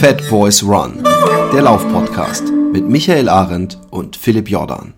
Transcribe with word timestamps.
Fat 0.00 0.26
Boys 0.30 0.62
Run, 0.62 1.04
der 1.52 1.60
Laufpodcast 1.60 2.44
mit 2.72 2.88
Michael 2.88 3.28
Arendt 3.28 3.78
und 3.90 4.16
Philipp 4.16 4.48
Jordan. 4.48 4.94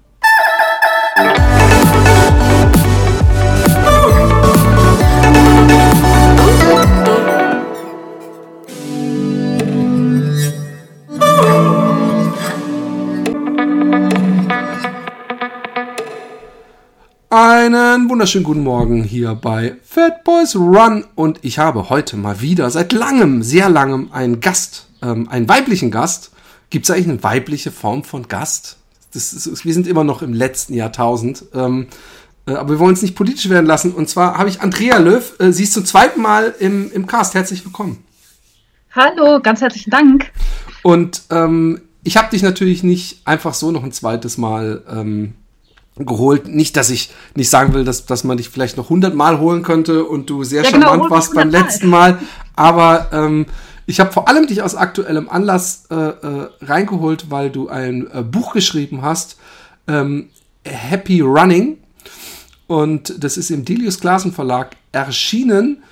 Einen 17.29 18.09
wunderschönen 18.09 18.45
guten 18.45 18.63
Morgen 18.63 19.03
hier 19.03 19.35
bei 19.35 19.75
Fat 19.83 20.23
Boys 20.23 20.55
Run 20.55 21.05
und 21.17 21.41
ich 21.43 21.59
habe 21.59 21.91
heute 21.91 22.17
mal 22.17 22.41
wieder 22.41 22.71
seit 22.71 22.93
langem, 22.93 23.43
sehr 23.43 23.69
langem 23.69 24.13
einen 24.13 24.39
Gast, 24.39 24.92
ähm, 25.03 25.29
einen 25.29 25.49
weiblichen 25.49 25.91
Gast. 25.91 26.31
Gibt 26.71 26.87
es 26.87 26.91
eigentlich 26.91 27.09
eine 27.09 27.23
weibliche 27.23 27.71
Form 27.71 28.05
von 28.05 28.29
Gast? 28.29 28.79
Das 29.13 29.33
ist, 29.33 29.65
wir 29.65 29.75
sind 29.75 29.87
immer 29.87 30.05
noch 30.05 30.23
im 30.23 30.33
letzten 30.33 30.73
Jahrtausend, 30.73 31.45
ähm, 31.53 31.89
äh, 32.47 32.53
aber 32.53 32.71
wir 32.71 32.79
wollen 32.79 32.95
es 32.95 33.03
nicht 33.03 33.15
politisch 33.15 33.49
werden 33.51 33.67
lassen. 33.67 33.93
Und 33.93 34.09
zwar 34.09 34.39
habe 34.39 34.49
ich 34.49 34.63
Andrea 34.63 34.99
Löw, 34.99 35.39
äh, 35.39 35.53
sie 35.53 35.65
ist 35.65 35.75
zum 35.75 35.85
zweiten 35.85 36.23
Mal 36.23 36.55
im, 36.59 36.91
im 36.93 37.07
Cast. 37.07 37.35
Herzlich 37.35 37.65
willkommen. 37.65 38.03
Hallo, 38.93 39.41
ganz 39.41 39.61
herzlichen 39.61 39.91
Dank. 39.91 40.31
Und 40.83 41.23
ähm, 41.31 41.81
ich 42.05 42.17
habe 42.17 42.31
dich 42.31 42.43
natürlich 42.43 42.83
nicht 42.83 43.27
einfach 43.27 43.55
so 43.55 43.71
noch 43.71 43.85
ein 43.85 43.93
zweites 43.93 44.39
Mal 44.39 44.83
ähm, 44.91 45.35
geholt. 45.97 46.49
Nicht, 46.49 46.77
dass 46.77 46.91
ich 46.91 47.11
nicht 47.35 47.51
sagen 47.51 47.75
will, 47.75 47.85
dass, 47.85 48.07
dass 48.07 48.25
man 48.25 48.37
dich 48.37 48.49
vielleicht 48.49 48.77
noch 48.77 48.89
hundertmal 48.89 49.39
holen 49.39 49.63
könnte 49.63 50.05
und 50.05 50.29
du 50.29 50.45
sehr 50.45 50.63
ja, 50.63 50.71
genau, 50.71 50.89
charmant 50.89 51.11
warst 51.11 51.35
beim 51.35 51.51
letzten 51.51 51.89
Mal. 51.89 52.19
Aber 52.57 53.09
ähm, 53.13 53.47
ich 53.87 54.01
habe 54.01 54.13
vor 54.13 54.29
allem 54.29 54.47
dich 54.47 54.63
aus 54.63 54.75
aktuellem 54.75 55.29
Anlass 55.29 55.85
äh, 55.91 55.95
äh, 55.95 56.49
reingeholt, 56.61 57.31
weil 57.31 57.51
du 57.51 57.69
ein 57.69 58.09
äh, 58.13 58.23
Buch 58.23 58.53
geschrieben 58.53 59.03
hast, 59.03 59.39
ähm, 59.89 60.31
Happy 60.65 61.21
Running. 61.21 61.79
Und 62.67 63.23
das 63.23 63.37
ist 63.37 63.51
im 63.51 63.65
Delius 63.65 64.01
Glasen 64.01 64.33
Verlag 64.33 64.77
erschienen 64.93 65.83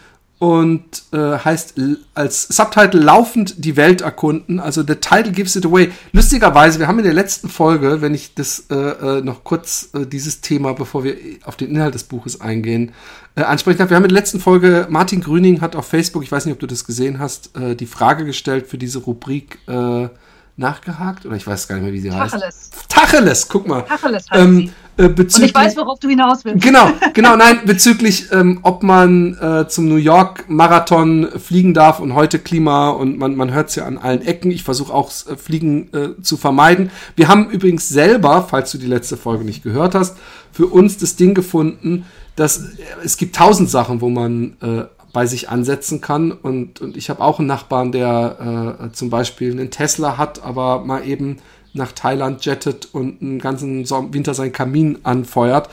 und 0.40 1.02
äh, 1.12 1.18
heißt 1.18 1.74
als 2.14 2.48
Subtitle 2.48 2.98
laufend 2.98 3.62
die 3.62 3.76
Welt 3.76 4.00
erkunden. 4.00 4.58
Also 4.58 4.80
the 4.80 4.94
title 4.94 5.32
gives 5.32 5.54
it 5.54 5.66
away. 5.66 5.92
Lustigerweise, 6.12 6.78
wir 6.78 6.88
haben 6.88 6.98
in 6.98 7.04
der 7.04 7.12
letzten 7.12 7.50
Folge, 7.50 8.00
wenn 8.00 8.14
ich 8.14 8.34
das 8.34 8.64
äh, 8.70 8.74
äh, 8.74 9.20
noch 9.20 9.44
kurz 9.44 9.90
äh, 9.92 10.06
dieses 10.06 10.40
Thema, 10.40 10.72
bevor 10.72 11.04
wir 11.04 11.14
auf 11.44 11.56
den 11.56 11.68
Inhalt 11.68 11.94
des 11.94 12.04
Buches 12.04 12.40
eingehen, 12.40 12.92
äh, 13.36 13.42
ansprechen 13.42 13.76
darf. 13.76 13.90
Wir 13.90 13.96
haben 13.96 14.04
in 14.04 14.08
der 14.08 14.18
letzten 14.18 14.40
Folge, 14.40 14.86
Martin 14.88 15.20
Grüning 15.20 15.60
hat 15.60 15.76
auf 15.76 15.86
Facebook, 15.86 16.22
ich 16.22 16.32
weiß 16.32 16.46
nicht, 16.46 16.54
ob 16.54 16.60
du 16.60 16.66
das 16.66 16.86
gesehen 16.86 17.18
hast, 17.18 17.54
äh, 17.58 17.76
die 17.76 17.84
Frage 17.86 18.24
gestellt 18.24 18.66
für 18.66 18.78
diese 18.78 19.00
Rubrik 19.00 19.58
äh, 19.68 20.08
nachgehakt 20.56 21.26
oder 21.26 21.36
ich 21.36 21.46
weiß 21.46 21.68
gar 21.68 21.76
nicht 21.76 21.84
mehr, 21.84 21.92
wie 21.92 22.00
sie 22.00 22.08
Tacheles. 22.08 22.44
heißt. 22.44 22.88
Tacheles, 22.88 23.48
guck 23.48 23.68
mal. 23.68 23.82
Tacheles 23.82 24.24
heißt 24.30 24.42
ähm, 24.42 24.72
äh, 25.00 25.06
Und 25.06 25.38
ich 25.38 25.54
weiß, 25.54 25.76
worauf 25.76 25.98
du 25.98 26.08
hinaus 26.08 26.44
willst. 26.44 26.62
Genau, 26.62 26.90
genau, 27.14 27.36
nein, 27.36 27.60
bezüglich, 27.64 28.26
ähm, 28.32 28.60
ob 28.62 28.82
man 28.82 29.36
äh, 29.40 29.68
zum 29.68 29.88
New 29.88 29.96
York 29.96 30.44
Marathon 30.48 31.28
fliegen 31.38 31.74
darf 31.74 32.00
und 32.00 32.14
heute 32.14 32.38
Klima 32.38 32.90
und 32.90 33.18
man, 33.18 33.36
man 33.36 33.52
hört 33.52 33.70
es 33.70 33.76
ja 33.76 33.86
an 33.86 33.98
allen 33.98 34.22
Ecken. 34.22 34.50
Ich 34.50 34.62
versuche 34.62 34.92
auch 34.92 35.10
äh, 35.10 35.36
Fliegen 35.36 35.88
äh, 35.94 36.22
zu 36.22 36.36
vermeiden. 36.36 36.90
Wir 37.16 37.28
haben 37.28 37.50
übrigens 37.50 37.88
selber, 37.88 38.46
falls 38.48 38.70
du 38.72 38.78
die 38.78 38.86
letzte 38.86 39.16
Folge 39.16 39.44
nicht 39.44 39.62
gehört 39.62 39.94
hast, 39.94 40.16
für 40.52 40.66
uns 40.66 40.98
das 40.98 41.16
Ding 41.16 41.34
gefunden, 41.34 42.04
dass 42.36 42.58
äh, 42.58 42.82
es 43.04 43.16
gibt 43.16 43.36
tausend 43.36 43.70
Sachen, 43.70 44.00
wo 44.00 44.10
man 44.10 44.56
äh, 44.60 44.84
bei 45.12 45.26
sich 45.26 45.48
ansetzen 45.48 46.00
kann. 46.00 46.32
Und, 46.32 46.80
und 46.80 46.96
ich 46.96 47.10
habe 47.10 47.22
auch 47.22 47.38
einen 47.38 47.48
Nachbarn, 47.48 47.92
der 47.92 48.78
äh, 48.80 48.92
zum 48.92 49.10
Beispiel 49.10 49.52
einen 49.52 49.70
Tesla 49.70 50.18
hat, 50.18 50.44
aber 50.44 50.84
mal 50.84 51.06
eben 51.06 51.38
nach 51.72 51.92
Thailand 51.92 52.44
jettet 52.44 52.88
und 52.92 53.22
einen 53.22 53.38
ganzen 53.38 53.88
Winter 54.12 54.34
seinen 54.34 54.52
Kamin 54.52 54.98
anfeuert. 55.02 55.70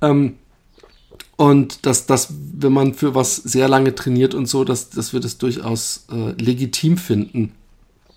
Ähm, 0.00 0.34
und 1.36 1.84
dass, 1.86 2.06
dass, 2.06 2.32
wenn 2.56 2.72
man 2.72 2.94
für 2.94 3.14
was 3.14 3.36
sehr 3.36 3.68
lange 3.68 3.94
trainiert 3.94 4.34
und 4.34 4.46
so, 4.46 4.64
dass, 4.64 4.90
dass 4.90 5.12
wir 5.12 5.20
das 5.20 5.38
durchaus 5.38 6.06
äh, 6.12 6.30
legitim 6.40 6.96
finden. 6.96 7.52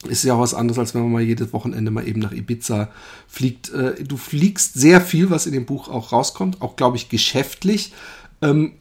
Ist 0.08 0.24
ja 0.24 0.36
auch 0.36 0.40
was 0.40 0.54
anderes, 0.54 0.78
als 0.78 0.94
wenn 0.94 1.02
man 1.02 1.12
mal 1.12 1.22
jedes 1.24 1.52
Wochenende 1.54 1.90
mal 1.90 2.08
eben 2.08 2.20
nach 2.20 2.32
Ibiza 2.32 2.90
fliegt. 3.28 3.72
Äh, 3.72 4.04
du 4.04 4.18
fliegst 4.18 4.76
sehr 4.76 5.02
viel, 5.02 5.32
was 5.32 5.48
in 5.48 5.54
dem 5.54 5.66
Buch 5.66 5.90
auch 5.90 6.12
rauskommt, 6.12 6.62
auch 6.62 6.76
glaube 6.76 6.98
ich 6.98 7.10
geschäftlich. 7.10 7.94
Ähm, 8.44 8.74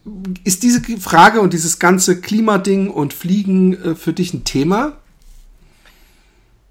ist 0.44 0.62
diese 0.62 0.82
Frage 0.99 1.41
und 1.41 1.54
dieses 1.54 1.78
ganze 1.78 2.20
Klimading 2.20 2.91
und 2.91 3.15
Fliegen 3.15 3.72
äh, 3.72 3.94
für 3.94 4.12
dich 4.12 4.34
ein 4.34 4.44
Thema? 4.44 4.93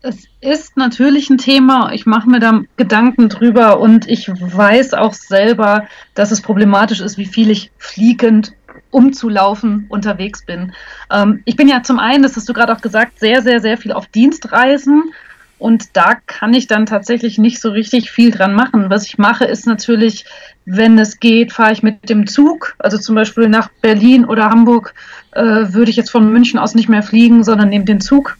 Es 0.08 0.28
ist 0.40 0.78
natürlich 0.78 1.32
ein 1.32 1.40
Thema. 1.40 1.92
Ich 1.92 2.06
mache 2.06 2.30
mir 2.30 2.40
da 2.40 2.62
Gedanken 2.78 3.28
drüber 3.28 3.80
und 3.80 4.08
ich 4.08 4.30
weiß 4.30 4.94
auch 4.94 5.14
selber, 5.14 5.88
dass 6.14 6.30
es 6.30 6.42
problematisch 6.42 7.02
ist, 7.02 7.18
wie 7.18 7.26
viel 7.26 7.50
ich 7.50 7.72
fliegend 7.80 8.54
umzulaufen 8.92 9.88
unterwegs 9.90 10.46
bin. 10.46 10.74
Ähm, 11.12 11.42
ich 11.46 11.56
bin 11.56 11.68
ja 11.68 11.82
zum 11.82 11.98
einen, 11.98 12.22
das 12.22 12.36
hast 12.36 12.48
du 12.48 12.54
gerade 12.54 12.72
auch 12.72 12.82
gesagt, 12.82 13.20
sehr, 13.20 13.42
sehr, 13.42 13.62
sehr 13.62 13.80
viel 13.80 13.94
auf 13.94 14.06
Dienstreisen. 14.06 15.12
Und 15.58 15.98
da 15.98 16.14
kann 16.28 16.54
ich 16.54 16.68
dann 16.68 16.86
tatsächlich 16.86 17.40
nicht 17.40 17.60
so 17.60 17.72
richtig 17.72 18.12
viel 18.12 18.30
dran 18.30 18.54
machen. 18.54 18.92
Was 18.92 19.08
ich 19.08 19.18
mache, 19.18 19.46
ist 19.46 19.66
natürlich, 19.66 20.26
wenn 20.66 21.00
es 21.00 21.20
geht, 21.20 21.52
fahre 21.52 21.72
ich 21.72 21.82
mit 21.82 22.10
dem 22.10 22.28
Zug. 22.28 22.76
Also 22.78 23.00
zum 23.00 23.16
Beispiel 23.16 23.50
nach 23.50 23.70
Berlin 23.82 24.26
oder 24.26 24.52
Hamburg 24.52 24.94
äh, 25.32 25.42
würde 25.42 25.90
ich 25.90 25.98
jetzt 25.98 26.12
von 26.12 26.32
München 26.32 26.60
aus 26.60 26.76
nicht 26.76 26.90
mehr 26.90 27.02
fliegen, 27.02 27.44
sondern 27.44 27.70
nehme 27.70 27.86
den 27.86 28.02
Zug. 28.02 28.38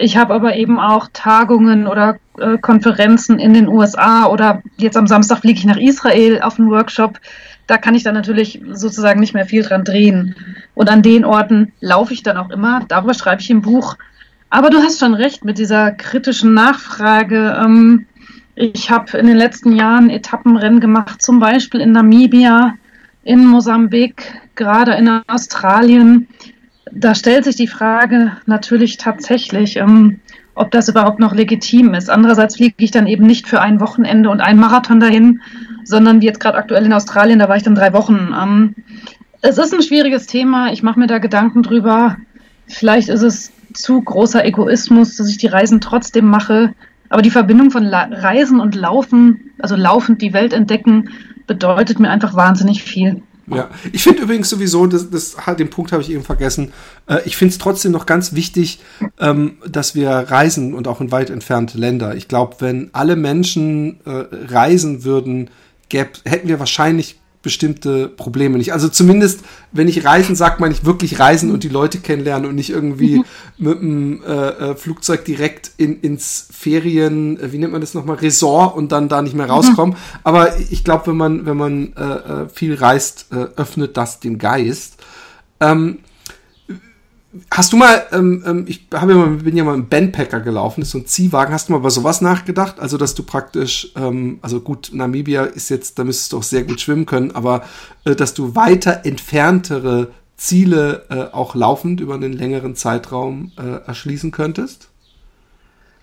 Ich 0.00 0.16
habe 0.16 0.32
aber 0.34 0.56
eben 0.56 0.78
auch 0.78 1.08
Tagungen 1.12 1.86
oder 1.86 2.18
äh, 2.38 2.56
Konferenzen 2.58 3.38
in 3.38 3.52
den 3.52 3.68
USA 3.68 4.26
oder 4.26 4.62
jetzt 4.76 4.96
am 4.96 5.06
Samstag 5.06 5.40
fliege 5.40 5.58
ich 5.58 5.64
nach 5.64 5.76
Israel 5.76 6.40
auf 6.40 6.58
einen 6.58 6.70
Workshop. 6.70 7.18
Da 7.66 7.78
kann 7.78 7.94
ich 7.94 8.04
dann 8.04 8.14
natürlich 8.14 8.62
sozusagen 8.72 9.20
nicht 9.20 9.34
mehr 9.34 9.44
viel 9.44 9.62
dran 9.62 9.84
drehen. 9.84 10.36
Und 10.74 10.88
an 10.88 11.02
den 11.02 11.24
Orten 11.24 11.72
laufe 11.80 12.14
ich 12.14 12.22
dann 12.22 12.36
auch 12.36 12.50
immer. 12.50 12.82
Darüber 12.88 13.12
schreibe 13.12 13.42
ich 13.42 13.50
im 13.50 13.60
Buch 13.60 13.96
aber 14.50 14.70
du 14.70 14.78
hast 14.78 14.98
schon 14.98 15.14
recht 15.14 15.44
mit 15.44 15.58
dieser 15.58 15.90
kritischen 15.92 16.54
Nachfrage. 16.54 17.56
Ähm, 17.62 18.06
ich 18.54 18.90
habe 18.90 19.16
in 19.18 19.26
den 19.26 19.36
letzten 19.36 19.72
Jahren 19.72 20.10
Etappenrennen 20.10 20.80
gemacht, 20.80 21.22
zum 21.22 21.38
Beispiel 21.38 21.80
in 21.80 21.92
Namibia, 21.92 22.74
in 23.24 23.46
Mosambik, 23.46 24.40
gerade 24.54 24.92
in 24.94 25.08
Australien. 25.28 26.28
Da 26.92 27.14
stellt 27.14 27.44
sich 27.44 27.56
die 27.56 27.66
Frage 27.66 28.32
natürlich 28.46 28.96
tatsächlich, 28.96 29.76
ähm, 29.76 30.20
ob 30.54 30.70
das 30.70 30.88
überhaupt 30.88 31.20
noch 31.20 31.34
legitim 31.34 31.94
ist. 31.94 32.10
Andererseits 32.10 32.56
fliege 32.56 32.74
ich 32.78 32.90
dann 32.90 33.06
eben 33.06 33.26
nicht 33.26 33.46
für 33.46 33.60
ein 33.60 33.80
Wochenende 33.80 34.30
und 34.30 34.40
einen 34.40 34.58
Marathon 34.58 35.00
dahin, 35.00 35.40
sondern 35.84 36.20
wie 36.20 36.26
jetzt 36.26 36.40
gerade 36.40 36.58
aktuell 36.58 36.84
in 36.84 36.92
Australien, 36.92 37.38
da 37.38 37.48
war 37.48 37.56
ich 37.56 37.62
dann 37.62 37.74
drei 37.74 37.92
Wochen. 37.92 38.34
Ähm, 38.38 38.74
es 39.40 39.58
ist 39.58 39.72
ein 39.72 39.82
schwieriges 39.82 40.26
Thema. 40.26 40.72
Ich 40.72 40.82
mache 40.82 40.98
mir 40.98 41.06
da 41.06 41.18
Gedanken 41.18 41.62
drüber. 41.62 42.16
Vielleicht 42.66 43.08
ist 43.08 43.22
es 43.22 43.52
zu 43.72 44.00
großer 44.00 44.44
Egoismus, 44.44 45.16
dass 45.16 45.28
ich 45.28 45.38
die 45.38 45.46
Reisen 45.46 45.80
trotzdem 45.80 46.26
mache. 46.26 46.74
Aber 47.08 47.22
die 47.22 47.30
Verbindung 47.30 47.70
von 47.70 47.84
La 47.84 48.08
Reisen 48.10 48.60
und 48.60 48.74
Laufen, 48.74 49.52
also 49.60 49.76
laufend 49.76 50.20
die 50.20 50.32
Welt 50.32 50.52
entdecken, 50.52 51.10
bedeutet 51.46 52.00
mir 52.00 52.10
einfach 52.10 52.34
wahnsinnig 52.34 52.82
viel. 52.82 53.22
Ja, 53.56 53.70
ich 53.92 54.02
finde 54.02 54.22
übrigens 54.22 54.50
sowieso, 54.50 54.86
das, 54.86 55.10
das, 55.10 55.36
den 55.58 55.70
Punkt 55.70 55.92
habe 55.92 56.02
ich 56.02 56.10
eben 56.10 56.24
vergessen. 56.24 56.72
Äh, 57.06 57.20
ich 57.24 57.36
finde 57.36 57.52
es 57.52 57.58
trotzdem 57.58 57.92
noch 57.92 58.06
ganz 58.06 58.32
wichtig, 58.34 58.80
ähm, 59.18 59.58
dass 59.66 59.94
wir 59.94 60.10
reisen 60.10 60.74
und 60.74 60.88
auch 60.88 61.00
in 61.00 61.10
weit 61.10 61.30
entfernte 61.30 61.78
Länder. 61.78 62.14
Ich 62.14 62.28
glaube, 62.28 62.56
wenn 62.60 62.90
alle 62.92 63.16
Menschen 63.16 64.00
äh, 64.04 64.26
reisen 64.52 65.04
würden, 65.04 65.50
gäb, 65.88 66.18
hätten 66.24 66.48
wir 66.48 66.58
wahrscheinlich 66.58 67.20
bestimmte 67.48 68.08
Probleme 68.08 68.58
nicht. 68.58 68.74
Also 68.74 68.90
zumindest, 68.90 69.40
wenn 69.72 69.88
ich 69.88 70.04
reisen 70.04 70.36
sagt 70.36 70.60
man 70.60 70.68
nicht 70.68 70.84
wirklich 70.84 71.18
reisen 71.18 71.50
und 71.50 71.64
die 71.64 71.70
Leute 71.70 71.96
kennenlernen 71.96 72.46
und 72.46 72.56
nicht 72.56 72.68
irgendwie 72.68 73.20
mhm. 73.20 73.24
mit 73.56 73.80
dem 73.80 74.22
äh, 74.22 74.48
äh, 74.48 74.76
Flugzeug 74.76 75.24
direkt 75.24 75.70
in, 75.78 75.98
ins 76.02 76.46
Ferien, 76.52 77.40
äh, 77.40 77.50
wie 77.50 77.56
nennt 77.56 77.72
man 77.72 77.80
das 77.80 77.94
nochmal, 77.94 78.16
Resort 78.16 78.76
und 78.76 78.92
dann 78.92 79.08
da 79.08 79.22
nicht 79.22 79.34
mehr 79.34 79.48
rauskommen. 79.48 79.94
Mhm. 79.94 80.18
Aber 80.24 80.58
ich 80.58 80.84
glaube, 80.84 81.06
wenn 81.06 81.16
man, 81.16 81.46
wenn 81.46 81.56
man 81.56 81.94
äh, 81.94 82.02
äh, 82.02 82.48
viel 82.50 82.74
reist, 82.74 83.28
äh, 83.32 83.46
öffnet 83.56 83.96
das 83.96 84.20
den 84.20 84.36
Geist. 84.36 84.98
Ähm, 85.58 86.00
Hast 87.50 87.72
du 87.72 87.76
mal, 87.76 88.06
ähm, 88.12 88.42
ähm, 88.46 88.64
ich 88.68 88.86
habe 88.94 89.12
ja 89.12 89.18
mal, 89.18 89.28
bin 89.28 89.56
ja 89.56 89.64
mal 89.64 89.74
im 89.74 89.88
Bandpacker 89.88 90.40
gelaufen, 90.40 90.82
ist 90.82 90.90
so 90.90 90.98
ein 90.98 91.06
Ziehwagen. 91.06 91.52
Hast 91.52 91.68
du 91.68 91.72
mal 91.72 91.78
über 91.78 91.90
sowas 91.90 92.20
nachgedacht? 92.20 92.80
Also, 92.80 92.96
dass 92.96 93.14
du 93.14 93.22
praktisch, 93.22 93.92
ähm, 93.96 94.38
also 94.42 94.60
gut, 94.60 94.90
Namibia 94.92 95.44
ist 95.44 95.68
jetzt, 95.68 95.98
da 95.98 96.04
müsstest 96.04 96.32
du 96.32 96.38
auch 96.38 96.42
sehr 96.42 96.64
gut 96.64 96.80
schwimmen 96.80 97.06
können, 97.06 97.32
aber 97.32 97.64
äh, 98.04 98.14
dass 98.14 98.34
du 98.34 98.54
weiter 98.54 99.04
entferntere 99.04 100.08
Ziele 100.38 101.04
äh, 101.10 101.34
auch 101.34 101.54
laufend 101.54 102.00
über 102.00 102.14
einen 102.14 102.32
längeren 102.32 102.76
Zeitraum 102.76 103.52
äh, 103.58 103.86
erschließen 103.86 104.30
könntest? 104.30 104.88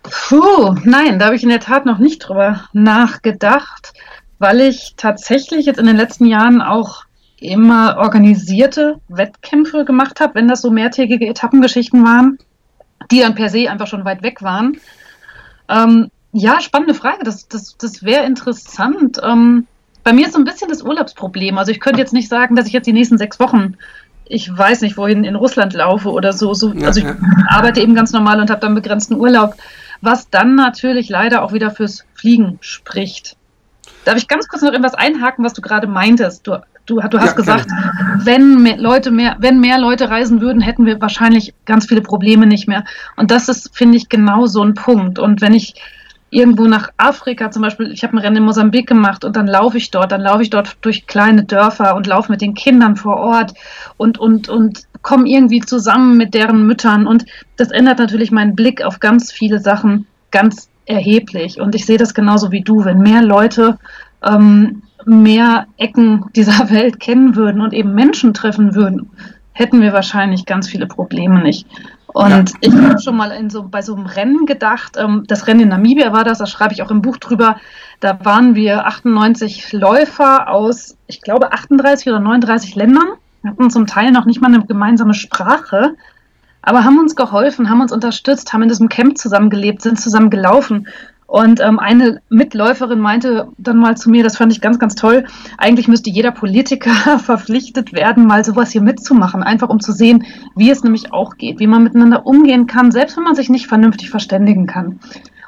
Puh, 0.04 0.76
nein, 0.84 1.18
da 1.18 1.26
habe 1.26 1.36
ich 1.36 1.44
in 1.44 1.50
der 1.50 1.62
Tat 1.62 1.86
noch 1.86 1.98
nicht 1.98 2.20
drüber 2.20 2.66
nachgedacht, 2.74 3.94
weil 4.38 4.62
ich 4.62 4.94
tatsächlich 4.98 5.66
jetzt 5.66 5.80
in 5.80 5.88
den 5.88 5.96
letzten 5.96 6.26
Jahren 6.26 6.62
auch 6.62 7.05
immer 7.40 7.98
organisierte 7.98 9.00
Wettkämpfe 9.08 9.86
gemacht 9.86 10.20
habe, 10.20 10.36
wenn 10.36 10.48
das 10.48 10.62
so 10.62 10.72
mehrtägige 10.72 11.28
Etappengeschichten 11.28 12.04
waren. 12.04 12.38
die 13.12 13.20
dann 13.20 13.36
per 13.36 13.50
se 13.50 13.70
einfach 13.70 13.88
schon 13.88 14.06
weit 14.06 14.24
weg 14.24 14.42
waren. 14.42 14.78
Ähm, 15.70 16.10
ja, 16.32 16.60
spannende 16.60 16.94
Frage. 16.94 17.24
Das, 17.24 17.48
das, 17.48 17.78
das 17.78 18.04
wäre 18.04 18.26
interessant. 18.26 19.20
Ähm, 19.24 19.68
bei 20.04 20.14
mir 20.14 20.26
ist 20.28 20.34
so 20.34 20.40
ein 20.40 20.46
bisschen 20.46 20.70
das 20.70 20.82
Urlaubsproblem. 20.82 21.58
Also 21.58 21.72
ich 21.72 21.80
könnte 21.80 22.00
jetzt 22.00 22.14
nicht 22.14 22.30
sagen, 22.30 22.56
dass 22.56 22.68
ich 22.68 22.74
jetzt 22.74 22.86
die 22.86 22.94
nächsten 22.94 23.18
sechs 23.18 23.40
Wochen, 23.40 23.76
ich 24.26 24.56
weiß 24.56 24.82
nicht, 24.82 24.98
wohin 24.98 25.24
in 25.24 25.36
Russland 25.36 25.74
laufe 25.74 26.10
oder 26.12 26.34
so. 26.34 26.54
so 26.54 26.74
ja, 26.74 26.88
also 26.88 27.00
ich 27.00 27.06
ja. 27.06 27.16
arbeite 27.48 27.82
eben 27.82 27.96
ganz 27.96 28.12
normal 28.12 28.40
und 28.40 28.50
habe 28.50 28.62
dann 28.62 28.76
begrenzten 28.76 29.16
Urlaub, 29.16 29.56
was 30.02 30.30
dann 30.30 30.56
natürlich 30.56 31.10
leider 31.10 31.44
auch 31.44 31.54
wieder 31.54 31.72
fürs 31.72 32.06
Fliegen 32.14 32.58
spricht. 32.62 33.38
Darf 34.04 34.18
ich 34.18 34.28
ganz 34.28 34.48
kurz 34.48 34.62
noch 34.62 34.74
etwas 34.74 34.94
einhaken, 34.94 35.44
was 35.44 35.54
du 35.54 35.62
gerade 35.62 35.88
meintest? 35.88 36.46
Du, 36.46 36.60
du, 36.86 37.00
du 37.00 37.20
hast 37.20 37.32
ja, 37.32 37.36
gesagt, 37.36 37.70
wenn 38.24 38.62
mehr 38.62 38.78
Leute 38.78 39.12
mehr, 39.12 39.36
wenn 39.40 39.60
mehr 39.60 39.80
Leute 39.80 40.10
reisen 40.10 40.42
würden, 40.42 40.62
hätten 40.62 40.86
wir 40.86 41.02
wahrscheinlich 41.02 41.54
ganz 41.66 41.88
viele 41.88 42.02
Probleme 42.02 42.46
nicht 42.46 42.68
mehr. 42.68 42.84
Und 43.16 43.32
das 43.32 43.50
ist, 43.50 43.76
finde 43.76 43.98
ich, 43.98 44.10
genau 44.10 44.46
so 44.46 44.64
ein 44.64 44.74
Punkt. 44.74 45.20
Und 45.20 45.42
wenn 45.42 45.54
ich 45.54 45.76
irgendwo 46.30 46.66
nach 46.66 46.90
Afrika 46.98 47.50
zum 47.52 47.62
Beispiel, 47.62 47.92
ich 47.92 48.04
habe 48.04 48.14
ein 48.16 48.20
Rennen 48.20 48.38
in 48.38 48.44
Mosambik 48.44 48.88
gemacht 48.88 49.24
und 49.24 49.36
dann 49.36 49.48
laufe 49.48 49.78
ich 49.78 49.92
dort, 49.92 50.12
dann 50.12 50.22
laufe 50.22 50.42
ich 50.42 50.50
dort 50.50 50.78
durch 50.82 51.08
kleine 51.08 51.44
Dörfer 51.44 51.96
und 51.96 52.08
laufe 52.08 52.32
mit 52.32 52.42
den 52.42 52.54
Kindern 52.54 52.96
vor 52.96 53.18
Ort 53.18 53.54
und, 53.98 54.18
und, 54.18 54.50
und 54.50 54.82
komme 55.02 55.30
irgendwie 55.30 55.62
zusammen 55.62 56.18
mit 56.18 56.34
deren 56.34 56.68
Müttern 56.68 57.08
und 57.08 57.26
das 57.58 57.72
ändert 57.72 58.00
natürlich 58.00 58.32
meinen 58.32 58.56
Blick 58.56 58.84
auf 58.84 59.00
ganz 59.00 59.32
viele 59.32 59.60
Sachen 59.60 60.08
ganz 60.32 60.68
erheblich 60.86 61.62
und 61.62 61.74
ich 61.74 61.86
sehe 61.86 61.98
das 61.98 62.14
genauso 62.14 62.52
wie 62.52 62.62
du, 62.62 62.84
wenn 62.84 63.00
mehr 63.00 63.22
Leute 63.22 63.78
ähm, 64.24 64.82
mehr 65.06 65.68
Ecken 65.78 66.26
dieser 66.36 66.70
Welt 66.70 67.00
kennen 67.00 67.36
würden 67.36 67.62
und 67.62 67.74
eben 67.74 67.94
Menschen 67.94 68.34
treffen 68.34 68.76
würden, 68.76 69.10
hätten 69.52 69.82
wir 69.82 69.94
wahrscheinlich 69.94 70.46
ganz 70.46 70.68
viele 70.68 70.88
Probleme 70.88 71.42
nicht. 71.42 71.68
Und 72.08 72.30
ja. 72.30 72.56
ich 72.62 72.74
habe 72.74 73.02
schon 73.02 73.18
mal 73.18 73.32
in 73.32 73.50
so, 73.50 73.64
bei 73.64 73.82
so 73.82 73.94
einem 73.94 74.06
Rennen 74.06 74.46
gedacht, 74.46 74.96
ähm, 74.98 75.26
das 75.28 75.48
Rennen 75.48 75.62
in 75.62 75.70
Namibia 75.70 76.14
war 76.14 76.24
das, 76.24 76.38
da 76.38 76.46
schreibe 76.46 76.74
ich 76.74 76.82
auch 76.82 76.92
im 76.92 77.02
Buch 77.02 77.18
drüber, 77.18 77.58
da 78.00 78.24
waren 78.24 78.56
wir 78.56 78.86
98 78.88 79.74
Läufer 79.74 80.50
aus, 80.50 80.98
ich 81.08 81.22
glaube, 81.22 81.52
38 81.52 82.08
oder 82.08 82.20
39 82.20 82.76
Ländern, 82.76 83.08
hatten 83.46 83.70
zum 83.70 83.86
Teil 83.86 84.12
noch 84.12 84.26
nicht 84.26 84.42
mal 84.42 84.48
eine 84.48 84.66
gemeinsame 84.66 85.14
Sprache, 85.14 85.96
aber 86.62 86.84
haben 86.84 87.00
uns 87.00 87.16
geholfen, 87.16 87.70
haben 87.70 87.82
uns 87.82 87.92
unterstützt, 87.92 88.54
haben 88.54 88.64
in 88.64 88.70
diesem 88.70 88.90
Camp 88.90 89.18
zusammengelebt, 89.18 89.82
sind 89.82 90.00
zusammen 90.00 90.30
gelaufen. 90.30 90.88
Und 91.28 91.60
ähm, 91.60 91.80
eine 91.80 92.22
Mitläuferin 92.30 93.00
meinte 93.00 93.48
dann 93.58 93.78
mal 93.78 93.98
zu 93.98 94.10
mir, 94.10 94.24
das 94.24 94.38
fand 94.38 94.52
ich 94.52 94.62
ganz, 94.62 94.78
ganz 94.78 94.94
toll, 94.96 95.26
eigentlich 95.58 95.88
müsste 95.88 96.10
jeder 96.10 96.32
Politiker 96.32 96.92
verpflichtet 97.20 97.94
werden, 97.94 98.28
mal 98.28 98.46
sowas 98.46 98.72
hier 98.72 98.82
mitzumachen, 98.82 99.42
einfach 99.42 99.70
um 99.70 99.80
zu 99.80 99.92
sehen, 99.92 100.26
wie 100.56 100.70
es 100.70 100.84
nämlich 100.84 101.14
auch 101.14 101.38
geht, 101.38 101.60
wie 101.60 101.68
man 101.68 101.84
miteinander 101.84 102.28
umgehen 102.28 102.68
kann, 102.68 102.92
selbst 102.92 103.18
wenn 103.18 103.24
man 103.24 103.36
sich 103.36 103.50
nicht 103.50 103.68
vernünftig 103.68 104.12
verständigen 104.12 104.68
kann. 104.68 105.00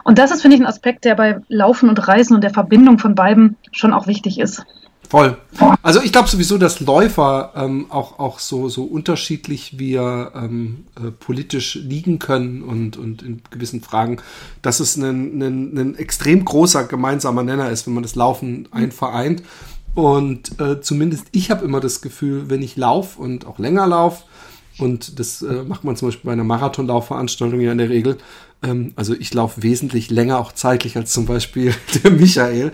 Und 0.03 0.18
das 0.18 0.31
ist, 0.31 0.41
finde 0.41 0.56
ich, 0.56 0.62
ein 0.62 0.68
Aspekt, 0.68 1.06
der 1.06 1.15
bei 1.15 1.41
Laufen 1.50 1.89
und 1.89 2.07
Reisen 2.07 2.33
und 2.33 2.44
der 2.44 2.53
Verbindung 2.53 2.97
von 2.97 3.13
beiden 3.13 3.57
schon 3.71 3.94
auch 3.94 4.07
wichtig 4.07 4.39
ist. 4.39 4.65
Voll. 5.09 5.38
Also 5.81 6.01
ich 6.01 6.12
glaube 6.12 6.27
sowieso, 6.27 6.57
dass 6.57 6.81
Läufer 6.81 7.54
ähm, 7.56 7.88
auch, 7.89 8.19
auch 8.19 8.39
so, 8.39 8.68
so 8.68 8.83
unterschiedlich 8.83 9.80
wir 9.80 10.33
ähm, 10.36 10.86
äh, 10.95 11.12
politisch 11.12 11.75
liegen 11.75 12.19
können 12.19 12.62
und, 12.62 12.98
und 12.98 13.21
in 13.21 13.42
gewissen 13.50 13.81
Fragen, 13.81 14.18
dass 14.62 14.81
es 14.81 14.98
ein, 14.98 15.42
ein, 15.42 15.77
ein 15.77 15.95
extrem 15.95 16.44
großer 16.44 16.83
gemeinsamer 16.83 17.44
Nenner 17.44 17.69
ist, 17.69 17.88
wenn 17.88 17.94
man 17.94 18.04
das 18.04 18.15
Laufen 18.15 18.68
einvereint. 18.71 19.44
Und 19.95 20.59
äh, 20.59 20.81
zumindest 20.81 21.27
ich 21.31 21.51
habe 21.51 21.63
immer 21.63 21.80
das 21.80 22.01
Gefühl, 22.01 22.50
wenn 22.50 22.62
ich 22.62 22.75
laufe 22.75 23.19
und 23.21 23.48
auch 23.48 23.59
länger 23.59 23.88
laufe, 23.88 24.24
und 24.80 25.19
das 25.19 25.42
äh, 25.42 25.63
macht 25.63 25.83
man 25.83 25.95
zum 25.95 26.09
Beispiel 26.09 26.27
bei 26.27 26.33
einer 26.33 26.44
Marathonlaufveranstaltung 26.44 27.59
ja 27.62 27.71
in 27.71 27.80
der 27.80 27.89
Regel, 27.89 28.18
ähm, 28.62 28.94
also 28.95 29.15
ich 29.15 29.33
laufe 29.33 29.63
wesentlich 29.63 30.09
länger 30.09 30.38
auch 30.38 30.51
zeitlich 30.51 30.98
als 30.98 31.13
zum 31.13 31.25
Beispiel 31.25 31.74
der 32.04 32.12
Michael, 32.12 32.74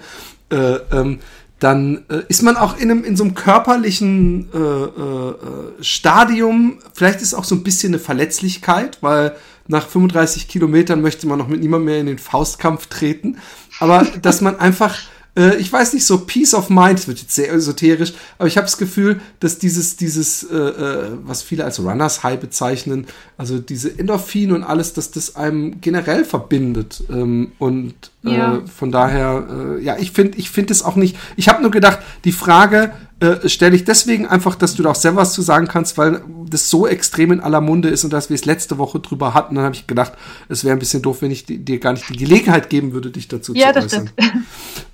äh, 0.52 0.76
ähm, 0.92 1.20
dann 1.63 2.04
äh, 2.10 2.24
ist 2.27 2.44
man 2.44 2.57
auch 2.57 2.77
in, 2.77 2.92
einem, 2.92 3.04
in 3.06 3.15
so 3.15 3.24
einem 3.24 3.36
körperlichen 3.36 4.50
äh, 4.54 4.57
äh, 4.57 5.36
Stadium, 5.81 6.80
vielleicht 6.94 7.21
ist 7.21 7.33
auch 7.33 7.45
so 7.45 7.56
ein 7.56 7.63
bisschen 7.63 7.94
eine 7.94 8.00
Verletzlichkeit, 8.00 8.98
weil 9.00 9.36
nach 9.68 9.88
35 9.88 10.50
Kilometern 10.50 11.01
möchte 11.01 11.25
man 11.25 11.39
noch 11.39 11.48
mit 11.48 11.62
niemandem 11.62 11.86
mehr 11.86 12.00
in 12.01 12.07
den 12.07 12.18
Faustkampf 12.19 12.88
treten, 12.88 13.38
aber 13.80 14.06
dass 14.21 14.42
man 14.42 14.60
einfach 14.60 15.00
äh, 15.36 15.56
ich 15.58 15.72
weiß 15.72 15.94
nicht, 15.94 16.06
so 16.06 16.20
Peace 16.20 16.54
of 16.54 16.70
Mind, 16.70 17.08
wird 17.08 17.20
jetzt 17.20 17.34
sehr 17.34 17.52
esoterisch, 17.52 18.14
aber 18.38 18.48
ich 18.48 18.58
habe 18.58 18.66
das 18.66 18.78
Gefühl, 18.78 19.20
dass 19.40 19.58
dieses, 19.58 19.96
dieses, 19.98 20.44
äh, 20.44 20.56
äh, 20.56 21.10
was 21.24 21.42
viele 21.42 21.66
als 21.66 21.80
Runners 21.80 22.24
High 22.24 22.40
bezeichnen, 22.40 23.08
also 23.38 23.60
diese 23.60 23.98
Endorphin 23.98 24.52
und 24.52 24.64
alles, 24.64 24.94
dass 24.94 25.12
das 25.12 25.36
einem 25.36 25.82
generell 25.82 26.24
verbindet. 26.24 27.04
Ähm, 27.10 27.54
und 27.58 27.96
äh, 28.26 28.36
ja. 28.36 28.62
von 28.66 28.92
daher, 28.92 29.48
äh, 29.78 29.84
ja, 29.84 29.98
ich 29.98 30.12
finde 30.12 30.38
ich 30.38 30.50
finde 30.50 30.74
es 30.74 30.84
auch 30.84 30.96
nicht, 30.96 31.18
ich 31.36 31.50
habe 31.50 31.62
nur 31.62 31.72
gedacht, 31.72 32.00
die 32.26 32.32
Frage, 32.32 32.94
äh, 33.24 33.48
stelle 33.48 33.74
ich 33.74 33.86
deswegen 33.86 34.28
einfach, 34.28 34.56
dass 34.56 34.75
du 34.75 34.84
da 34.84 34.92
auch 34.92 34.96
selber 34.96 35.22
was 35.22 35.31
zu 35.31 35.42
sagen 35.42 35.68
kannst, 35.68 35.98
weil 35.98 36.22
das 36.50 36.70
so 36.70 36.86
extrem 36.86 37.31
in 37.31 37.40
aller 37.40 37.62
Munde 37.62 37.88
ist 37.88 38.04
und 38.04 38.12
dass 38.12 38.30
wir 38.30 38.36
es 38.36 38.44
letzte 38.44 38.78
Woche 38.78 39.00
drüber 39.00 39.34
hatten. 39.34 39.56
Dann 39.56 39.64
habe 39.64 39.75
ich 39.75 39.88
gedacht, 39.88 40.12
es 40.50 40.66
wäre 40.66 40.75
ein 40.75 40.80
bisschen 40.80 41.02
doof, 41.02 41.22
wenn 41.22 41.31
ich 41.31 41.46
dir 41.46 41.80
gar 41.80 41.94
nicht 41.94 42.10
die 42.10 42.18
Gelegenheit 42.18 42.70
geben 42.70 42.92
würde, 42.92 43.12
dich 43.12 43.30
dazu 43.30 43.54
ja, 43.54 43.72
zu 43.72 43.80
äußern. 43.80 44.12
Ja, 44.18 44.24
das 44.24 44.34
stimmt. 44.34 44.44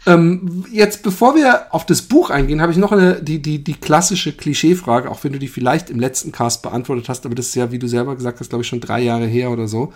Ähm, 0.06 0.66
jetzt, 0.72 1.04
bevor 1.04 1.36
wir 1.36 1.68
auf 1.74 1.86
das 1.86 2.02
Buch 2.02 2.30
eingehen, 2.30 2.62
habe 2.62 2.72
ich 2.72 2.78
noch 2.78 2.92
eine, 2.92 3.22
die, 3.22 3.42
die, 3.42 3.64
die 3.64 3.74
klassische 3.74 4.32
Klischeefrage, 4.32 5.12
auch 5.12 5.24
wenn 5.24 5.34
du 5.34 5.40
die 5.40 5.50
vielleicht 5.50 5.90
im 5.90 6.00
letzten 6.00 6.32
Cast 6.32 6.64
beantwortet 6.64 7.10
hast, 7.10 7.26
aber 7.26 7.36
das 7.36 7.48
ist 7.48 7.56
ja, 7.56 7.72
wie 7.72 7.80
du 7.80 7.88
selber 7.88 8.16
gesagt 8.16 8.40
hast, 8.40 8.50
glaube 8.50 8.64
ich, 8.64 8.68
schon 8.68 8.80
drei 8.80 9.02
Jahre 9.02 9.26
her 9.26 9.52
oder 9.52 9.68
so. 9.68 9.92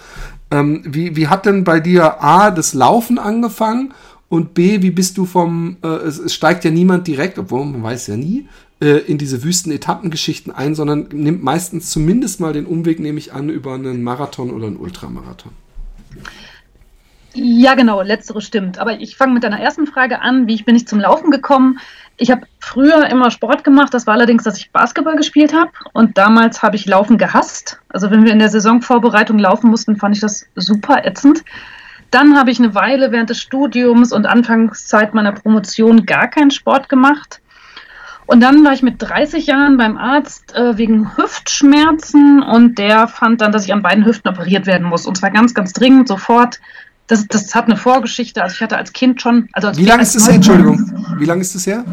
Ähm, 0.52 0.84
wie, 0.86 1.16
wie 1.16 1.30
hat 1.30 1.46
denn 1.46 1.64
bei 1.64 1.80
dir 1.80 2.22
A, 2.22 2.52
das 2.52 2.74
Laufen 2.74 3.18
angefangen 3.18 3.94
und 4.34 4.56
B, 4.56 4.82
wie 4.82 4.90
bist 4.90 5.20
du 5.20 5.26
vom, 5.26 5.78
äh, 5.84 5.88
es, 5.88 6.18
es, 6.18 6.34
steigt 6.34 6.66
ja 6.66 6.72
niemand 6.72 7.06
direkt, 7.06 7.38
obwohl 7.38 7.66
man 7.66 7.84
weiß 7.84 8.08
ja 8.08 8.18
nie, 8.18 8.48
äh, 8.82 8.98
in 9.06 9.20
diese 9.20 9.44
Wüsten-Etappengeschichten 9.44 10.52
ein, 10.52 10.74
sondern 10.74 11.08
nimmt 11.12 11.44
meistens 11.44 11.92
zumindest 11.92 12.40
mal 12.40 12.52
den 12.52 12.66
Umweg, 12.66 13.00
nehme 13.00 13.20
ich 13.20 13.32
an, 13.32 13.50
über 13.50 13.76
einen 13.76 14.02
Marathon 14.02 14.50
oder 14.50 14.66
einen 14.66 14.78
Ultramarathon. 14.78 15.52
Ja, 17.36 17.76
genau, 17.76 18.02
letztere 18.02 18.42
stimmt. 18.42 18.80
Aber 18.80 19.00
ich 19.00 19.18
fange 19.18 19.36
mit 19.36 19.44
deiner 19.44 19.60
ersten 19.60 19.86
Frage 19.86 20.20
an. 20.22 20.48
Wie 20.48 20.64
bin 20.64 20.76
ich 20.76 20.88
zum 20.88 21.00
Laufen 21.00 21.30
gekommen? 21.30 21.78
Ich 22.18 22.32
habe 22.32 22.48
früher 22.60 23.08
immer 23.12 23.30
Sport 23.30 23.64
gemacht. 23.64 23.94
Das 23.94 24.08
war 24.08 24.16
allerdings, 24.16 24.42
dass 24.42 24.58
ich 24.58 24.72
Basketball 24.72 25.16
gespielt 25.16 25.54
habe. 25.54 25.70
Und 25.94 26.18
damals 26.18 26.64
habe 26.64 26.76
ich 26.76 26.88
Laufen 26.88 27.20
gehasst. 27.20 27.80
Also 27.90 28.10
wenn 28.10 28.26
wir 28.26 28.32
in 28.32 28.40
der 28.40 28.50
Saisonvorbereitung 28.50 29.38
laufen 29.38 29.70
mussten, 29.70 29.96
fand 29.96 30.16
ich 30.16 30.22
das 30.22 30.48
super 30.56 31.06
ätzend. 31.06 31.44
Dann 32.14 32.38
habe 32.38 32.52
ich 32.52 32.60
eine 32.60 32.76
Weile 32.76 33.12
während 33.12 33.32
des 33.32 33.42
Studiums 33.42 34.12
und 34.12 34.28
Anfangszeit 34.28 35.16
meiner 35.16 35.32
Promotion 35.32 36.06
gar 36.06 36.28
keinen 36.28 36.52
Sport 36.52 36.88
gemacht. 36.88 37.42
Und 38.28 38.40
dann 38.40 38.64
war 38.64 38.72
ich 38.72 38.84
mit 38.84 38.96
30 39.00 39.48
Jahren 39.48 39.78
beim 39.78 39.98
Arzt 39.98 40.56
äh, 40.56 40.78
wegen 40.78 41.18
Hüftschmerzen 41.18 42.44
und 42.44 42.78
der 42.78 43.08
fand 43.08 43.42
dann, 43.42 43.52
dass 43.52 43.66
ich 43.66 43.74
an 43.74 43.82
beiden 43.82 44.06
Hüften 44.06 44.30
operiert 44.30 44.68
werden 44.68 44.88
muss. 44.88 45.08
Und 45.08 45.18
zwar 45.18 45.32
ganz, 45.32 45.56
ganz 45.56 45.74
dringend, 45.74 46.08
sofort. 46.08 46.60
Das, 47.08 47.28
das 47.28 47.56
hat 47.56 47.66
eine 47.66 47.78
Vorgeschichte. 47.78 48.44
Also 48.44 48.54
ich 48.56 48.62
hatte 48.62 48.78
als 48.78 48.94
Kind 48.94 49.20
schon. 49.20 49.50
Also 49.54 49.70
als 49.70 49.78
Wie 49.78 49.86
lange 49.86 50.04
ist 50.04 50.16
das 50.16 50.28
her? 50.28 50.36
Entschuldigung. 50.36 51.16
Wie 51.18 51.26
lange 51.26 51.42
ist 51.42 51.56
das 51.56 51.66
her? 51.66 51.84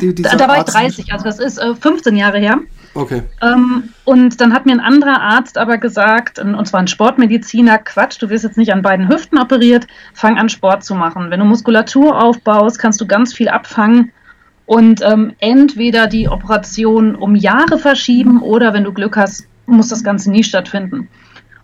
Die, 0.00 0.14
da, 0.14 0.34
da, 0.34 0.48
war 0.48 0.58
ich 0.58 0.64
30, 0.64 1.12
also 1.12 1.24
das 1.26 1.38
ist 1.38 1.58
äh, 1.58 1.74
15 1.74 2.16
Jahre 2.16 2.38
her. 2.38 2.58
Okay. 2.98 3.22
Ähm, 3.42 3.90
und 4.04 4.40
dann 4.40 4.52
hat 4.52 4.66
mir 4.66 4.72
ein 4.72 4.80
anderer 4.80 5.20
Arzt 5.20 5.56
aber 5.56 5.78
gesagt, 5.78 6.40
und 6.40 6.66
zwar 6.66 6.80
ein 6.80 6.88
Sportmediziner, 6.88 7.78
Quatsch, 7.78 8.20
du 8.20 8.28
wirst 8.28 8.42
jetzt 8.42 8.56
nicht 8.56 8.72
an 8.72 8.82
beiden 8.82 9.08
Hüften 9.08 9.38
operiert, 9.38 9.86
fang 10.14 10.36
an 10.36 10.48
Sport 10.48 10.82
zu 10.82 10.96
machen. 10.96 11.30
Wenn 11.30 11.38
du 11.38 11.46
Muskulatur 11.46 12.20
aufbaust, 12.20 12.80
kannst 12.80 13.00
du 13.00 13.06
ganz 13.06 13.32
viel 13.32 13.48
abfangen 13.48 14.10
und 14.66 15.00
ähm, 15.02 15.34
entweder 15.38 16.08
die 16.08 16.28
Operation 16.28 17.14
um 17.14 17.36
Jahre 17.36 17.78
verschieben 17.78 18.42
oder 18.42 18.74
wenn 18.74 18.82
du 18.82 18.92
Glück 18.92 19.16
hast, 19.16 19.46
muss 19.66 19.86
das 19.86 20.02
Ganze 20.02 20.32
nie 20.32 20.42
stattfinden. 20.42 21.08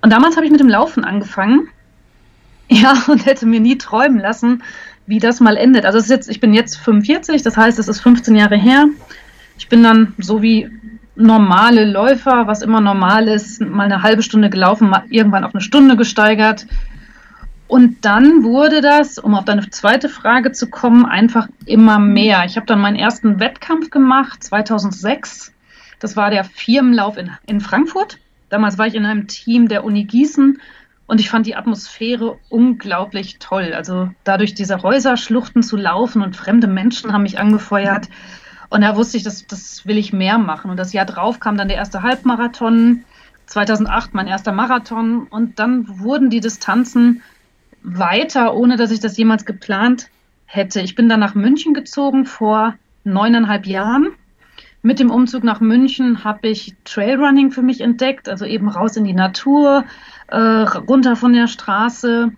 Und 0.00 0.12
damals 0.12 0.36
habe 0.36 0.46
ich 0.46 0.52
mit 0.52 0.60
dem 0.60 0.68
Laufen 0.68 1.04
angefangen. 1.04 1.68
Ja, 2.70 2.94
und 3.08 3.26
hätte 3.26 3.44
mir 3.44 3.60
nie 3.60 3.76
träumen 3.76 4.18
lassen, 4.18 4.62
wie 5.06 5.18
das 5.18 5.38
mal 5.38 5.58
endet. 5.58 5.84
Also 5.84 5.98
jetzt, 5.98 6.30
ich 6.30 6.40
bin 6.40 6.54
jetzt 6.54 6.78
45, 6.78 7.42
das 7.42 7.58
heißt, 7.58 7.78
es 7.78 7.88
ist 7.88 8.00
15 8.00 8.34
Jahre 8.36 8.56
her. 8.56 8.86
Ich 9.58 9.68
bin 9.68 9.82
dann 9.82 10.14
so 10.16 10.40
wie 10.40 10.70
normale 11.16 11.84
Läufer, 11.84 12.46
was 12.46 12.62
immer 12.62 12.80
normal 12.80 13.28
ist, 13.28 13.60
mal 13.60 13.84
eine 13.84 14.02
halbe 14.02 14.22
Stunde 14.22 14.50
gelaufen, 14.50 14.90
mal 14.90 15.04
irgendwann 15.08 15.44
auf 15.44 15.54
eine 15.54 15.60
Stunde 15.60 15.96
gesteigert. 15.96 16.66
Und 17.66 18.04
dann 18.04 18.44
wurde 18.44 18.80
das, 18.80 19.18
um 19.18 19.34
auf 19.34 19.44
deine 19.44 19.70
zweite 19.70 20.08
Frage 20.08 20.52
zu 20.52 20.68
kommen, 20.68 21.06
einfach 21.06 21.48
immer 21.64 21.98
mehr. 21.98 22.44
Ich 22.44 22.56
habe 22.56 22.66
dann 22.66 22.80
meinen 22.80 22.96
ersten 22.96 23.40
Wettkampf 23.40 23.90
gemacht, 23.90 24.44
2006. 24.44 25.52
Das 25.98 26.16
war 26.16 26.30
der 26.30 26.44
Firmenlauf 26.44 27.16
in, 27.16 27.30
in 27.46 27.60
Frankfurt. 27.60 28.18
Damals 28.50 28.76
war 28.76 28.86
ich 28.86 28.94
in 28.94 29.06
einem 29.06 29.26
Team 29.26 29.68
der 29.68 29.84
Uni 29.84 30.04
Gießen 30.04 30.60
und 31.06 31.20
ich 31.20 31.30
fand 31.30 31.46
die 31.46 31.56
Atmosphäre 31.56 32.38
unglaublich 32.48 33.38
toll. 33.38 33.72
Also 33.74 34.10
dadurch 34.24 34.54
diese 34.54 34.82
Häuserschluchten 34.82 35.62
zu 35.62 35.76
laufen 35.76 36.22
und 36.22 36.36
fremde 36.36 36.66
Menschen 36.66 37.12
haben 37.12 37.22
mich 37.22 37.38
angefeuert. 37.38 38.08
Und 38.70 38.82
da 38.82 38.96
wusste 38.96 39.16
ich, 39.16 39.22
das, 39.22 39.46
das 39.46 39.86
will 39.86 39.98
ich 39.98 40.12
mehr 40.12 40.38
machen. 40.38 40.70
Und 40.70 40.76
das 40.76 40.92
Jahr 40.92 41.06
drauf 41.06 41.40
kam 41.40 41.56
dann 41.56 41.68
der 41.68 41.76
erste 41.76 42.02
Halbmarathon. 42.02 43.04
2008 43.46 44.14
mein 44.14 44.26
erster 44.26 44.52
Marathon 44.52 45.26
und 45.28 45.58
dann 45.58 46.00
wurden 46.00 46.30
die 46.30 46.40
Distanzen 46.40 47.22
weiter, 47.82 48.54
ohne 48.54 48.76
dass 48.76 48.90
ich 48.90 49.00
das 49.00 49.16
jemals 49.16 49.44
geplant 49.44 50.08
hätte. 50.46 50.80
Ich 50.80 50.94
bin 50.94 51.08
dann 51.08 51.20
nach 51.20 51.34
München 51.34 51.74
gezogen 51.74 52.24
vor 52.24 52.74
neuneinhalb 53.04 53.66
Jahren. 53.66 54.12
Mit 54.82 54.98
dem 54.98 55.10
Umzug 55.10 55.44
nach 55.44 55.60
München 55.60 56.24
habe 56.24 56.48
ich 56.48 56.74
Trailrunning 56.84 57.50
für 57.50 57.62
mich 57.62 57.80
entdeckt, 57.80 58.28
also 58.28 58.44
eben 58.44 58.68
raus 58.68 58.96
in 58.96 59.04
die 59.04 59.14
Natur, 59.14 59.84
äh, 60.28 60.38
runter 60.38 61.16
von 61.16 61.32
der 61.32 61.46
Straße. 61.46 62.32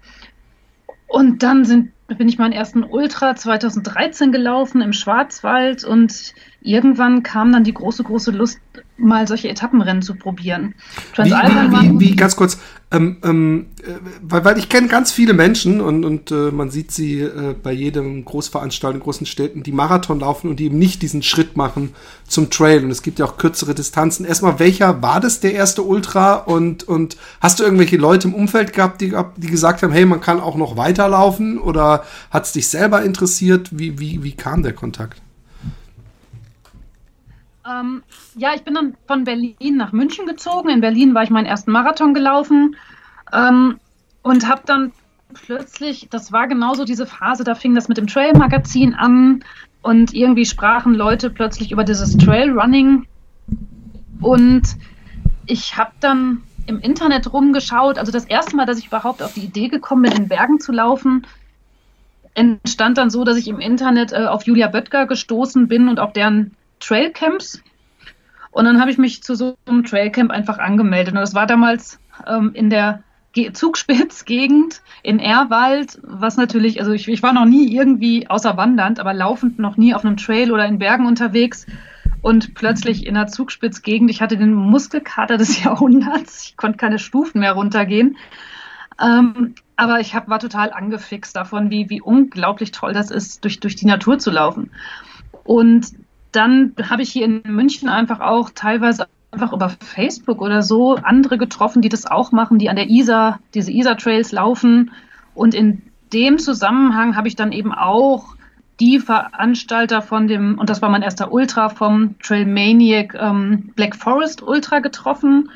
Und 1.08 1.42
dann 1.42 1.64
sind, 1.64 1.92
bin 2.06 2.28
ich 2.28 2.38
meinen 2.38 2.52
ersten 2.52 2.84
Ultra 2.84 3.34
2013 3.34 4.32
gelaufen 4.32 4.80
im 4.80 4.92
Schwarzwald 4.92 5.84
und 5.84 6.34
irgendwann 6.66 7.22
kam 7.22 7.52
dann 7.52 7.64
die 7.64 7.74
große, 7.74 8.02
große 8.02 8.30
Lust, 8.32 8.58
mal 8.98 9.28
solche 9.28 9.48
Etappenrennen 9.48 10.02
zu 10.02 10.14
probieren. 10.14 10.74
Wie, 11.16 11.24
wie, 11.24 11.30
wie, 11.30 12.00
wie, 12.00 12.16
ganz 12.16 12.34
kurz, 12.34 12.58
ähm, 12.90 13.18
ähm, 13.24 13.66
äh, 13.82 13.92
weil, 14.22 14.44
weil 14.44 14.58
ich 14.58 14.68
kenne 14.68 14.88
ganz 14.88 15.12
viele 15.12 15.34
Menschen 15.34 15.80
und, 15.80 16.04
und 16.04 16.30
äh, 16.30 16.50
man 16.50 16.70
sieht 16.70 16.92
sie 16.92 17.20
äh, 17.20 17.54
bei 17.62 17.72
jedem 17.72 18.24
Großveranstaltung 18.24 19.00
in 19.00 19.04
großen 19.04 19.26
Städten, 19.26 19.62
die 19.62 19.72
Marathon 19.72 20.20
laufen 20.20 20.48
und 20.48 20.60
die 20.60 20.66
eben 20.66 20.78
nicht 20.78 21.02
diesen 21.02 21.22
Schritt 21.22 21.56
machen 21.56 21.94
zum 22.26 22.48
Trail. 22.48 22.84
Und 22.84 22.90
es 22.90 23.02
gibt 23.02 23.18
ja 23.18 23.26
auch 23.26 23.36
kürzere 23.36 23.74
Distanzen. 23.74 24.24
Erstmal, 24.24 24.58
welcher 24.58 25.02
war 25.02 25.20
das 25.20 25.40
der 25.40 25.52
erste 25.52 25.82
Ultra? 25.82 26.34
Und, 26.34 26.84
und 26.84 27.16
hast 27.40 27.60
du 27.60 27.64
irgendwelche 27.64 27.96
Leute 27.96 28.28
im 28.28 28.34
Umfeld 28.34 28.72
gehabt, 28.72 29.00
die, 29.00 29.14
die 29.36 29.48
gesagt 29.48 29.82
haben, 29.82 29.92
hey, 29.92 30.06
man 30.06 30.20
kann 30.20 30.40
auch 30.40 30.56
noch 30.56 30.76
weiterlaufen? 30.76 31.58
Oder 31.58 32.04
hat 32.30 32.44
es 32.44 32.52
dich 32.52 32.68
selber 32.68 33.02
interessiert? 33.02 33.68
Wie, 33.72 33.98
wie, 33.98 34.22
wie 34.22 34.32
kam 34.32 34.62
der 34.62 34.72
Kontakt? 34.72 35.20
Ähm, 37.68 38.02
ja, 38.36 38.54
ich 38.54 38.62
bin 38.62 38.74
dann 38.74 38.96
von 39.06 39.24
Berlin 39.24 39.76
nach 39.76 39.92
München 39.92 40.26
gezogen. 40.26 40.68
In 40.68 40.80
Berlin 40.80 41.14
war 41.14 41.22
ich 41.22 41.30
meinen 41.30 41.46
ersten 41.46 41.72
Marathon 41.72 42.14
gelaufen 42.14 42.76
ähm, 43.32 43.80
und 44.22 44.48
habe 44.48 44.62
dann 44.66 44.92
plötzlich, 45.34 46.08
das 46.10 46.32
war 46.32 46.46
genauso 46.46 46.84
diese 46.84 47.06
Phase, 47.06 47.44
da 47.44 47.54
fing 47.54 47.74
das 47.74 47.88
mit 47.88 47.98
dem 47.98 48.06
Trail-Magazin 48.06 48.94
an 48.94 49.42
und 49.82 50.14
irgendwie 50.14 50.46
sprachen 50.46 50.94
Leute 50.94 51.30
plötzlich 51.30 51.72
über 51.72 51.84
dieses 51.84 52.16
Trail-Running 52.16 53.06
und 54.20 54.62
ich 55.46 55.76
habe 55.76 55.92
dann 56.00 56.42
im 56.66 56.80
Internet 56.80 57.32
rumgeschaut. 57.32 57.98
Also 57.98 58.10
das 58.10 58.24
erste 58.24 58.56
Mal, 58.56 58.66
dass 58.66 58.78
ich 58.78 58.86
überhaupt 58.88 59.22
auf 59.22 59.34
die 59.34 59.44
Idee 59.44 59.68
gekommen 59.68 60.02
bin, 60.02 60.12
in 60.12 60.28
Bergen 60.28 60.58
zu 60.58 60.72
laufen, 60.72 61.26
entstand 62.34 62.98
dann 62.98 63.10
so, 63.10 63.24
dass 63.24 63.36
ich 63.36 63.48
im 63.48 63.60
Internet 63.60 64.12
äh, 64.12 64.26
auf 64.26 64.44
Julia 64.44 64.68
Böttger 64.68 65.06
gestoßen 65.06 65.68
bin 65.68 65.88
und 65.88 66.00
auf 66.00 66.12
deren 66.12 66.56
Trailcamps. 66.80 67.62
Und 68.50 68.64
dann 68.64 68.80
habe 68.80 68.90
ich 68.90 68.98
mich 68.98 69.22
zu 69.22 69.34
so 69.34 69.56
einem 69.66 69.84
Trailcamp 69.84 70.30
einfach 70.30 70.58
angemeldet. 70.58 71.14
Und 71.14 71.20
das 71.20 71.34
war 71.34 71.46
damals 71.46 71.98
ähm, 72.26 72.52
in 72.54 72.70
der 72.70 73.02
Zugspitzgegend 73.52 74.80
in 75.02 75.18
Erwald, 75.18 75.98
was 76.02 76.38
natürlich, 76.38 76.80
also 76.80 76.92
ich, 76.92 77.06
ich 77.06 77.22
war 77.22 77.34
noch 77.34 77.44
nie 77.44 77.74
irgendwie 77.74 78.28
außer 78.30 78.56
wandernd, 78.56 78.98
aber 78.98 79.12
laufend 79.12 79.58
noch 79.58 79.76
nie 79.76 79.94
auf 79.94 80.04
einem 80.04 80.16
Trail 80.16 80.52
oder 80.52 80.64
in 80.66 80.78
Bergen 80.78 81.06
unterwegs. 81.06 81.66
Und 82.22 82.54
plötzlich 82.54 83.06
in 83.06 83.14
der 83.14 83.26
Zugspitzgegend, 83.26 84.10
ich 84.10 84.22
hatte 84.22 84.38
den 84.38 84.54
Muskelkater 84.54 85.36
des 85.36 85.62
Jahrhunderts, 85.64 86.44
ich 86.44 86.56
konnte 86.56 86.78
keine 86.78 86.98
Stufen 86.98 87.40
mehr 87.40 87.52
runtergehen. 87.52 88.16
Ähm, 89.00 89.54
aber 89.76 90.00
ich 90.00 90.14
hab, 90.14 90.28
war 90.28 90.38
total 90.38 90.72
angefixt 90.72 91.36
davon, 91.36 91.70
wie, 91.70 91.90
wie 91.90 92.00
unglaublich 92.00 92.70
toll 92.70 92.94
das 92.94 93.10
ist, 93.10 93.44
durch, 93.44 93.60
durch 93.60 93.76
die 93.76 93.86
Natur 93.86 94.18
zu 94.18 94.30
laufen. 94.30 94.70
Und 95.44 95.88
dann 96.36 96.74
habe 96.90 97.02
ich 97.02 97.10
hier 97.10 97.24
in 97.24 97.42
München 97.44 97.88
einfach 97.88 98.20
auch 98.20 98.50
teilweise 98.54 99.06
einfach 99.30 99.52
über 99.52 99.68
Facebook 99.68 100.40
oder 100.40 100.62
so 100.62 100.96
andere 100.96 101.38
getroffen, 101.38 101.82
die 101.82 101.88
das 101.88 102.06
auch 102.06 102.32
machen, 102.32 102.58
die 102.58 102.70
an 102.70 102.76
der 102.76 102.88
Isar, 102.88 103.40
diese 103.54 103.72
Isar-Trails 103.72 104.32
laufen. 104.32 104.92
Und 105.34 105.54
in 105.54 105.82
dem 106.12 106.38
Zusammenhang 106.38 107.16
habe 107.16 107.28
ich 107.28 107.36
dann 107.36 107.52
eben 107.52 107.72
auch 107.72 108.36
die 108.80 108.98
Veranstalter 108.98 110.02
von 110.02 110.28
dem, 110.28 110.58
und 110.58 110.68
das 110.70 110.82
war 110.82 110.88
mein 110.88 111.02
erster 111.02 111.32
Ultra 111.32 111.68
vom 111.68 112.18
Trailmaniac 112.20 113.14
ähm, 113.14 113.72
Black 113.74 113.96
Forest 113.96 114.42
Ultra 114.42 114.80
getroffen. 114.80 115.50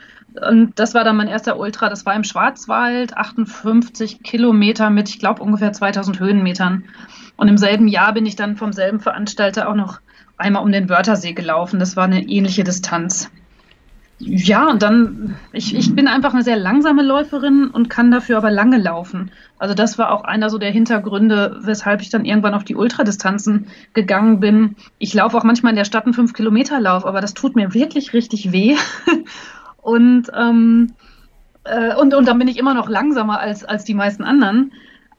Und 0.48 0.78
das 0.78 0.94
war 0.94 1.04
dann 1.04 1.16
mein 1.16 1.28
erster 1.28 1.58
Ultra, 1.58 1.88
das 1.88 2.06
war 2.06 2.14
im 2.14 2.24
Schwarzwald, 2.24 3.16
58 3.16 4.22
Kilometer 4.22 4.88
mit, 4.88 5.08
ich 5.08 5.18
glaube, 5.18 5.42
ungefähr 5.42 5.72
2000 5.72 6.20
Höhenmetern. 6.20 6.84
Und 7.36 7.48
im 7.48 7.58
selben 7.58 7.88
Jahr 7.88 8.12
bin 8.12 8.26
ich 8.26 8.36
dann 8.36 8.56
vom 8.56 8.72
selben 8.72 9.00
Veranstalter 9.00 9.68
auch 9.68 9.74
noch 9.74 10.00
einmal 10.40 10.62
um 10.62 10.72
den 10.72 10.88
Wörthersee 10.88 11.32
gelaufen. 11.32 11.78
Das 11.78 11.96
war 11.96 12.04
eine 12.04 12.22
ähnliche 12.22 12.64
Distanz. 12.64 13.30
Ja, 14.22 14.68
und 14.68 14.82
dann, 14.82 15.36
ich, 15.50 15.74
ich 15.74 15.94
bin 15.94 16.06
einfach 16.06 16.34
eine 16.34 16.42
sehr 16.42 16.58
langsame 16.58 17.02
Läuferin 17.02 17.68
und 17.68 17.88
kann 17.88 18.10
dafür 18.10 18.36
aber 18.36 18.50
lange 18.50 18.76
laufen. 18.76 19.30
Also 19.58 19.74
das 19.74 19.96
war 19.96 20.12
auch 20.12 20.24
einer 20.24 20.50
so 20.50 20.58
der 20.58 20.70
Hintergründe, 20.70 21.58
weshalb 21.62 22.02
ich 22.02 22.10
dann 22.10 22.26
irgendwann 22.26 22.52
auf 22.52 22.64
die 22.64 22.74
Ultradistanzen 22.74 23.68
gegangen 23.94 24.38
bin. 24.38 24.76
Ich 24.98 25.14
laufe 25.14 25.38
auch 25.38 25.44
manchmal 25.44 25.70
in 25.70 25.76
der 25.76 25.86
Stadt 25.86 26.04
einen 26.04 26.14
5-Kilometer-Lauf, 26.14 27.06
aber 27.06 27.22
das 27.22 27.32
tut 27.32 27.56
mir 27.56 27.72
wirklich 27.72 28.12
richtig 28.12 28.52
weh. 28.52 28.76
und, 29.78 30.30
ähm, 30.38 30.92
äh, 31.64 31.94
und, 31.94 32.12
und 32.12 32.28
dann 32.28 32.38
bin 32.38 32.48
ich 32.48 32.58
immer 32.58 32.74
noch 32.74 32.90
langsamer 32.90 33.40
als, 33.40 33.64
als 33.64 33.84
die 33.84 33.94
meisten 33.94 34.22
anderen. 34.22 34.72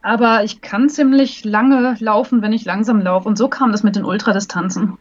Aber 0.03 0.43
ich 0.43 0.61
kann 0.61 0.89
ziemlich 0.89 1.43
lange 1.43 1.95
laufen, 1.99 2.43
wenn 2.43 2.53
ich 2.53 2.65
langsam 2.65 3.01
laufe. 3.01 3.27
Und 3.27 3.37
so 3.37 3.47
kam 3.47 3.71
das 3.71 3.81
mit 3.81 3.95
den 3.95 4.05
Ultradistanzen. 4.05 4.99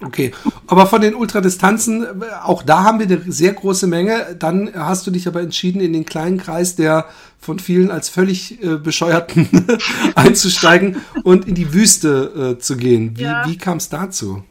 Okay, 0.00 0.32
aber 0.68 0.86
von 0.86 1.00
den 1.00 1.14
Ultradistanzen, 1.14 2.06
auch 2.44 2.62
da 2.62 2.84
haben 2.84 3.00
wir 3.00 3.06
eine 3.06 3.20
sehr 3.32 3.52
große 3.52 3.88
Menge. 3.88 4.36
Dann 4.38 4.70
hast 4.74 5.06
du 5.06 5.10
dich 5.10 5.26
aber 5.26 5.40
entschieden, 5.40 5.80
in 5.80 5.92
den 5.92 6.04
kleinen 6.04 6.38
Kreis 6.38 6.76
der 6.76 7.06
von 7.40 7.58
vielen 7.58 7.90
als 7.90 8.08
völlig 8.08 8.62
äh, 8.62 8.76
bescheuerten 8.76 9.48
einzusteigen 10.14 11.02
und 11.24 11.48
in 11.48 11.56
die 11.56 11.74
Wüste 11.74 12.56
äh, 12.56 12.58
zu 12.60 12.76
gehen. 12.76 13.18
Wie, 13.18 13.22
ja. 13.22 13.44
wie 13.46 13.58
kam 13.58 13.78
es 13.78 13.88
dazu? 13.88 14.44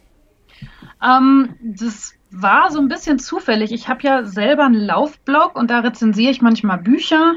Ähm, 1.02 1.56
das 1.62 2.14
war 2.32 2.72
so 2.72 2.80
ein 2.80 2.90
bisschen 2.90 3.20
zufällig. 3.20 3.72
Ich 3.72 3.88
habe 3.88 4.04
ja 4.04 4.26
selber 4.26 4.66
einen 4.66 4.76
Laufblog 4.76 5.56
und 5.56 5.70
da 5.70 5.80
rezensiere 5.80 6.32
ich 6.32 6.42
manchmal 6.42 6.80
Bücher. 6.80 7.36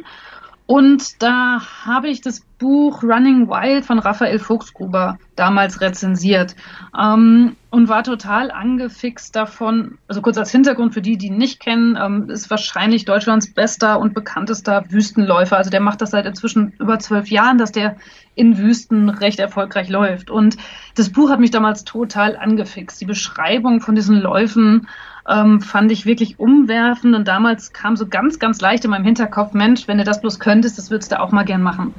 Und 0.71 1.21
da 1.21 1.61
habe 1.85 2.07
ich 2.11 2.21
das 2.21 2.43
Buch 2.61 3.03
Running 3.03 3.49
Wild 3.49 3.85
von 3.85 3.99
Raphael 3.99 4.39
Fuchsgruber 4.39 5.19
damals 5.35 5.81
rezensiert 5.81 6.55
ähm, 6.97 7.57
und 7.71 7.89
war 7.89 8.05
total 8.05 8.53
angefixt 8.53 9.35
davon. 9.35 9.99
Also 10.07 10.23
kurz 10.23 10.39
als 10.39 10.53
Hintergrund 10.53 10.95
für 10.95 11.03
die, 11.03 11.19
die 11.19 11.27
ihn 11.27 11.39
nicht 11.39 11.59
kennen, 11.59 11.99
ähm, 12.01 12.31
ist 12.31 12.51
wahrscheinlich 12.51 13.05
Deutschlands 13.05 13.53
bester 13.53 13.99
und 13.99 14.15
bekanntester 14.15 14.85
Wüstenläufer. 14.91 15.57
Also 15.57 15.71
der 15.71 15.81
macht 15.81 16.03
das 16.03 16.13
seit 16.13 16.25
inzwischen 16.25 16.73
über 16.79 17.01
zwölf 17.01 17.33
Jahren, 17.33 17.59
dass 17.59 17.73
der 17.73 17.97
in 18.37 18.57
Wüsten 18.57 19.09
recht 19.09 19.41
erfolgreich 19.41 19.89
läuft. 19.89 20.31
Und 20.31 20.57
das 20.95 21.11
Buch 21.11 21.31
hat 21.31 21.41
mich 21.41 21.51
damals 21.51 21.83
total 21.83 22.37
angefixt. 22.37 23.01
Die 23.01 23.07
Beschreibung 23.07 23.81
von 23.81 23.97
diesen 23.97 24.21
Läufen 24.21 24.87
ähm, 25.29 25.61
fand 25.61 25.93
ich 25.93 26.07
wirklich 26.07 26.39
umwerfend. 26.39 27.15
Und 27.15 27.29
damals 27.29 27.73
kam 27.73 27.97
so 27.97 28.07
ganz, 28.07 28.39
ganz 28.39 28.61
leicht 28.61 28.85
in 28.85 28.91
meinem 28.91 29.05
Hinterkopf, 29.05 29.53
Mensch, 29.53 29.89
wenn 29.89 29.99
du 29.99 30.05
das 30.05 30.21
bloß 30.21 30.39
könntest, 30.39 30.79
das 30.79 30.91
würdest 30.91 31.13
du 31.13 31.21
auch 31.21 31.33
mal 31.33 31.45
gern 31.45 31.63
machen. 31.63 31.95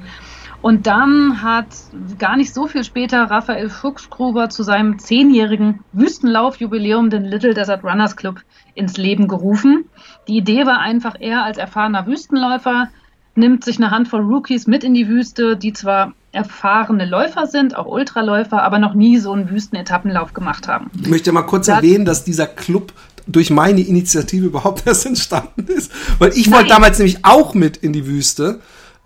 Und 0.61 0.85
dann 0.85 1.41
hat 1.41 1.65
gar 2.19 2.37
nicht 2.37 2.53
so 2.53 2.67
viel 2.67 2.83
später 2.83 3.23
Raphael 3.23 3.69
Fuchsgruber 3.69 4.49
zu 4.49 4.61
seinem 4.61 4.99
zehnjährigen 4.99 5.79
Wüstenlaufjubiläum 5.91 7.09
den 7.09 7.25
Little 7.25 7.55
Desert 7.55 7.83
Runners 7.83 8.15
Club 8.15 8.41
ins 8.75 8.97
Leben 8.97 9.27
gerufen. 9.27 9.85
Die 10.27 10.37
Idee 10.37 10.67
war 10.67 10.79
einfach, 10.79 11.15
er 11.19 11.43
als 11.43 11.57
erfahrener 11.57 12.05
Wüstenläufer 12.05 12.89
nimmt 13.33 13.63
sich 13.63 13.77
eine 13.77 13.91
Handvoll 13.91 14.21
Rookies 14.21 14.67
mit 14.67 14.83
in 14.83 14.93
die 14.93 15.07
Wüste, 15.07 15.57
die 15.57 15.73
zwar 15.73 16.13
erfahrene 16.31 17.05
Läufer 17.05 17.47
sind, 17.47 17.75
auch 17.75 17.87
Ultraläufer, 17.87 18.61
aber 18.61 18.79
noch 18.79 18.93
nie 18.93 19.17
so 19.17 19.31
einen 19.31 19.49
Wüstenetappenlauf 19.49 20.33
gemacht 20.33 20.67
haben. 20.67 20.89
Ich 21.01 21.09
möchte 21.09 21.31
mal 21.31 21.41
kurz 21.41 21.65
das 21.65 21.77
erwähnen, 21.77 22.05
dass 22.05 22.23
dieser 22.23 22.47
Club 22.47 22.93
durch 23.31 23.49
meine 23.49 23.81
Initiative 23.81 24.45
überhaupt 24.45 24.83
erst 24.85 25.05
entstanden 25.05 25.67
ist. 25.67 25.91
Weil 26.19 26.31
ich 26.37 26.51
wollte 26.51 26.69
damals 26.69 26.97
nämlich 26.99 27.23
auch 27.23 27.53
mit 27.53 27.77
in 27.77 27.93
die 27.93 28.05
Wüste, 28.05 28.61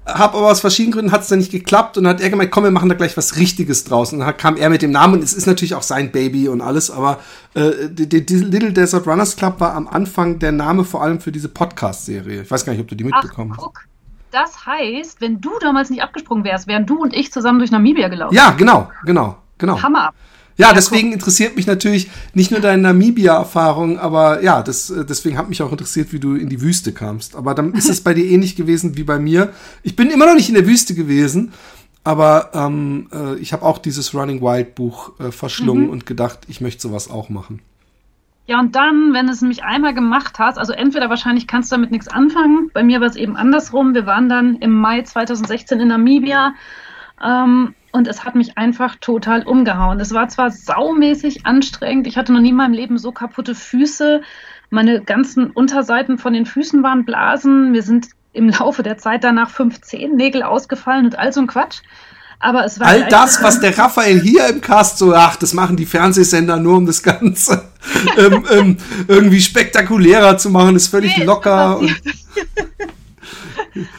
habe 0.06 0.38
aber 0.38 0.52
aus 0.52 0.60
verschiedenen 0.60 0.94
Gründen 0.94 1.12
hat 1.12 1.22
es 1.22 1.30
dann 1.30 1.40
nicht 1.40 1.52
geklappt 1.52 1.98
und 1.98 2.04
dann 2.04 2.16
hat 2.16 2.22
er 2.22 2.30
gemeint, 2.30 2.52
komm, 2.52 2.64
wir 2.64 2.72
machen 2.72 2.90
da 2.90 2.96
gleich 2.96 3.18
was 3.18 3.38
Richtiges 3.38 3.86
draus. 3.86 4.14
Und 4.14 4.20
dann 4.20 4.38
kam 4.38 4.56
er 4.56 4.70
mit 4.70 4.82
dem 4.82 4.92
Namen 4.92 5.16
und 5.16 5.24
es 5.24 5.34
ist 5.34 5.48
natürlich 5.48 5.74
auch 5.74 5.82
sein 5.82 6.12
Baby 6.12 6.48
und 6.48 6.62
alles, 6.62 6.92
aber 6.92 7.20
äh, 7.56 7.90
die, 7.90 8.08
die, 8.08 8.26
die 8.26 8.36
Little 8.36 8.72
Desert 8.72 9.08
Runners 9.08 9.36
Club 9.36 9.60
war 9.60 9.74
am 9.74 9.88
Anfang 9.88 10.38
der 10.40 10.52
Name 10.52 10.84
vor 10.84 11.02
allem 11.02 11.20
für 11.20 11.32
diese 11.32 11.50
Podcast-Serie. 11.50 12.44
Ich 12.44 12.52
weiß 12.52 12.66
gar 12.66 12.74
nicht, 12.74 12.82
ob 12.82 12.88
du 12.88 12.96
die 12.96 13.04
mitbekommen 13.04 13.54
Ach, 13.56 13.64
guck. 13.64 13.80
hast. 13.80 13.96
Das 14.32 14.66
heißt, 14.66 15.22
wenn 15.22 15.40
du 15.40 15.52
damals 15.60 15.90
nicht 15.90 16.04
abgesprungen 16.04 16.44
wärst, 16.44 16.68
wären 16.68 16.86
du 16.86 17.02
und 17.02 17.16
ich 17.16 17.32
zusammen 17.32 17.60
durch 17.60 17.72
Namibia 17.72 18.10
gelaufen. 18.10 18.36
Ja, 18.36 18.52
genau, 18.52 18.92
genau, 19.06 19.38
genau. 19.58 19.82
Hammer. 19.82 20.14
Ja, 20.58 20.72
deswegen 20.72 21.12
interessiert 21.12 21.58
mich 21.58 21.68
natürlich 21.68 22.10
nicht 22.34 22.52
nur 22.52 22.62
deine 22.62 22.82
Namibia-Erfahrung, 22.82 24.00
aber 24.00 24.42
ja, 24.42 24.64
das, 24.64 24.90
äh, 24.90 25.04
deswegen 25.04 25.38
hat 25.38 25.50
mich 25.50 25.62
auch 25.62 25.72
interessiert, 25.72 26.14
wie 26.14 26.20
du 26.20 26.36
in 26.36 26.48
die 26.48 26.62
Wüste 26.62 26.94
kamst. 26.94 27.36
Aber 27.36 27.54
dann 27.54 27.74
ist 27.74 27.90
es 27.90 28.02
bei 28.04 28.14
dir 28.14 28.26
ähnlich 28.26 28.56
gewesen 28.56 28.96
wie 28.96 29.04
bei 29.04 29.20
mir. 29.20 29.52
Ich 29.84 29.98
bin 29.98 30.10
immer 30.10 30.26
noch 30.26 30.36
nicht 30.36 30.48
in 30.48 30.56
der 30.56 30.66
Wüste 30.66 30.96
gewesen, 30.96 31.52
aber 32.06 32.52
ähm, 32.54 33.08
äh, 33.12 33.36
ich 33.36 33.52
habe 33.52 33.64
auch 33.64 33.80
dieses 33.80 34.14
Running 34.14 34.42
Wild 34.42 34.76
Buch 34.76 35.20
äh, 35.20 35.32
verschlungen 35.32 35.86
mhm. 35.86 35.90
und 35.90 36.06
gedacht, 36.06 36.40
ich 36.48 36.62
möchte 36.62 36.84
sowas 36.84 37.10
auch 37.10 37.28
machen. 37.30 37.62
Ja, 38.48 38.60
und 38.60 38.76
dann, 38.76 39.12
wenn 39.14 39.26
du 39.26 39.34
es 39.34 39.42
nämlich 39.42 39.64
einmal 39.64 39.96
gemacht 39.96 40.38
hast, 40.38 40.60
also 40.60 40.72
entweder 40.72 41.10
wahrscheinlich 41.10 41.48
kannst 41.48 41.72
du 41.72 41.78
damit 41.78 41.92
nichts 41.92 42.08
anfangen. 42.08 42.70
Bei 42.74 42.84
mir 42.84 43.02
war 43.02 43.08
es 43.08 43.16
eben 43.16 43.36
andersrum. 43.36 43.96
Wir 43.96 44.06
waren 44.06 44.30
dann 44.30 44.58
im 44.58 44.72
Mai 44.72 45.02
2016 45.02 45.80
in 45.80 45.88
Namibia 45.88 46.54
ähm, 47.24 47.74
und 47.96 48.10
es 48.10 48.26
hat 48.26 48.36
mich 48.36 48.58
einfach 48.58 48.98
total 49.00 49.44
umgehauen. 49.44 50.02
Es 50.02 50.14
war 50.14 50.28
zwar 50.28 50.52
saumäßig 50.52 51.46
anstrengend, 51.46 52.08
ich 52.08 52.18
hatte 52.18 52.34
noch 52.34 52.42
nie 52.42 52.50
in 52.50 52.56
meinem 52.58 52.74
Leben 52.74 52.98
so 52.98 53.14
kaputte 53.14 53.56
Füße. 53.56 54.22
Meine 54.70 55.02
ganzen 55.02 55.50
Unterseiten 55.50 56.18
von 56.18 56.34
den 56.34 56.46
Füßen 56.46 56.84
waren 56.84 57.06
Blasen. 57.06 57.72
Mir 57.72 57.84
sind 57.84 58.08
im 58.34 58.50
Laufe 58.50 58.84
der 58.84 58.98
Zeit 58.98 59.24
danach 59.24 59.50
fünf 59.50 59.80
Zehennägel 59.80 60.44
ausgefallen 60.44 61.06
und 61.06 61.18
all 61.18 61.32
so 61.32 61.40
ein 61.40 61.48
Quatsch. 61.48 61.84
Aber 62.40 62.66
es 62.66 62.82
war 62.82 62.88
All 62.88 63.08
das, 63.08 63.42
was 63.42 63.62
der 63.62 63.78
Raphael 63.78 64.20
hier 64.20 64.46
im 64.50 64.60
Cast 64.60 64.98
so, 64.98 65.16
ach, 65.16 65.38
das 65.38 65.54
machen 65.54 65.78
die 65.78 65.86
Fernsehsender 65.86 66.58
nur, 66.58 66.76
um 66.76 66.86
das 66.86 67.02
Ganze 67.02 67.64
ähm, 68.18 68.44
ähm, 68.52 68.78
irgendwie 69.08 69.40
spektakulärer 69.40 70.38
zu 70.38 70.50
machen, 70.50 70.76
ist 70.76 70.90
völlig 70.90 71.18
nee, 71.18 71.24
locker. 71.24 71.80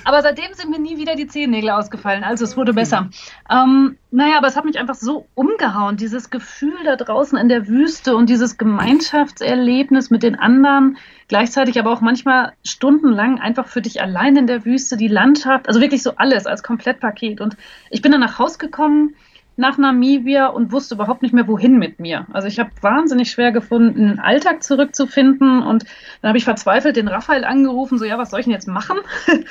Aber 0.04 0.22
seitdem 0.22 0.52
sind 0.52 0.70
mir 0.70 0.78
nie 0.78 0.98
wieder 0.98 1.16
die 1.16 1.26
Zehennägel 1.26 1.70
ausgefallen. 1.70 2.24
Also 2.24 2.44
es 2.44 2.56
wurde 2.56 2.72
besser. 2.72 3.10
Ähm, 3.50 3.96
naja, 4.10 4.38
aber 4.38 4.48
es 4.48 4.56
hat 4.56 4.64
mich 4.64 4.78
einfach 4.78 4.94
so 4.94 5.26
umgehauen. 5.34 5.96
Dieses 5.96 6.30
Gefühl 6.30 6.76
da 6.84 6.96
draußen 6.96 7.38
in 7.38 7.48
der 7.48 7.68
Wüste 7.68 8.16
und 8.16 8.30
dieses 8.30 8.58
Gemeinschaftserlebnis 8.58 10.10
mit 10.10 10.22
den 10.22 10.36
anderen. 10.36 10.98
Gleichzeitig 11.28 11.78
aber 11.78 11.92
auch 11.92 12.00
manchmal 12.00 12.52
stundenlang 12.64 13.40
einfach 13.40 13.66
für 13.66 13.82
dich 13.82 14.00
allein 14.00 14.36
in 14.36 14.46
der 14.46 14.64
Wüste, 14.64 14.96
die 14.96 15.08
Landschaft. 15.08 15.68
Also 15.68 15.80
wirklich 15.80 16.02
so 16.02 16.12
alles 16.16 16.46
als 16.46 16.62
Komplettpaket. 16.62 17.40
Und 17.40 17.56
ich 17.90 18.02
bin 18.02 18.12
dann 18.12 18.20
nach 18.20 18.38
Haus 18.38 18.58
gekommen 18.58 19.14
nach 19.56 19.78
Namibia 19.78 20.48
und 20.48 20.72
wusste 20.72 20.94
überhaupt 20.94 21.22
nicht 21.22 21.34
mehr, 21.34 21.48
wohin 21.48 21.78
mit 21.78 21.98
mir. 21.98 22.26
Also 22.32 22.46
ich 22.48 22.58
habe 22.58 22.70
wahnsinnig 22.82 23.30
schwer 23.30 23.52
gefunden, 23.52 24.04
einen 24.04 24.18
Alltag 24.18 24.62
zurückzufinden 24.62 25.62
und 25.62 25.84
dann 26.20 26.28
habe 26.28 26.38
ich 26.38 26.44
verzweifelt 26.44 26.96
den 26.96 27.08
Raphael 27.08 27.44
angerufen, 27.44 27.98
so 27.98 28.04
ja, 28.04 28.18
was 28.18 28.30
soll 28.30 28.40
ich 28.40 28.46
denn 28.46 28.54
jetzt 28.54 28.68
machen? 28.68 28.98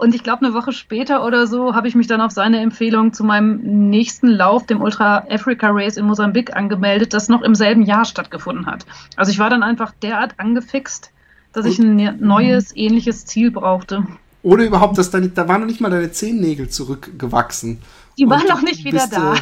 Und 0.00 0.14
ich 0.14 0.22
glaube, 0.22 0.46
eine 0.46 0.54
Woche 0.54 0.72
später 0.72 1.26
oder 1.26 1.46
so 1.46 1.74
habe 1.74 1.86
ich 1.86 1.94
mich 1.94 2.06
dann 2.06 2.22
auf 2.22 2.32
seine 2.32 2.60
Empfehlung 2.60 3.12
zu 3.12 3.22
meinem 3.22 3.90
nächsten 3.90 4.28
Lauf, 4.28 4.64
dem 4.64 4.80
Ultra 4.80 5.26
Africa 5.28 5.68
Race 5.70 5.98
in 5.98 6.06
Mosambik, 6.06 6.56
angemeldet, 6.56 7.12
das 7.12 7.28
noch 7.28 7.42
im 7.42 7.54
selben 7.54 7.82
Jahr 7.82 8.06
stattgefunden 8.06 8.64
hat. 8.64 8.86
Also 9.16 9.30
ich 9.30 9.38
war 9.38 9.50
dann 9.50 9.62
einfach 9.62 9.92
derart 10.02 10.36
angefixt, 10.38 11.12
dass 11.52 11.66
ich 11.66 11.78
ein 11.78 12.16
neues, 12.18 12.74
ähnliches 12.74 13.26
Ziel 13.26 13.50
brauchte. 13.50 14.06
Oder 14.42 14.64
überhaupt, 14.64 14.96
dass 14.96 15.10
deine, 15.10 15.28
da 15.28 15.46
waren 15.48 15.60
noch 15.60 15.68
nicht 15.68 15.82
mal 15.82 15.90
deine 15.90 16.10
Zehennägel 16.10 16.70
zurückgewachsen. 16.70 17.82
Die 18.20 18.28
waren 18.28 18.46
noch 18.46 18.60
nicht 18.60 18.84
wieder 18.84 19.06
bist, 19.06 19.14
da. 19.14 19.34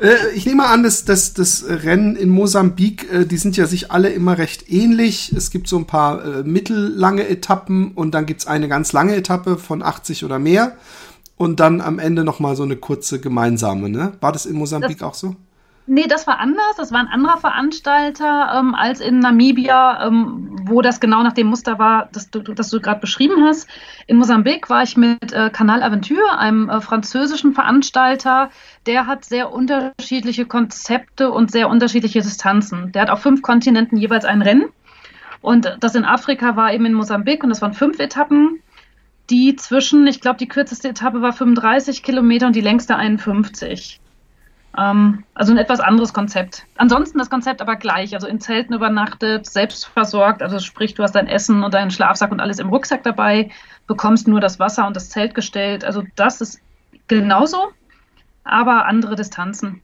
Äh, 0.00 0.08
äh, 0.08 0.30
ich 0.34 0.44
nehme 0.44 0.66
an, 0.66 0.82
dass, 0.82 1.04
dass 1.04 1.34
das 1.34 1.64
Rennen 1.68 2.16
in 2.16 2.28
Mosambik, 2.28 3.10
äh, 3.12 3.24
die 3.24 3.36
sind 3.36 3.56
ja 3.56 3.66
sich 3.66 3.92
alle 3.92 4.10
immer 4.10 4.38
recht 4.38 4.68
ähnlich. 4.68 5.32
Es 5.32 5.52
gibt 5.52 5.68
so 5.68 5.78
ein 5.78 5.86
paar 5.86 6.24
äh, 6.24 6.42
mittellange 6.42 7.28
Etappen 7.28 7.92
und 7.92 8.12
dann 8.12 8.26
gibt 8.26 8.40
es 8.40 8.46
eine 8.48 8.66
ganz 8.66 8.92
lange 8.92 9.14
Etappe 9.14 9.56
von 9.56 9.82
80 9.82 10.24
oder 10.24 10.40
mehr. 10.40 10.76
Und 11.36 11.60
dann 11.60 11.80
am 11.80 12.00
Ende 12.00 12.24
noch 12.24 12.40
mal 12.40 12.56
so 12.56 12.64
eine 12.64 12.76
kurze 12.76 13.20
gemeinsame, 13.20 13.88
ne? 13.88 14.12
War 14.20 14.32
das 14.32 14.46
in 14.46 14.56
Mosambik 14.56 14.98
das, 14.98 15.08
auch 15.08 15.14
so? 15.14 15.36
Nee, 15.92 16.06
das 16.06 16.28
war 16.28 16.38
anders. 16.38 16.76
Das 16.76 16.92
war 16.92 17.00
ein 17.00 17.08
anderer 17.08 17.38
Veranstalter 17.38 18.52
ähm, 18.54 18.76
als 18.76 19.00
in 19.00 19.18
Namibia, 19.18 20.06
ähm, 20.06 20.56
wo 20.62 20.82
das 20.82 21.00
genau 21.00 21.24
nach 21.24 21.32
dem 21.32 21.48
Muster 21.48 21.80
war, 21.80 22.08
das 22.12 22.30
du, 22.30 22.38
das 22.42 22.70
du 22.70 22.80
gerade 22.80 23.00
beschrieben 23.00 23.42
hast. 23.42 23.68
In 24.06 24.16
Mosambik 24.16 24.70
war 24.70 24.84
ich 24.84 24.96
mit 24.96 25.32
äh, 25.32 25.50
Canal 25.50 25.82
Aventure, 25.82 26.38
einem 26.38 26.68
äh, 26.68 26.80
französischen 26.80 27.54
Veranstalter. 27.54 28.50
Der 28.86 29.08
hat 29.08 29.24
sehr 29.24 29.52
unterschiedliche 29.52 30.46
Konzepte 30.46 31.32
und 31.32 31.50
sehr 31.50 31.68
unterschiedliche 31.68 32.20
Distanzen. 32.20 32.92
Der 32.92 33.02
hat 33.02 33.10
auf 33.10 33.22
fünf 33.22 33.42
Kontinenten 33.42 33.98
jeweils 33.98 34.24
ein 34.24 34.42
Rennen. 34.42 34.66
Und 35.40 35.76
das 35.80 35.96
in 35.96 36.04
Afrika 36.04 36.54
war 36.54 36.72
eben 36.72 36.86
in 36.86 36.94
Mosambik 36.94 37.42
und 37.42 37.48
das 37.48 37.62
waren 37.62 37.74
fünf 37.74 37.98
Etappen 37.98 38.62
die 39.28 39.54
zwischen, 39.54 40.08
ich 40.08 40.20
glaube, 40.20 40.38
die 40.38 40.48
kürzeste 40.48 40.88
Etappe 40.88 41.22
war 41.22 41.32
35 41.32 42.02
Kilometer 42.02 42.48
und 42.48 42.56
die 42.56 42.60
längste 42.60 42.96
51. 42.96 44.00
Ähm, 44.78 45.24
also 45.34 45.52
ein 45.52 45.58
etwas 45.58 45.80
anderes 45.80 46.12
Konzept. 46.12 46.64
Ansonsten 46.76 47.18
das 47.18 47.30
Konzept 47.30 47.60
aber 47.60 47.76
gleich. 47.76 48.14
Also 48.14 48.26
in 48.26 48.40
Zelten 48.40 48.74
übernachtet, 48.74 49.46
selbst 49.46 49.86
versorgt. 49.86 50.42
Also 50.42 50.58
sprich, 50.58 50.94
du 50.94 51.02
hast 51.02 51.14
dein 51.14 51.26
Essen 51.26 51.64
und 51.64 51.74
deinen 51.74 51.90
Schlafsack 51.90 52.30
und 52.30 52.40
alles 52.40 52.58
im 52.58 52.68
Rucksack 52.68 53.02
dabei, 53.02 53.50
bekommst 53.86 54.28
nur 54.28 54.40
das 54.40 54.58
Wasser 54.58 54.86
und 54.86 54.94
das 54.94 55.10
Zelt 55.10 55.34
gestellt. 55.34 55.84
Also 55.84 56.02
das 56.16 56.40
ist 56.40 56.60
genauso, 57.08 57.68
aber 58.44 58.86
andere 58.86 59.16
Distanzen. 59.16 59.82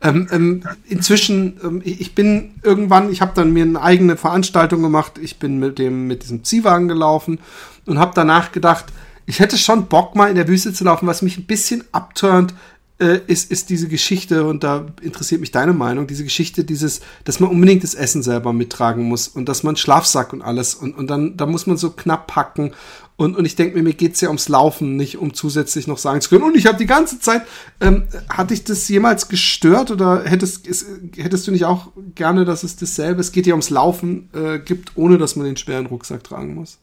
Ähm, 0.00 0.28
ähm, 0.30 0.62
inzwischen, 0.86 1.58
ähm, 1.62 1.82
ich 1.84 2.14
bin 2.14 2.54
irgendwann, 2.62 3.10
ich 3.10 3.20
habe 3.20 3.32
dann 3.34 3.52
mir 3.52 3.64
eine 3.64 3.80
eigene 3.80 4.16
Veranstaltung 4.16 4.82
gemacht. 4.82 5.18
Ich 5.18 5.38
bin 5.38 5.58
mit 5.58 5.78
dem 5.78 6.06
mit 6.06 6.22
diesem 6.22 6.44
Ziehwagen 6.44 6.86
gelaufen 6.86 7.40
und 7.86 7.98
habe 7.98 8.12
danach 8.14 8.52
gedacht, 8.52 8.86
ich 9.26 9.40
hätte 9.40 9.58
schon 9.58 9.86
Bock 9.86 10.14
mal 10.14 10.28
in 10.28 10.36
der 10.36 10.48
Wüste 10.48 10.72
zu 10.72 10.84
laufen, 10.84 11.06
was 11.06 11.22
mich 11.22 11.36
ein 11.36 11.46
bisschen 11.46 11.82
abturnt, 11.92 12.54
äh, 12.98 13.20
ist, 13.26 13.50
ist 13.50 13.68
diese 13.68 13.88
Geschichte, 13.88 14.44
und 14.46 14.64
da 14.64 14.86
interessiert 15.02 15.40
mich 15.40 15.50
deine 15.50 15.72
Meinung, 15.72 16.06
diese 16.06 16.24
Geschichte, 16.24 16.64
dieses, 16.64 17.00
dass 17.24 17.40
man 17.40 17.50
unbedingt 17.50 17.82
das 17.82 17.94
Essen 17.94 18.22
selber 18.22 18.52
mittragen 18.52 19.04
muss 19.04 19.28
und 19.28 19.48
dass 19.48 19.62
man 19.62 19.76
Schlafsack 19.76 20.32
und 20.32 20.42
alles 20.42 20.74
und, 20.74 20.96
und 20.96 21.08
dann, 21.08 21.36
da 21.36 21.46
muss 21.46 21.66
man 21.66 21.76
so 21.76 21.90
knapp 21.90 22.26
packen. 22.26 22.72
Und, 23.16 23.34
und 23.36 23.46
ich 23.46 23.56
denke 23.56 23.76
mir, 23.76 23.82
mir 23.82 23.94
geht's 23.94 24.20
ja 24.20 24.28
ums 24.28 24.48
Laufen, 24.48 24.96
nicht 24.96 25.16
um 25.18 25.32
zusätzlich 25.32 25.86
noch 25.86 25.96
sagen 25.96 26.20
zu 26.20 26.28
können. 26.28 26.44
Und 26.44 26.54
ich 26.54 26.66
habe 26.66 26.76
die 26.76 26.86
ganze 26.86 27.18
Zeit, 27.18 27.42
ähm, 27.80 28.04
hat 28.28 28.50
dich 28.50 28.64
das 28.64 28.88
jemals 28.88 29.28
gestört 29.28 29.90
oder 29.90 30.24
hättest, 30.24 30.66
ist, 30.66 30.86
hättest 31.16 31.46
du 31.46 31.52
nicht 31.52 31.64
auch 31.64 31.88
gerne, 32.14 32.44
dass 32.44 32.62
es 32.62 32.76
dasselbe, 32.76 33.20
es 33.20 33.32
geht 33.32 33.46
ja 33.46 33.54
ums 33.54 33.70
Laufen 33.70 34.28
äh, 34.34 34.58
gibt, 34.58 34.92
ohne 34.96 35.16
dass 35.16 35.34
man 35.34 35.46
den 35.46 35.56
schweren 35.56 35.86
Rucksack 35.86 36.24
tragen 36.24 36.54
muss? 36.54 36.78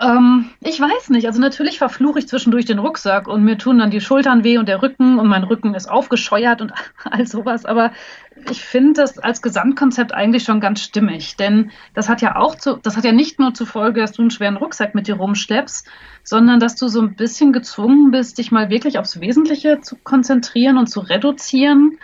Ähm, 0.00 0.50
ich 0.60 0.80
weiß 0.80 1.10
nicht. 1.10 1.26
Also 1.26 1.40
natürlich 1.40 1.78
verfluche 1.78 2.20
ich 2.20 2.28
zwischendurch 2.28 2.64
den 2.64 2.78
Rucksack 2.78 3.26
und 3.26 3.42
mir 3.42 3.58
tun 3.58 3.78
dann 3.78 3.90
die 3.90 4.00
Schultern 4.00 4.44
weh 4.44 4.58
und 4.58 4.68
der 4.68 4.80
Rücken 4.80 5.18
und 5.18 5.26
mein 5.26 5.42
Rücken 5.42 5.74
ist 5.74 5.90
aufgescheuert 5.90 6.60
und 6.60 6.72
all 7.04 7.26
sowas. 7.26 7.64
Aber 7.64 7.92
ich 8.50 8.64
finde 8.64 9.00
das 9.00 9.18
als 9.18 9.42
Gesamtkonzept 9.42 10.14
eigentlich 10.14 10.44
schon 10.44 10.60
ganz 10.60 10.82
stimmig. 10.82 11.36
Denn 11.36 11.72
das 11.94 12.08
hat 12.08 12.22
ja 12.22 12.36
auch 12.36 12.54
zu, 12.54 12.76
das 12.76 12.96
hat 12.96 13.04
ja 13.04 13.12
nicht 13.12 13.40
nur 13.40 13.54
zur 13.54 13.66
Folge, 13.66 14.00
dass 14.00 14.12
du 14.12 14.22
einen 14.22 14.30
schweren 14.30 14.56
Rucksack 14.56 14.94
mit 14.94 15.08
dir 15.08 15.16
rumschleppst, 15.16 15.88
sondern 16.22 16.60
dass 16.60 16.76
du 16.76 16.88
so 16.88 17.00
ein 17.00 17.16
bisschen 17.16 17.52
gezwungen 17.52 18.12
bist, 18.12 18.38
dich 18.38 18.52
mal 18.52 18.70
wirklich 18.70 18.98
aufs 18.98 19.20
Wesentliche 19.20 19.80
zu 19.80 19.96
konzentrieren 19.96 20.78
und 20.78 20.86
zu 20.86 21.00
reduzieren 21.00 21.98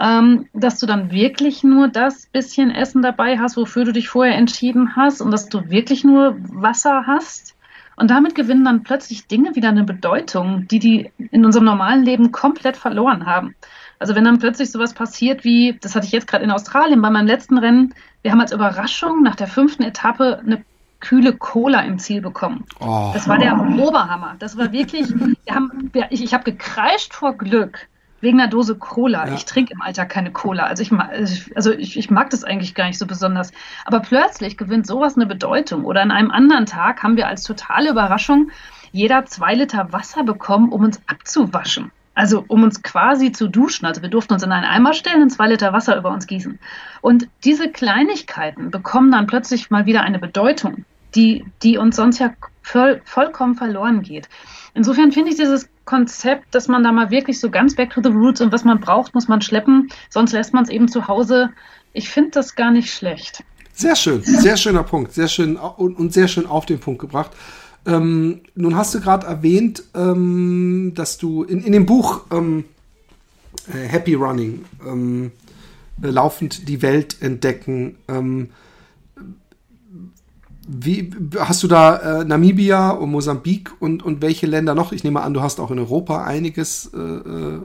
ähm, 0.00 0.46
dass 0.54 0.78
du 0.80 0.86
dann 0.86 1.10
wirklich 1.10 1.62
nur 1.62 1.88
das 1.88 2.26
bisschen 2.26 2.70
Essen 2.70 3.02
dabei 3.02 3.38
hast, 3.38 3.56
wofür 3.56 3.84
du 3.84 3.92
dich 3.92 4.08
vorher 4.08 4.36
entschieden 4.36 4.96
hast 4.96 5.20
und 5.20 5.30
dass 5.30 5.48
du 5.48 5.68
wirklich 5.68 6.04
nur 6.04 6.36
Wasser 6.38 7.06
hast. 7.06 7.54
Und 7.96 8.10
damit 8.10 8.34
gewinnen 8.34 8.64
dann 8.64 8.82
plötzlich 8.82 9.26
Dinge 9.26 9.54
wieder 9.56 9.68
eine 9.68 9.84
Bedeutung, 9.84 10.66
die 10.68 10.78
die 10.78 11.10
in 11.30 11.44
unserem 11.44 11.66
normalen 11.66 12.02
Leben 12.02 12.32
komplett 12.32 12.78
verloren 12.78 13.26
haben. 13.26 13.54
Also 13.98 14.14
wenn 14.14 14.24
dann 14.24 14.38
plötzlich 14.38 14.70
sowas 14.70 14.94
passiert 14.94 15.44
wie, 15.44 15.76
das 15.78 15.94
hatte 15.94 16.06
ich 16.06 16.12
jetzt 16.12 16.26
gerade 16.26 16.44
in 16.44 16.50
Australien 16.50 17.02
bei 17.02 17.10
meinem 17.10 17.26
letzten 17.26 17.58
Rennen, 17.58 17.94
wir 18.22 18.32
haben 18.32 18.40
als 18.40 18.52
Überraschung 18.52 19.22
nach 19.22 19.36
der 19.36 19.48
fünften 19.48 19.82
Etappe 19.82 20.38
eine 20.38 20.64
kühle 21.00 21.34
Cola 21.34 21.80
im 21.80 21.98
Ziel 21.98 22.22
bekommen. 22.22 22.64
Oh. 22.78 23.10
Das 23.12 23.28
war 23.28 23.36
der 23.36 23.54
Oberhammer. 23.58 24.36
Das 24.38 24.56
war 24.56 24.72
wirklich, 24.72 25.08
wir 25.10 25.54
haben, 25.54 25.90
ich, 26.08 26.22
ich 26.24 26.32
habe 26.32 26.44
gekreischt 26.44 27.12
vor 27.12 27.34
Glück, 27.36 27.88
Wegen 28.20 28.40
einer 28.40 28.50
Dose 28.50 28.76
Cola. 28.76 29.26
Ja. 29.26 29.34
Ich 29.34 29.44
trinke 29.44 29.72
im 29.72 29.80
Alltag 29.80 30.10
keine 30.10 30.30
Cola. 30.30 30.64
Also 30.64 30.82
ich, 30.82 30.92
also 31.56 31.72
ich, 31.72 31.96
ich 31.96 32.10
mag 32.10 32.30
das 32.30 32.44
eigentlich 32.44 32.74
gar 32.74 32.86
nicht 32.86 32.98
so 32.98 33.06
besonders. 33.06 33.52
Aber 33.84 34.00
plötzlich 34.00 34.56
gewinnt 34.56 34.86
sowas 34.86 35.16
eine 35.16 35.26
Bedeutung. 35.26 35.84
Oder 35.84 36.02
an 36.02 36.10
einem 36.10 36.30
anderen 36.30 36.66
Tag 36.66 37.02
haben 37.02 37.16
wir 37.16 37.28
als 37.28 37.44
totale 37.44 37.90
Überraschung 37.90 38.50
jeder 38.92 39.24
zwei 39.26 39.54
Liter 39.54 39.92
Wasser 39.92 40.24
bekommen, 40.24 40.70
um 40.70 40.84
uns 40.84 41.00
abzuwaschen. 41.06 41.92
Also 42.14 42.44
um 42.48 42.62
uns 42.62 42.82
quasi 42.82 43.32
zu 43.32 43.48
duschen. 43.48 43.86
Also 43.86 44.02
wir 44.02 44.10
durften 44.10 44.34
uns 44.34 44.42
in 44.42 44.52
einen 44.52 44.66
Eimer 44.66 44.92
stellen 44.92 45.22
und 45.22 45.30
zwei 45.30 45.48
Liter 45.48 45.72
Wasser 45.72 45.96
über 45.96 46.10
uns 46.10 46.26
gießen. 46.26 46.58
Und 47.00 47.28
diese 47.44 47.70
Kleinigkeiten 47.70 48.70
bekommen 48.70 49.12
dann 49.12 49.26
plötzlich 49.26 49.70
mal 49.70 49.86
wieder 49.86 50.02
eine 50.02 50.18
Bedeutung, 50.18 50.84
die, 51.14 51.46
die 51.62 51.78
uns 51.78 51.96
sonst 51.96 52.18
ja 52.18 52.32
voll, 52.62 53.00
vollkommen 53.04 53.54
verloren 53.54 54.02
geht. 54.02 54.28
Insofern 54.74 55.12
finde 55.12 55.30
ich 55.30 55.36
dieses 55.36 55.68
Konzept, 55.90 56.54
dass 56.54 56.68
man 56.68 56.84
da 56.84 56.92
mal 56.92 57.10
wirklich 57.10 57.40
so 57.40 57.50
ganz 57.50 57.74
back 57.74 57.90
to 57.90 58.00
the 58.00 58.10
roots 58.10 58.40
und 58.40 58.52
was 58.52 58.62
man 58.64 58.78
braucht, 58.78 59.12
muss 59.12 59.26
man 59.26 59.42
schleppen, 59.42 59.88
sonst 60.08 60.30
lässt 60.30 60.54
man 60.54 60.62
es 60.62 60.70
eben 60.70 60.86
zu 60.86 61.08
Hause. 61.08 61.50
Ich 61.92 62.08
finde 62.08 62.30
das 62.30 62.54
gar 62.54 62.70
nicht 62.70 62.94
schlecht. 62.94 63.42
Sehr 63.72 63.96
schön, 63.96 64.22
sehr 64.22 64.56
schöner 64.56 64.84
Punkt, 64.84 65.12
sehr 65.12 65.26
schön 65.26 65.56
und, 65.56 66.12
sehr 66.12 66.28
schön 66.28 66.46
auf 66.46 66.64
den 66.64 66.78
Punkt 66.78 67.00
gebracht. 67.00 67.32
Ähm, 67.86 68.42
nun 68.54 68.76
hast 68.76 68.94
du 68.94 69.00
gerade 69.00 69.26
erwähnt, 69.26 69.82
ähm, 69.96 70.92
dass 70.94 71.18
du 71.18 71.42
in, 71.42 71.64
in 71.64 71.72
dem 71.72 71.86
Buch 71.86 72.20
ähm, 72.30 72.66
äh, 73.74 73.88
Happy 73.88 74.14
Running, 74.14 74.64
ähm, 74.86 75.32
äh, 76.02 76.06
laufend 76.08 76.68
die 76.68 76.82
Welt 76.82 77.16
entdecken, 77.20 77.96
ähm, 78.06 78.50
wie 80.70 81.10
hast 81.38 81.62
du 81.62 81.68
da 81.68 82.20
äh, 82.20 82.24
Namibia 82.24 82.90
und 82.90 83.10
Mosambik 83.10 83.72
und, 83.80 84.02
und 84.02 84.22
welche 84.22 84.46
Länder 84.46 84.74
noch? 84.74 84.92
Ich 84.92 85.04
nehme 85.04 85.22
an, 85.22 85.34
du 85.34 85.40
hast 85.40 85.60
auch 85.60 85.70
in 85.70 85.78
Europa 85.78 86.24
einiges 86.24 86.90
äh, 86.94 86.98
äh 86.98 87.60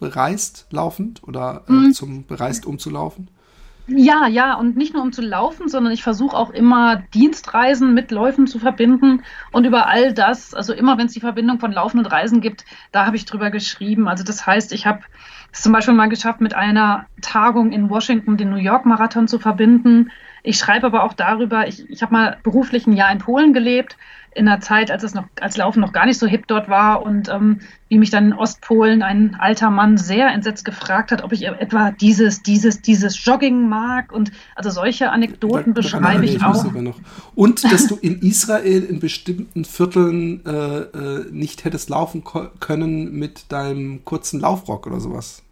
bereist 0.00 0.66
laufend 0.70 1.22
oder 1.24 1.64
äh, 1.68 1.72
mhm. 1.72 1.92
zum 1.92 2.24
bereist 2.26 2.64
umzulaufen. 2.64 3.28
Ja, 3.86 4.28
ja, 4.28 4.54
und 4.54 4.76
nicht 4.76 4.94
nur 4.94 5.02
um 5.02 5.12
zu 5.12 5.20
laufen, 5.20 5.68
sondern 5.68 5.92
ich 5.92 6.02
versuche 6.02 6.36
auch 6.36 6.50
immer 6.50 7.02
Dienstreisen 7.12 7.92
mit 7.92 8.10
Läufen 8.10 8.46
zu 8.46 8.58
verbinden 8.58 9.22
und 9.50 9.64
über 9.64 9.88
all 9.88 10.14
das, 10.14 10.54
also 10.54 10.72
immer 10.72 10.96
wenn 10.96 11.06
es 11.06 11.12
die 11.12 11.20
Verbindung 11.20 11.58
von 11.58 11.72
Laufen 11.72 11.98
und 11.98 12.06
Reisen 12.06 12.40
gibt, 12.40 12.64
da 12.92 13.04
habe 13.04 13.16
ich 13.16 13.24
drüber 13.24 13.50
geschrieben. 13.50 14.06
Also 14.06 14.22
das 14.22 14.46
heißt, 14.46 14.72
ich 14.72 14.86
habe 14.86 15.00
es 15.52 15.62
zum 15.62 15.72
Beispiel 15.72 15.94
mal 15.94 16.08
geschafft, 16.08 16.40
mit 16.40 16.54
einer 16.54 17.06
Tagung 17.20 17.72
in 17.72 17.90
Washington 17.90 18.36
den 18.36 18.50
New 18.50 18.56
York 18.56 18.86
Marathon 18.86 19.26
zu 19.26 19.38
verbinden. 19.40 20.10
Ich 20.42 20.58
schreibe 20.58 20.86
aber 20.86 21.04
auch 21.04 21.14
darüber, 21.14 21.66
ich, 21.66 21.88
ich 21.90 22.02
habe 22.02 22.12
mal 22.12 22.38
beruflich 22.42 22.86
ein 22.86 22.92
Jahr 22.94 23.12
in 23.12 23.18
Polen 23.18 23.52
gelebt 23.52 23.96
in 24.32 24.46
einer 24.46 24.60
Zeit, 24.60 24.90
als 24.90 25.02
es 25.02 25.12
noch, 25.12 25.24
als 25.40 25.56
Laufen 25.56 25.80
noch 25.80 25.92
gar 25.92 26.06
nicht 26.06 26.18
so 26.18 26.26
hip 26.26 26.46
dort 26.46 26.68
war 26.68 27.02
und 27.02 27.28
ähm, 27.28 27.60
wie 27.88 27.98
mich 27.98 28.10
dann 28.10 28.26
in 28.26 28.32
Ostpolen 28.32 29.02
ein 29.02 29.36
alter 29.40 29.70
Mann 29.70 29.98
sehr 29.98 30.28
entsetzt 30.28 30.64
gefragt 30.64 31.10
hat, 31.10 31.24
ob 31.24 31.32
ich 31.32 31.46
etwa 31.46 31.90
dieses, 31.90 32.42
dieses, 32.42 32.80
dieses 32.80 33.24
Jogging 33.24 33.68
mag 33.68 34.12
und 34.12 34.30
also 34.54 34.70
solche 34.70 35.10
Anekdoten 35.10 35.74
da, 35.74 35.80
beschreibe 35.80 36.24
ich, 36.24 36.36
ich 36.36 36.44
auch. 36.44 36.64
Und 37.34 37.64
dass 37.72 37.88
du 37.88 37.96
in 37.96 38.20
Israel 38.20 38.84
in 38.84 39.00
bestimmten 39.00 39.64
Vierteln 39.64 40.46
äh, 40.46 40.50
äh, 40.50 41.30
nicht 41.32 41.64
hättest 41.64 41.90
laufen 41.90 42.22
können 42.60 43.12
mit 43.12 43.50
deinem 43.50 44.04
kurzen 44.04 44.38
Laufrock 44.38 44.86
oder 44.86 45.00
sowas. 45.00 45.42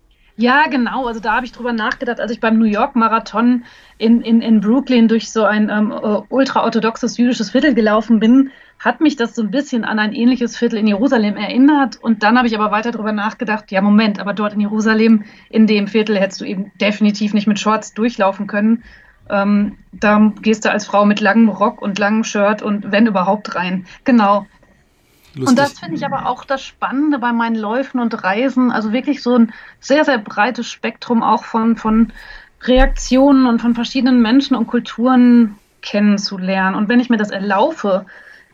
Ja, 0.41 0.69
genau. 0.69 1.07
Also 1.07 1.19
da 1.19 1.35
habe 1.35 1.47
ich 1.47 1.51
drüber 1.51 1.73
nachgedacht, 1.73 2.21
als 2.21 2.31
ich 2.31 2.39
beim 2.39 2.61
New 2.61 2.65
York 2.65 2.95
Marathon 2.95 3.65
in, 3.99 4.21
in, 4.21 4.41
in 4.41 4.61
Brooklyn 4.61 5.09
durch 5.09 5.33
so 5.33 5.43
ein 5.43 5.69
ähm, 5.69 5.91
äh, 5.91 6.21
ultraorthodoxes 6.29 7.19
jüdisches 7.19 7.51
Viertel 7.51 7.75
gelaufen 7.75 8.21
bin, 8.21 8.53
hat 8.79 9.01
mich 9.01 9.17
das 9.17 9.35
so 9.35 9.43
ein 9.43 9.51
bisschen 9.51 9.85
an 9.85 9.99
ein 9.99 10.13
ähnliches 10.13 10.57
Viertel 10.57 10.79
in 10.79 10.87
Jerusalem 10.87 11.37
erinnert. 11.37 11.97
Und 11.97 12.23
dann 12.23 12.39
habe 12.39 12.47
ich 12.47 12.57
aber 12.57 12.71
weiter 12.71 12.93
darüber 12.93 13.11
nachgedacht, 13.11 13.73
ja, 13.73 13.83
Moment, 13.83 14.21
aber 14.21 14.33
dort 14.33 14.55
in 14.55 14.61
Jerusalem, 14.61 15.25
in 15.51 15.67
dem 15.67 15.89
Viertel, 15.89 16.17
hättest 16.17 16.41
du 16.41 16.45
eben 16.45 16.71
definitiv 16.81 17.35
nicht 17.35 17.49
mit 17.49 17.59
Shorts 17.59 17.93
durchlaufen 17.95 18.47
können. 18.47 18.85
Ähm, 19.29 19.79
da 19.91 20.33
gehst 20.41 20.65
du 20.65 20.71
als 20.71 20.87
Frau 20.87 21.05
mit 21.05 21.19
langem 21.19 21.49
Rock 21.49 21.83
und 21.83 21.99
langem 21.99 22.23
Shirt 22.23 22.63
und 22.63 22.93
wenn 22.93 23.09
überhaupt 23.09 23.57
rein. 23.57 23.87
Genau. 24.05 24.47
Lustig. 25.39 25.49
Und 25.49 25.59
das 25.59 25.79
finde 25.79 25.95
ich 25.95 26.05
aber 26.05 26.27
auch 26.27 26.45
das 26.45 26.63
Spannende 26.63 27.19
bei 27.19 27.33
meinen 27.33 27.55
Läufen 27.55 28.01
und 28.01 28.25
Reisen. 28.25 28.73
Also 28.73 28.93
wirklich 28.93 29.23
so 29.23 29.37
ein 29.37 29.53
sehr, 29.79 30.05
sehr 30.05 30.19
breites 30.19 30.69
Spektrum 30.69 31.23
auch 31.23 31.45
von, 31.45 31.77
von 31.77 32.13
Reaktionen 32.63 33.47
und 33.47 33.61
von 33.61 33.75
verschiedenen 33.75 34.21
Menschen 34.21 34.57
und 34.57 34.67
Kulturen 34.67 35.55
kennenzulernen. 35.81 36.75
Und 36.75 36.89
wenn 36.89 36.99
ich 36.99 37.09
mir 37.09 37.19
das 37.19 37.31
erlaufe, 37.31 38.05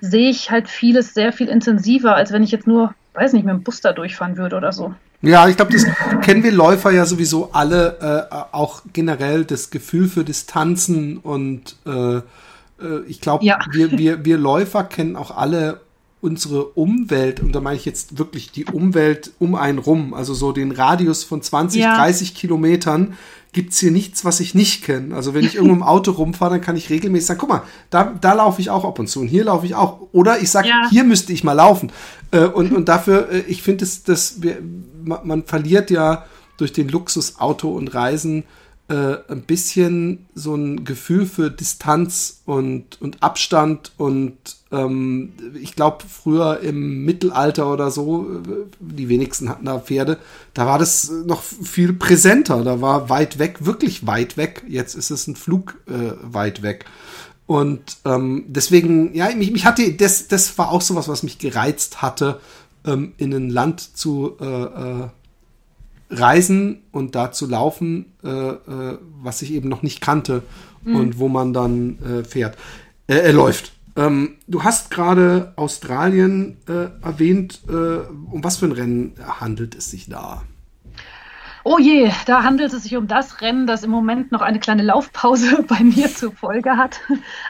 sehe 0.00 0.28
ich 0.28 0.50
halt 0.50 0.68
vieles 0.68 1.14
sehr 1.14 1.32
viel 1.32 1.48
intensiver, 1.48 2.14
als 2.14 2.32
wenn 2.32 2.42
ich 2.42 2.50
jetzt 2.50 2.66
nur, 2.66 2.94
weiß 3.14 3.32
nicht, 3.32 3.46
mit 3.46 3.54
dem 3.54 3.62
Bus 3.62 3.80
da 3.80 3.92
durchfahren 3.92 4.36
würde 4.36 4.56
oder 4.56 4.72
so. 4.72 4.94
Ja, 5.22 5.48
ich 5.48 5.56
glaube, 5.56 5.72
das 5.72 5.86
kennen 6.20 6.42
wir 6.42 6.52
Läufer 6.52 6.90
ja 6.90 7.06
sowieso 7.06 7.52
alle, 7.52 8.28
äh, 8.30 8.34
auch 8.52 8.82
generell 8.92 9.46
das 9.46 9.70
Gefühl 9.70 10.06
für 10.06 10.22
Distanzen 10.22 11.16
und 11.16 11.76
äh, 11.86 12.16
äh 12.16 12.22
ich 13.06 13.22
glaube, 13.22 13.42
ja. 13.42 13.58
wir, 13.70 13.92
wir, 13.92 14.26
wir 14.26 14.36
Läufer 14.36 14.84
kennen 14.84 15.16
auch 15.16 15.34
alle 15.34 15.80
unsere 16.24 16.64
Umwelt, 16.64 17.40
und 17.40 17.52
da 17.52 17.60
meine 17.60 17.76
ich 17.76 17.84
jetzt 17.84 18.16
wirklich 18.18 18.50
die 18.50 18.64
Umwelt 18.64 19.32
um 19.38 19.54
einen 19.54 19.78
rum, 19.78 20.14
also 20.14 20.32
so 20.32 20.52
den 20.52 20.72
Radius 20.72 21.22
von 21.22 21.42
20, 21.42 21.82
ja. 21.82 21.96
30 21.96 22.34
Kilometern, 22.34 23.14
gibt's 23.52 23.78
hier 23.78 23.90
nichts, 23.90 24.24
was 24.24 24.40
ich 24.40 24.54
nicht 24.54 24.82
kenne. 24.82 25.14
Also 25.14 25.34
wenn 25.34 25.44
ich 25.44 25.54
irgendwo 25.54 25.74
im 25.74 25.82
Auto 25.82 26.12
rumfahre, 26.12 26.52
dann 26.52 26.60
kann 26.62 26.76
ich 26.76 26.88
regelmäßig 26.88 27.26
sagen, 27.26 27.40
guck 27.40 27.50
mal, 27.50 27.62
da, 27.90 28.14
da 28.18 28.32
laufe 28.32 28.60
ich 28.62 28.70
auch 28.70 28.86
ab 28.86 28.98
und 28.98 29.06
zu 29.06 29.20
und 29.20 29.28
hier 29.28 29.44
laufe 29.44 29.66
ich 29.66 29.74
auch. 29.74 30.08
Oder 30.12 30.40
ich 30.40 30.50
sage, 30.50 30.68
ja. 30.68 30.88
hier 30.90 31.04
müsste 31.04 31.32
ich 31.34 31.44
mal 31.44 31.52
laufen. 31.52 31.92
Äh, 32.30 32.46
und, 32.46 32.72
und 32.72 32.88
dafür, 32.88 33.30
äh, 33.30 33.40
ich 33.46 33.62
finde, 33.62 33.84
dass, 33.84 34.02
dass 34.02 34.42
wir, 34.42 34.58
man, 35.04 35.26
man 35.26 35.44
verliert 35.44 35.90
ja 35.90 36.24
durch 36.56 36.72
den 36.72 36.88
Luxus 36.88 37.38
Auto 37.38 37.70
und 37.70 37.94
Reisen 37.94 38.44
äh, 38.88 39.16
ein 39.28 39.42
bisschen 39.42 40.26
so 40.34 40.54
ein 40.54 40.84
Gefühl 40.84 41.24
für 41.24 41.50
Distanz 41.50 42.42
und, 42.44 43.00
und 43.00 43.22
Abstand 43.22 43.92
und 43.96 44.36
ähm, 44.72 45.32
ich 45.60 45.74
glaube 45.74 46.04
früher 46.06 46.60
im 46.60 47.04
Mittelalter 47.04 47.72
oder 47.72 47.90
so, 47.90 48.28
äh, 48.30 48.66
die 48.80 49.08
wenigsten 49.08 49.48
hatten 49.48 49.64
da 49.64 49.78
Pferde, 49.78 50.18
da 50.52 50.66
war 50.66 50.78
das 50.78 51.10
noch 51.10 51.42
viel 51.42 51.94
präsenter, 51.94 52.62
da 52.62 52.82
war 52.82 53.08
weit 53.08 53.38
weg, 53.38 53.64
wirklich 53.64 54.06
weit 54.06 54.36
weg, 54.36 54.64
jetzt 54.68 54.94
ist 54.94 55.10
es 55.10 55.26
ein 55.26 55.36
Flug 55.36 55.78
äh, 55.86 56.12
weit 56.22 56.62
weg. 56.62 56.84
Und 57.46 57.98
ähm, 58.04 58.44
deswegen, 58.48 59.14
ja, 59.14 59.34
mich, 59.34 59.50
mich 59.50 59.64
hatte, 59.64 59.92
das, 59.94 60.28
das 60.28 60.56
war 60.58 60.70
auch 60.70 60.80
sowas, 60.80 61.08
was 61.08 61.22
mich 61.22 61.38
gereizt 61.38 62.00
hatte, 62.02 62.40
ähm, 62.86 63.12
in 63.16 63.32
ein 63.32 63.50
Land 63.50 63.96
zu 63.96 64.36
äh, 64.40 64.44
äh, 64.44 65.08
reisen 66.14 66.82
und 66.92 67.14
da 67.14 67.32
zu 67.32 67.46
laufen, 67.46 68.14
äh, 68.22 68.28
äh, 68.28 68.98
was 69.20 69.42
ich 69.42 69.52
eben 69.52 69.68
noch 69.68 69.82
nicht 69.82 70.00
kannte 70.00 70.42
mhm. 70.82 70.96
und 70.96 71.18
wo 71.18 71.28
man 71.28 71.52
dann 71.52 71.98
äh, 72.02 72.24
fährt, 72.24 72.56
äh, 73.06 73.16
er 73.16 73.32
läuft. 73.32 73.72
Ähm, 73.96 74.36
du 74.46 74.64
hast 74.64 74.90
gerade 74.90 75.52
Australien 75.56 76.58
äh, 76.68 77.04
erwähnt. 77.04 77.60
Äh, 77.68 77.72
um 77.72 78.42
was 78.42 78.56
für 78.56 78.66
ein 78.66 78.72
Rennen 78.72 79.14
handelt 79.40 79.74
es 79.74 79.90
sich 79.90 80.08
da? 80.08 80.42
Oh 81.62 81.78
je, 81.78 82.10
da 82.26 82.42
handelt 82.42 82.72
es 82.72 82.82
sich 82.82 82.96
um 82.96 83.06
das 83.06 83.40
Rennen, 83.40 83.66
das 83.66 83.84
im 83.84 83.90
Moment 83.90 84.32
noch 84.32 84.42
eine 84.42 84.60
kleine 84.60 84.82
Laufpause 84.82 85.62
bei 85.68 85.82
mir 85.82 86.08
zur 86.08 86.32
Folge 86.32 86.76
hat. 86.76 87.00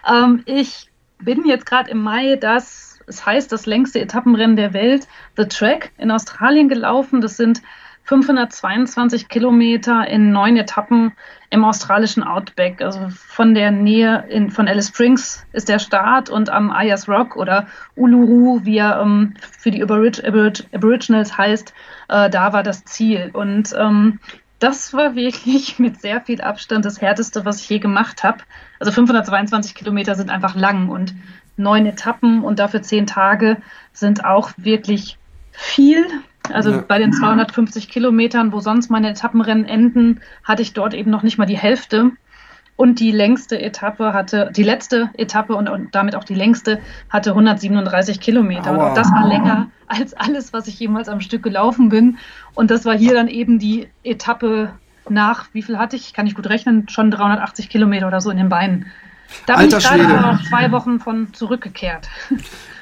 Ähm, 0.09 0.43
ich 0.45 0.91
bin 1.19 1.45
jetzt 1.47 1.67
gerade 1.67 1.91
im 1.91 2.03
Mai 2.03 2.37
das, 2.37 3.01
es 3.07 3.25
heißt 3.25 3.51
das 3.51 3.67
längste 3.67 4.01
Etappenrennen 4.01 4.57
der 4.57 4.73
Welt, 4.73 5.09
The 5.37 5.47
Track 5.47 5.93
in 5.99 6.11
Australien 6.11 6.69
gelaufen. 6.69 7.23
Das 7.23 7.37
sind 7.37 7.63
522 8.05 9.29
Kilometer 9.29 10.07
in 10.07 10.31
neun 10.31 10.57
Etappen 10.57 11.13
im 11.51 11.65
australischen 11.65 12.23
Outback. 12.23 12.83
Also 12.83 13.09
von 13.11 13.55
der 13.55 13.71
Nähe 13.71 14.27
in, 14.29 14.51
von 14.51 14.69
Alice 14.69 14.89
Springs 14.89 15.47
ist 15.53 15.69
der 15.69 15.79
Start 15.79 16.29
und 16.29 16.51
am 16.51 16.71
Ayers 16.71 17.09
Rock 17.09 17.37
oder 17.37 17.67
Uluru, 17.97 18.61
wie 18.65 18.79
er 18.79 19.01
ähm, 19.01 19.35
für 19.59 19.71
die 19.71 19.83
Aborig 19.83 20.25
Aborig 20.27 20.67
Aboriginals 20.73 21.37
heißt, 21.37 21.73
äh, 22.09 22.29
da 22.29 22.53
war 22.53 22.63
das 22.63 22.85
Ziel. 22.85 23.31
Und 23.33 23.75
ähm, 23.79 24.21
das 24.59 24.93
war 24.93 25.15
wirklich 25.15 25.79
mit 25.79 26.01
sehr 26.01 26.21
viel 26.21 26.43
Abstand 26.43 26.85
das 26.85 27.01
härteste, 27.01 27.45
was 27.47 27.61
ich 27.61 27.69
je 27.71 27.79
gemacht 27.79 28.23
habe. 28.23 28.39
Also 28.81 28.93
522 28.93 29.75
Kilometer 29.75 30.15
sind 30.15 30.31
einfach 30.31 30.55
lang 30.55 30.91
und 30.91 31.15
neun 31.57 31.87
Etappen 31.87 32.43
und 32.43 32.59
dafür 32.59 32.83
zehn 32.83 33.07
Tage 33.07 33.59
sind 33.93 34.25
auch 34.25 34.51
wirklich 34.57 35.19
viel. 35.53 36.05
Also 36.53 36.71
ja. 36.71 36.85
bei 36.87 36.99
den 36.99 37.13
250 37.13 37.89
Kilometern, 37.89 38.53
wo 38.53 38.61
sonst 38.61 38.91
meine 38.91 39.11
Etappenrennen 39.11 39.65
enden, 39.65 40.21
hatte 40.43 40.63
ich 40.63 40.73
dort 40.75 40.95
eben 40.95 41.11
noch 41.11 41.23
nicht 41.23 41.39
mal 41.39 41.47
die 41.47 41.59
Hälfte. 41.59 42.11
Und 42.77 42.99
die 42.99 43.13
längste 43.13 43.61
Etappe 43.61 44.13
hatte, 44.13 44.51
die 44.55 44.65
letzte 44.65 45.11
Etappe 45.17 45.55
und, 45.55 45.69
und 45.69 45.95
damit 45.95 46.17
auch 46.17 46.25
die 46.25 46.35
längste, 46.35 46.81
hatte 47.09 47.31
137 47.31 48.21
Kilometer. 48.21 48.73
Aua. 48.73 48.89
Und 48.89 48.97
das 48.97 49.13
war 49.13 49.29
länger 49.29 49.69
als 49.87 50.13
alles, 50.15 50.53
was 50.53 50.67
ich 50.67 50.81
jemals 50.81 51.09
am 51.09 51.21
Stück 51.21 51.45
gelaufen 51.45 51.89
bin. 51.89 52.19
Und 52.55 52.73
das 52.73 52.85
war 52.85 52.97
hier 52.97 53.15
dann 53.15 53.29
eben 53.29 53.61
die 53.61 53.89
Etappe 54.03 54.73
nach, 55.09 55.47
wie 55.53 55.63
viel 55.63 55.79
hatte 55.79 55.95
ich? 55.95 56.15
Kann 56.15 56.27
ich 56.27 56.35
gut 56.35 56.49
rechnen, 56.49 56.89
schon 56.89 57.13
380 57.13 57.69
Kilometer 57.69 58.09
oder 58.09 58.21
so 58.21 58.31
in 58.31 58.39
den 58.39 58.49
Beinen. 58.49 58.87
Da 59.47 59.55
Alter 59.55 59.77
bin 59.77 59.79
ich 59.79 60.09
gerade 60.09 60.23
noch 60.23 60.43
zwei 60.49 60.73
Wochen 60.73 61.01
von 61.01 61.33
zurückgekehrt. 61.33 62.09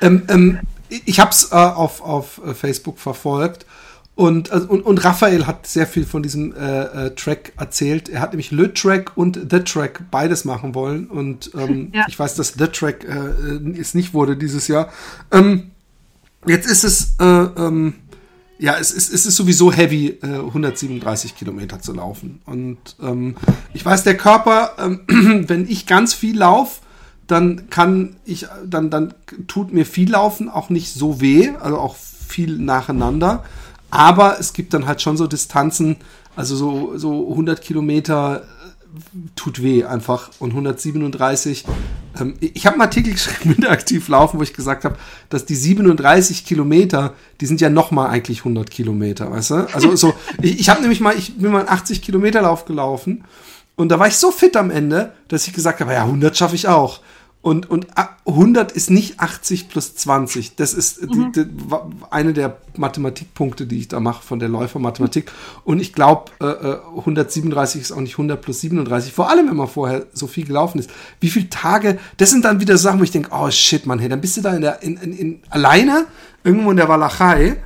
Ähm, 0.01 0.23
ähm, 0.29 0.59
ich 1.05 1.21
habe 1.21 1.31
es 1.31 1.53
äh, 1.53 1.55
auf, 1.55 2.03
auf 2.03 2.41
äh, 2.45 2.55
Facebook 2.55 2.99
verfolgt 2.99 3.67
und, 4.15 4.53
also, 4.53 4.69
und, 4.69 4.83
und 4.83 5.05
Raphael 5.05 5.47
hat 5.47 5.67
sehr 5.67 5.87
viel 5.87 6.05
von 6.05 6.23
diesem 6.23 6.55
äh, 6.55 7.07
äh, 7.07 7.15
Track 7.15 7.53
erzählt. 7.57 8.11
Er 8.11 8.21
hat 8.21 8.33
nämlich 8.33 8.51
Le 8.51 8.73
Track 8.73 9.17
und 9.17 9.39
The 9.51 9.61
Track 9.61 10.11
beides 10.11 10.45
machen 10.45 10.75
wollen. 10.75 11.07
Und 11.07 11.51
ähm, 11.57 11.91
ja. 11.95 12.05
ich 12.09 12.19
weiß, 12.19 12.35
dass 12.35 12.55
The 12.59 12.67
Track 12.67 13.05
äh, 13.05 13.79
es 13.79 13.95
nicht 13.95 14.13
wurde 14.13 14.37
dieses 14.37 14.69
Jahr. 14.69 14.91
Ähm, 15.31 15.71
jetzt 16.47 16.69
ist 16.69 16.85
es, 16.85 17.17
äh, 17.21 17.25
ähm, 17.25 17.95
ja, 18.59 18.77
es 18.79 18.93
ist, 18.93 19.13
es 19.13 19.25
ist 19.25 19.35
sowieso 19.35 19.73
heavy, 19.73 20.19
äh, 20.23 20.27
137 20.27 21.35
Kilometer 21.35 21.81
zu 21.81 21.95
laufen. 21.95 22.43
Und 22.45 22.97
ähm, 23.03 23.37
ich 23.73 23.85
weiß, 23.85 24.05
der 24.05 24.19
Körper, 24.19 24.73
ähm, 24.79 25.01
wenn 25.49 25.67
ich 25.67 25.87
ganz 25.87 26.13
viel 26.13 26.37
laufe, 26.37 26.83
dann 27.33 27.71
kann 27.71 28.17
ich, 28.25 28.47
dann, 28.65 28.91
dann 28.91 29.15
tut 29.49 29.73
mir 29.73 29.87
viel 29.87 30.11
Laufen 30.11 30.49
auch 30.49 30.69
nicht 30.71 30.93
so 30.93 31.21
weh, 31.21 31.51
also 31.61 31.79
auch 31.79 31.97
viel 31.97 32.59
nacheinander. 32.59 33.43
Aber 33.91 34.39
es 34.39 34.53
gibt 34.53 34.73
dann 34.75 34.87
halt 34.87 35.03
schon 35.03 35.17
so 35.17 35.27
Distanzen, 35.27 35.97
also 36.37 36.57
so, 36.57 36.97
so 36.97 37.31
100 37.31 37.61
Kilometer 37.61 38.43
äh, 38.43 39.31
tut 39.35 39.63
weh 39.63 39.85
einfach 39.85 40.31
und 40.39 40.51
137. 40.51 41.65
Ähm, 42.19 42.35
ich 42.41 42.67
habe 42.67 42.75
einen 42.75 42.83
Artikel 42.83 43.13
geschrieben 43.15 43.55
mit 43.59 43.69
aktiv 43.69 44.09
laufen, 44.09 44.39
wo 44.39 44.43
ich 44.43 44.55
gesagt 44.55 44.85
habe, 44.85 44.97
dass 45.29 45.45
die 45.45 45.57
37 45.57 46.45
Kilometer, 46.45 47.15
die 47.41 47.47
sind 47.47 47.61
ja 47.61 47.71
noch 47.71 47.91
mal 47.91 48.09
eigentlich 48.09 48.39
100 48.39 48.71
Kilometer, 48.71 49.31
weißt 49.31 49.51
du? 49.51 49.55
Also 49.75 49.97
so, 49.97 50.15
ich, 50.43 50.61
ich 50.61 50.69
habe 50.69 50.81
nämlich 50.81 51.01
mal, 51.01 51.17
ich 51.17 51.37
bin 51.37 51.53
mal 51.53 51.61
einen 51.61 51.69
80 51.69 52.03
Kilometer 52.03 52.43
Lauf 52.43 52.65
gelaufen 52.65 53.25
und 53.77 53.89
da 53.89 53.99
war 53.99 54.07
ich 54.07 54.17
so 54.17 54.31
fit 54.31 54.57
am 54.57 54.71
Ende, 54.71 55.13
dass 55.29 55.47
ich 55.47 55.53
gesagt 55.53 55.81
habe, 55.81 55.93
ja 55.93 56.05
100 56.05 56.37
schaffe 56.37 56.55
ich 56.55 56.69
auch. 56.69 57.01
Und, 57.43 57.69
und 57.69 57.89
100 58.25 58.71
ist 58.71 58.89
nicht 58.89 59.19
80 59.19 59.69
plus 59.69 59.97
20. 59.97 60.55
Das 60.55 60.73
ist 60.73 61.03
mhm. 61.03 61.33
die, 61.33 61.45
die, 61.45 61.51
eine 62.09 62.33
der 62.33 62.59
Mathematikpunkte, 62.77 63.67
die 63.67 63.81
ich 63.81 63.89
da 63.89 63.99
mache 63.99 64.23
von 64.23 64.39
der 64.39 64.49
Läufermathematik. 64.49 65.31
Und 65.65 65.81
ich 65.81 65.93
glaube, 65.93 66.31
äh, 66.41 66.99
137 66.99 67.81
ist 67.81 67.93
auch 67.93 68.01
nicht 68.01 68.15
100 68.15 68.41
plus 68.41 68.61
37. 68.61 69.13
Vor 69.13 69.29
allem, 69.29 69.49
wenn 69.49 69.57
man 69.57 69.67
vorher 69.67 70.07
so 70.13 70.29
viel 70.29 70.47
gelaufen 70.47 70.79
ist. 70.79 70.91
Wie 71.19 71.31
viele 71.31 71.51
Tage, 71.51 71.99
das 72.17 72.31
sind 72.31 72.45
dann 72.45 72.61
wieder 72.61 72.79
Sachen, 72.79 73.01
wo 73.01 73.05
ich 73.05 73.11
denke, 73.11 73.31
oh 73.33 73.51
shit, 73.51 73.87
man, 73.87 73.99
hey, 73.99 74.09
dann 74.09 74.21
bist 74.21 74.37
du 74.37 74.41
da 74.41 74.55
in 74.55 74.63
der, 74.63 74.81
in, 74.83 74.97
in, 74.99 75.13
in 75.13 75.41
alleine 75.51 76.07
irgendwo 76.45 76.71
in 76.71 76.77
der 76.77 76.89
Walachei 76.89 77.57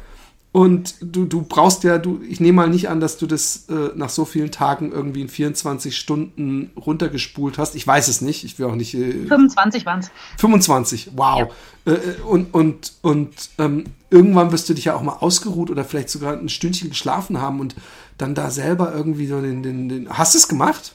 und 0.56 0.94
du, 1.02 1.26
du 1.26 1.42
brauchst 1.42 1.84
ja, 1.84 1.98
du, 1.98 2.18
ich 2.26 2.40
nehme 2.40 2.54
mal 2.54 2.70
nicht 2.70 2.88
an, 2.88 2.98
dass 2.98 3.18
du 3.18 3.26
das 3.26 3.66
äh, 3.68 3.90
nach 3.94 4.08
so 4.08 4.24
vielen 4.24 4.50
Tagen 4.50 4.90
irgendwie 4.90 5.20
in 5.20 5.28
24 5.28 5.94
Stunden 5.94 6.70
runtergespult 6.78 7.58
hast. 7.58 7.74
Ich 7.74 7.86
weiß 7.86 8.08
es 8.08 8.22
nicht. 8.22 8.42
Ich 8.42 8.58
will 8.58 8.64
auch 8.64 8.74
nicht. 8.74 8.94
Äh, 8.94 9.26
25 9.26 9.84
waren 9.84 9.98
es. 9.98 10.10
25, 10.38 11.10
wow. 11.14 11.52
Ja. 11.84 11.92
Äh, 11.92 11.96
äh, 11.96 12.20
und 12.22 12.54
und, 12.54 12.94
und 13.02 13.34
ähm, 13.58 13.84
irgendwann 14.08 14.50
wirst 14.50 14.70
du 14.70 14.72
dich 14.72 14.86
ja 14.86 14.96
auch 14.96 15.02
mal 15.02 15.18
ausgeruht 15.20 15.68
oder 15.68 15.84
vielleicht 15.84 16.08
sogar 16.08 16.32
ein 16.32 16.48
Stündchen 16.48 16.88
geschlafen 16.88 17.38
haben 17.38 17.60
und 17.60 17.76
dann 18.16 18.34
da 18.34 18.48
selber 18.48 18.94
irgendwie 18.94 19.26
so 19.26 19.42
den. 19.42 19.62
den, 19.62 19.90
den 19.90 20.08
hast 20.08 20.32
du 20.32 20.38
es 20.38 20.48
gemacht? 20.48 20.94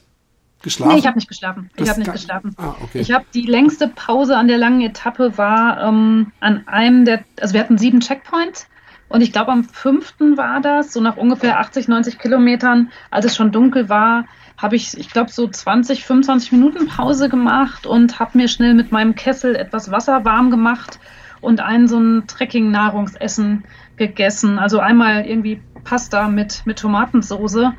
Geschlafen? 0.63 0.93
Nee, 0.93 0.99
ich 1.01 1.05
habe 1.05 1.17
nicht 1.19 1.27
geschlafen. 1.27 1.69
Ich 1.75 1.87
habe 1.87 1.99
nicht 1.99 2.11
geschlafen. 2.11 2.55
Ah, 2.57 2.73
okay. 2.81 2.99
Ich 2.99 3.11
habe 3.11 3.25
die 3.31 3.45
längste 3.45 3.89
Pause 3.89 4.37
an 4.37 4.47
der 4.47 4.57
langen 4.57 4.81
Etappe 4.81 5.37
war 5.37 5.83
ähm, 5.83 6.31
an 6.39 6.67
einem 6.67 7.05
der, 7.05 7.23
also 7.39 7.53
wir 7.53 7.61
hatten 7.61 7.77
sieben 7.77 7.99
Checkpoints 7.99 8.65
und 9.11 9.21
ich 9.21 9.31
glaube, 9.31 9.51
am 9.51 9.63
fünften 9.63 10.37
war 10.37 10.61
das, 10.61 10.93
so 10.93 11.01
nach 11.01 11.17
ungefähr 11.17 11.59
80, 11.59 11.87
90 11.87 12.17
Kilometern, 12.17 12.91
als 13.09 13.25
es 13.25 13.35
schon 13.35 13.51
dunkel 13.51 13.89
war, 13.89 14.25
habe 14.57 14.75
ich, 14.75 14.97
ich 14.97 15.09
glaube, 15.09 15.31
so 15.31 15.47
20, 15.47 16.05
25 16.05 16.51
Minuten 16.53 16.87
Pause 16.87 17.27
gemacht 17.27 17.85
und 17.85 18.19
habe 18.19 18.37
mir 18.37 18.47
schnell 18.47 18.73
mit 18.73 18.91
meinem 18.91 19.15
Kessel 19.15 19.55
etwas 19.55 19.91
Wasser 19.91 20.23
warm 20.23 20.51
gemacht 20.51 20.99
und 21.41 21.59
ein 21.59 21.87
so 21.87 21.99
ein 21.99 22.27
Trekking-Nahrungsessen 22.27 23.63
gegessen. 23.97 24.59
Also 24.59 24.79
einmal 24.79 25.25
irgendwie 25.25 25.61
Pasta 25.83 26.27
mit, 26.27 26.65
mit 26.65 26.79
Tomatensoße. 26.79 27.73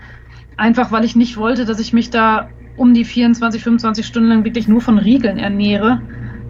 Einfach 0.56 0.92
weil 0.92 1.04
ich 1.04 1.16
nicht 1.16 1.36
wollte, 1.36 1.64
dass 1.64 1.78
ich 1.78 1.92
mich 1.92 2.10
da 2.10 2.48
um 2.76 2.94
die 2.94 3.04
24, 3.04 3.62
25 3.62 4.04
Stunden 4.04 4.28
lang 4.28 4.44
wirklich 4.44 4.68
nur 4.68 4.80
von 4.80 4.98
Riegeln 4.98 5.38
ernähre 5.38 6.02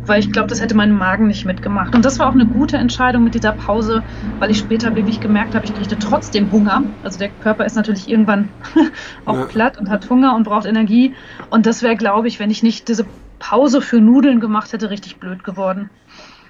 weil 0.06 0.20
ich 0.20 0.32
glaube, 0.32 0.48
das 0.48 0.60
hätte 0.60 0.74
mein 0.74 0.92
Magen 0.92 1.26
nicht 1.26 1.44
mitgemacht. 1.44 1.94
Und 1.94 2.04
das 2.04 2.18
war 2.18 2.28
auch 2.28 2.34
eine 2.34 2.46
gute 2.46 2.76
Entscheidung 2.76 3.24
mit 3.24 3.34
dieser 3.34 3.52
Pause, 3.52 4.02
weil 4.38 4.50
ich 4.50 4.58
später 4.58 4.94
wirklich 4.96 5.20
gemerkt 5.20 5.54
habe, 5.54 5.64
ich 5.64 5.74
kriegte 5.74 5.98
trotzdem 5.98 6.50
Hunger. 6.50 6.82
Also 7.02 7.18
der 7.18 7.28
Körper 7.28 7.64
ist 7.64 7.76
natürlich 7.76 8.08
irgendwann 8.08 8.48
auch 9.24 9.36
ja. 9.36 9.44
platt 9.44 9.78
und 9.78 9.88
hat 9.90 10.08
Hunger 10.10 10.34
und 10.34 10.44
braucht 10.44 10.66
Energie. 10.66 11.14
Und 11.50 11.66
das 11.66 11.82
wäre, 11.82 11.96
glaube 11.96 12.28
ich, 12.28 12.40
wenn 12.40 12.50
ich 12.50 12.62
nicht 12.62 12.88
diese 12.88 13.06
Pause 13.38 13.80
für 13.80 14.00
Nudeln 14.00 14.40
gemacht 14.40 14.72
hätte, 14.72 14.90
richtig 14.90 15.16
blöd 15.16 15.44
geworden. 15.44 15.90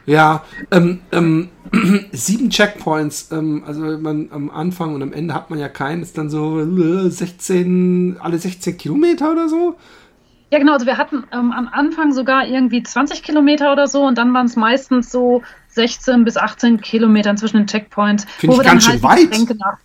Ja, 0.04 0.44
ähm, 0.70 1.00
ähm, 1.12 1.48
sieben 2.12 2.50
Checkpoints, 2.50 3.30
ähm, 3.30 3.62
also 3.66 3.80
man 3.98 4.28
am 4.32 4.50
Anfang 4.50 4.94
und 4.94 5.02
am 5.02 5.12
Ende 5.12 5.32
hat 5.32 5.48
man 5.48 5.58
ja 5.58 5.68
keinen, 5.68 6.02
ist 6.02 6.18
dann 6.18 6.28
so 6.28 6.60
16, 7.08 8.16
äh, 8.16 8.18
alle 8.18 8.38
16 8.38 8.76
Kilometer 8.78 9.30
oder 9.30 9.48
so. 9.48 9.76
Ja, 10.52 10.58
genau. 10.58 10.74
Also 10.74 10.84
wir 10.84 10.98
hatten 10.98 11.24
ähm, 11.32 11.50
am 11.50 11.66
Anfang 11.66 12.12
sogar 12.12 12.46
irgendwie 12.46 12.82
20 12.82 13.22
Kilometer 13.22 13.72
oder 13.72 13.86
so 13.86 14.04
und 14.04 14.18
dann 14.18 14.34
waren 14.34 14.44
es 14.44 14.54
meistens 14.54 15.10
so 15.10 15.40
16 15.68 16.24
bis 16.24 16.36
18 16.36 16.82
Kilometer 16.82 17.34
zwischen 17.36 17.56
den 17.56 17.66
Checkpoints. 17.66 18.26
Finde 18.26 18.56
ich 18.56 18.62
ganz 18.62 18.84
schön 18.84 19.02
halt 19.02 19.02
weit. 19.02 19.58
Nach, 19.58 19.78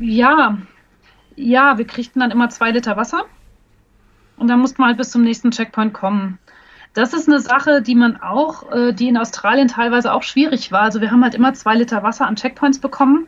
ja, 0.00 0.56
ja, 1.36 1.76
wir 1.76 1.86
kriegten 1.86 2.20
dann 2.20 2.30
immer 2.30 2.48
zwei 2.48 2.70
Liter 2.70 2.96
Wasser 2.96 3.26
und 4.38 4.48
dann 4.48 4.60
mussten 4.60 4.78
wir 4.78 4.86
halt 4.86 4.96
bis 4.96 5.10
zum 5.10 5.24
nächsten 5.24 5.50
Checkpoint 5.50 5.92
kommen. 5.92 6.38
Das 6.94 7.12
ist 7.12 7.28
eine 7.28 7.40
Sache, 7.40 7.82
die 7.82 7.94
man 7.94 8.16
auch, 8.16 8.72
äh, 8.72 8.94
die 8.94 9.08
in 9.08 9.18
Australien 9.18 9.68
teilweise 9.68 10.14
auch 10.14 10.22
schwierig 10.22 10.72
war. 10.72 10.80
Also 10.80 11.02
wir 11.02 11.10
haben 11.10 11.22
halt 11.22 11.34
immer 11.34 11.52
zwei 11.52 11.74
Liter 11.74 12.02
Wasser 12.02 12.26
an 12.26 12.36
Checkpoints 12.36 12.78
bekommen. 12.78 13.26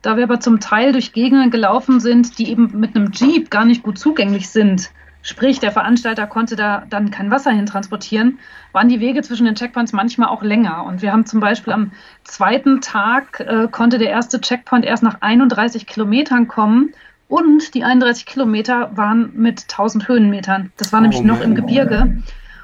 Da 0.00 0.16
wir 0.16 0.24
aber 0.24 0.40
zum 0.40 0.60
Teil 0.60 0.92
durch 0.92 1.12
Gegenden 1.12 1.50
gelaufen 1.50 2.00
sind, 2.00 2.38
die 2.38 2.48
eben 2.48 2.70
mit 2.80 2.96
einem 2.96 3.12
Jeep 3.12 3.50
gar 3.50 3.66
nicht 3.66 3.82
gut 3.82 3.98
zugänglich 3.98 4.48
sind, 4.48 4.90
Sprich, 5.22 5.60
der 5.60 5.70
Veranstalter 5.70 6.26
konnte 6.26 6.56
da 6.56 6.84
dann 6.90 7.12
kein 7.12 7.30
Wasser 7.30 7.52
hin 7.52 7.66
transportieren, 7.66 8.40
waren 8.72 8.88
die 8.88 8.98
Wege 8.98 9.22
zwischen 9.22 9.46
den 9.46 9.54
Checkpoints 9.54 9.92
manchmal 9.92 10.28
auch 10.28 10.42
länger. 10.42 10.84
Und 10.84 11.00
wir 11.00 11.12
haben 11.12 11.26
zum 11.26 11.38
Beispiel 11.38 11.72
am 11.72 11.92
zweiten 12.24 12.80
Tag 12.80 13.38
äh, 13.40 13.68
konnte 13.70 13.98
der 13.98 14.10
erste 14.10 14.40
Checkpoint 14.40 14.84
erst 14.84 15.04
nach 15.04 15.20
31 15.20 15.86
Kilometern 15.86 16.48
kommen. 16.48 16.92
Und 17.28 17.74
die 17.74 17.84
31 17.84 18.26
Kilometer 18.26 18.96
waren 18.96 19.32
mit 19.34 19.62
1000 19.62 20.08
Höhenmetern. 20.08 20.72
Das 20.76 20.92
war 20.92 20.98
oh, 20.98 21.02
nämlich 21.02 21.22
noch 21.22 21.40
im 21.40 21.54
Gebirge. 21.54 22.22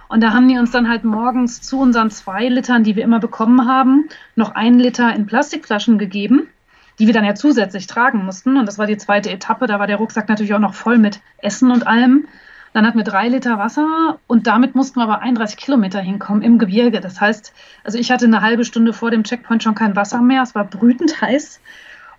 Und 0.08 0.22
da 0.22 0.32
haben 0.32 0.48
die 0.48 0.58
uns 0.58 0.72
dann 0.72 0.88
halt 0.88 1.04
morgens 1.04 1.60
zu 1.60 1.78
unseren 1.78 2.10
zwei 2.10 2.48
Litern, 2.48 2.82
die 2.82 2.96
wir 2.96 3.04
immer 3.04 3.20
bekommen 3.20 3.68
haben, 3.68 4.08
noch 4.34 4.54
einen 4.54 4.80
Liter 4.80 5.14
in 5.14 5.26
Plastikflaschen 5.26 5.98
gegeben, 5.98 6.48
die 6.98 7.06
wir 7.06 7.14
dann 7.14 7.24
ja 7.24 7.34
zusätzlich 7.34 7.86
tragen 7.86 8.24
mussten. 8.24 8.56
Und 8.56 8.66
das 8.66 8.78
war 8.78 8.86
die 8.86 8.96
zweite 8.96 9.30
Etappe. 9.30 9.66
Da 9.66 9.78
war 9.78 9.86
der 9.86 9.96
Rucksack 9.96 10.28
natürlich 10.28 10.54
auch 10.54 10.58
noch 10.58 10.74
voll 10.74 10.98
mit 10.98 11.20
Essen 11.38 11.70
und 11.70 11.86
allem. 11.86 12.26
Dann 12.72 12.86
hatten 12.86 12.98
wir 12.98 13.04
drei 13.04 13.28
Liter 13.28 13.58
Wasser 13.58 14.18
und 14.26 14.46
damit 14.46 14.74
mussten 14.74 15.00
wir 15.00 15.04
aber 15.04 15.20
31 15.20 15.56
Kilometer 15.56 16.00
hinkommen 16.00 16.42
im 16.42 16.58
Gebirge. 16.58 17.00
Das 17.00 17.20
heißt, 17.20 17.52
also 17.84 17.98
ich 17.98 18.10
hatte 18.10 18.26
eine 18.26 18.42
halbe 18.42 18.64
Stunde 18.64 18.92
vor 18.92 19.10
dem 19.10 19.24
Checkpoint 19.24 19.62
schon 19.62 19.74
kein 19.74 19.96
Wasser 19.96 20.20
mehr. 20.20 20.42
Es 20.42 20.54
war 20.54 20.64
brütend 20.64 21.20
heiß. 21.20 21.60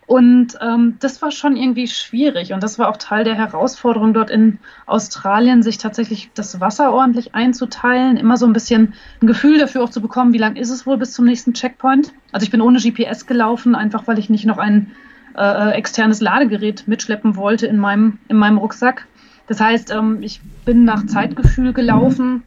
Und 0.10 0.58
ähm, 0.60 0.98
das 1.00 1.22
war 1.22 1.30
schon 1.30 1.56
irgendwie 1.56 1.88
schwierig. 1.88 2.52
Und 2.52 2.64
das 2.64 2.80
war 2.80 2.90
auch 2.90 2.98
Teil 2.98 3.24
der 3.24 3.36
Herausforderung 3.36 4.12
dort 4.16 4.32
in 4.32 4.58
Australien, 4.88 5.62
sich 5.62 5.78
tatsächlich 5.78 6.32
das 6.34 6.60
Wasser 6.60 6.92
ordentlich 6.92 7.36
einzuteilen, 7.36 8.18
immer 8.18 8.36
so 8.36 8.48
ein 8.48 8.54
bisschen 8.54 8.96
ein 9.22 9.28
Gefühl 9.28 9.60
dafür 9.60 9.84
auch 9.84 9.92
zu 9.92 10.02
bekommen, 10.02 10.34
wie 10.34 10.40
lang 10.40 10.56
ist 10.56 10.72
es 10.72 10.88
wohl 10.88 10.98
bis 10.98 11.14
zum 11.14 11.26
nächsten 11.26 11.54
Checkpoint. 11.54 12.12
Also 12.32 12.44
ich 12.44 12.50
bin 12.50 12.60
ohne 12.60 12.80
GPS 12.80 13.28
gelaufen, 13.28 13.76
einfach 13.76 14.08
weil 14.08 14.18
ich 14.18 14.32
nicht 14.32 14.46
noch 14.46 14.58
ein 14.58 14.96
äh, 15.38 15.44
äh, 15.44 15.72
externes 15.74 16.22
Ladegerät 16.22 16.88
mitschleppen 16.88 17.36
wollte 17.36 17.68
in 17.68 17.78
meinem, 17.78 18.18
in 18.30 18.38
meinem 18.38 18.58
Rucksack. 18.58 19.06
Das 19.50 19.60
heißt, 19.60 19.90
ähm, 19.90 20.20
ich 20.22 20.42
bin 20.64 20.86
nach 20.86 21.08
Zeitgefühl 21.08 21.74
gelaufen 21.74 22.44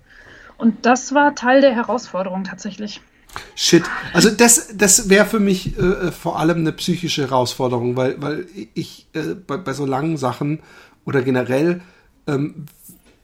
und 0.56 0.86
das 0.86 1.12
war 1.12 1.34
Teil 1.34 1.60
der 1.60 1.74
Herausforderung 1.74 2.44
tatsächlich. 2.44 3.00
Shit. 3.56 3.82
Also 4.12 4.30
das, 4.30 4.68
das 4.76 5.08
wäre 5.08 5.26
für 5.26 5.40
mich 5.40 5.76
äh, 5.76 5.82
äh, 5.82 6.12
vor 6.12 6.38
allem 6.38 6.58
eine 6.58 6.70
psychische 6.70 7.22
Herausforderung, 7.22 7.96
weil, 7.96 8.22
weil 8.22 8.46
ich 8.74 9.08
äh, 9.14 9.34
bei, 9.34 9.56
bei 9.56 9.72
so 9.72 9.84
langen 9.84 10.16
Sachen 10.16 10.60
oder 11.04 11.22
generell, 11.22 11.80
ähm, 12.28 12.66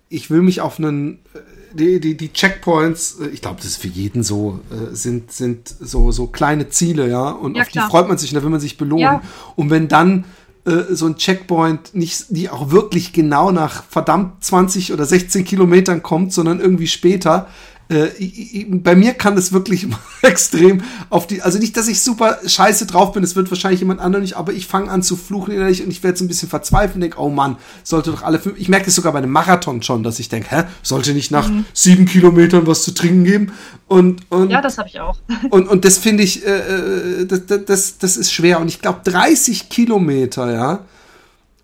ich 0.09 0.29
will 0.29 0.43
mich 0.43 0.61
auf 0.61 0.79
einen, 0.81 1.21
äh, 1.35 1.39
die, 1.73 2.01
die, 2.01 2.17
die 2.17 2.33
Checkpoints, 2.33 3.21
ich 3.33 3.43
glaube, 3.43 3.59
das 3.59 3.67
ist 3.67 3.77
für 3.77 3.89
jeden 3.89 4.25
so, 4.25 4.59
äh, 4.73 4.93
sind, 4.93 5.31
sind 5.31 5.69
so, 5.69 6.11
so 6.11 6.27
kleine 6.27 6.69
Ziele, 6.69 7.09
ja, 7.09 7.31
und 7.31 7.57
ja, 7.57 7.63
auf 7.63 7.69
die 7.69 7.79
freut 7.79 8.09
man 8.09 8.19
sich 8.19 8.33
da 8.33 8.43
will 8.43 8.51
man 8.51 8.61
sich 8.61 8.77
belohnen. 8.77 9.03
Ja. 9.03 9.23
Und 9.55 9.71
wenn 9.71 9.87
dann 9.87 10.25
äh, 10.69 10.95
so 10.95 11.07
ein 11.07 11.17
Checkpoint 11.17 11.95
nicht, 11.95 12.27
die 12.29 12.51
auch 12.51 12.71
wirklich 12.71 13.13
genau 13.13 13.51
nach 13.51 13.85
verdammt 13.85 14.45
20 14.45 14.93
oder 14.93 15.05
16 15.07 15.45
Kilometern 15.45 16.03
kommt, 16.03 16.33
sondern 16.33 16.61
irgendwie 16.61 16.87
später, 16.87 17.49
äh, 17.91 18.09
ich, 18.19 18.67
bei 18.69 18.95
mir 18.95 19.15
kann 19.15 19.37
es 19.39 19.53
wirklich 19.53 19.87
extrem 20.23 20.83
auf 21.11 21.27
die, 21.27 21.43
also 21.43 21.59
nicht, 21.59 21.77
dass 21.77 21.89
ich 21.89 22.03
super 22.03 22.39
scheiße 22.45 22.87
drauf 22.87 23.13
bin, 23.13 23.25
es 23.25 23.35
wird 23.37 23.51
wahrscheinlich 23.51 23.81
jemand 23.81 24.01
anderes 24.01 24.23
nicht, 24.23 24.37
aber 24.37 24.53
ich 24.53 24.67
fange 24.67 24.91
an 24.91 25.03
zu 25.03 25.17
fluchen 25.17 25.53
innerlich 25.55 25.83
und 25.83 25.91
ich 25.91 26.03
werde 26.03 26.19
so 26.19 26.25
ein 26.25 26.29
bisschen 26.29 26.49
verzweifelt 26.49 26.97
und 26.97 27.01
denke, 27.01 27.19
oh 27.19 27.31
Mann, 27.31 27.57
sollte 27.85 28.11
doch 28.11 28.23
alle 28.23 28.39
fünf, 28.39 28.59
ich 28.59 28.69
merke 28.69 28.89
es 28.89 28.95
sogar 28.95 29.13
bei 29.13 29.19
einem 29.19 29.31
Marathon 29.31 29.83
schon, 29.83 30.03
dass 30.03 30.19
ich 30.19 30.29
denke, 30.29 30.51
hä, 30.51 30.65
sollte 30.83 31.15
nicht 31.15 31.31
nach 31.31 31.49
mhm. 31.49 31.65
sieben 31.73 32.05
Kilometern 32.05 32.67
was 32.67 32.83
zu 32.83 32.93
trinken 32.93 33.25
geben? 33.25 33.53
Und, 33.87 34.21
und 34.31 34.51
ja, 34.51 34.61
das 34.61 34.77
habe 34.77 34.89
ich 34.89 35.01
auch. 35.01 35.17
Und, 35.51 35.67
und 35.67 35.85
das 35.87 35.97
finde 35.97 36.23
ich, 36.23 36.45
äh, 36.47 37.23
äh 37.23 37.27
das, 37.27 37.65
das, 37.65 37.99
das 37.99 38.17
ist 38.17 38.33
schwer 38.33 38.61
und 38.61 38.69
ich 38.69 38.83
glaube 38.83 39.01
30 39.05 39.71
Kilometer, 39.71 40.53
ja, 40.53 40.85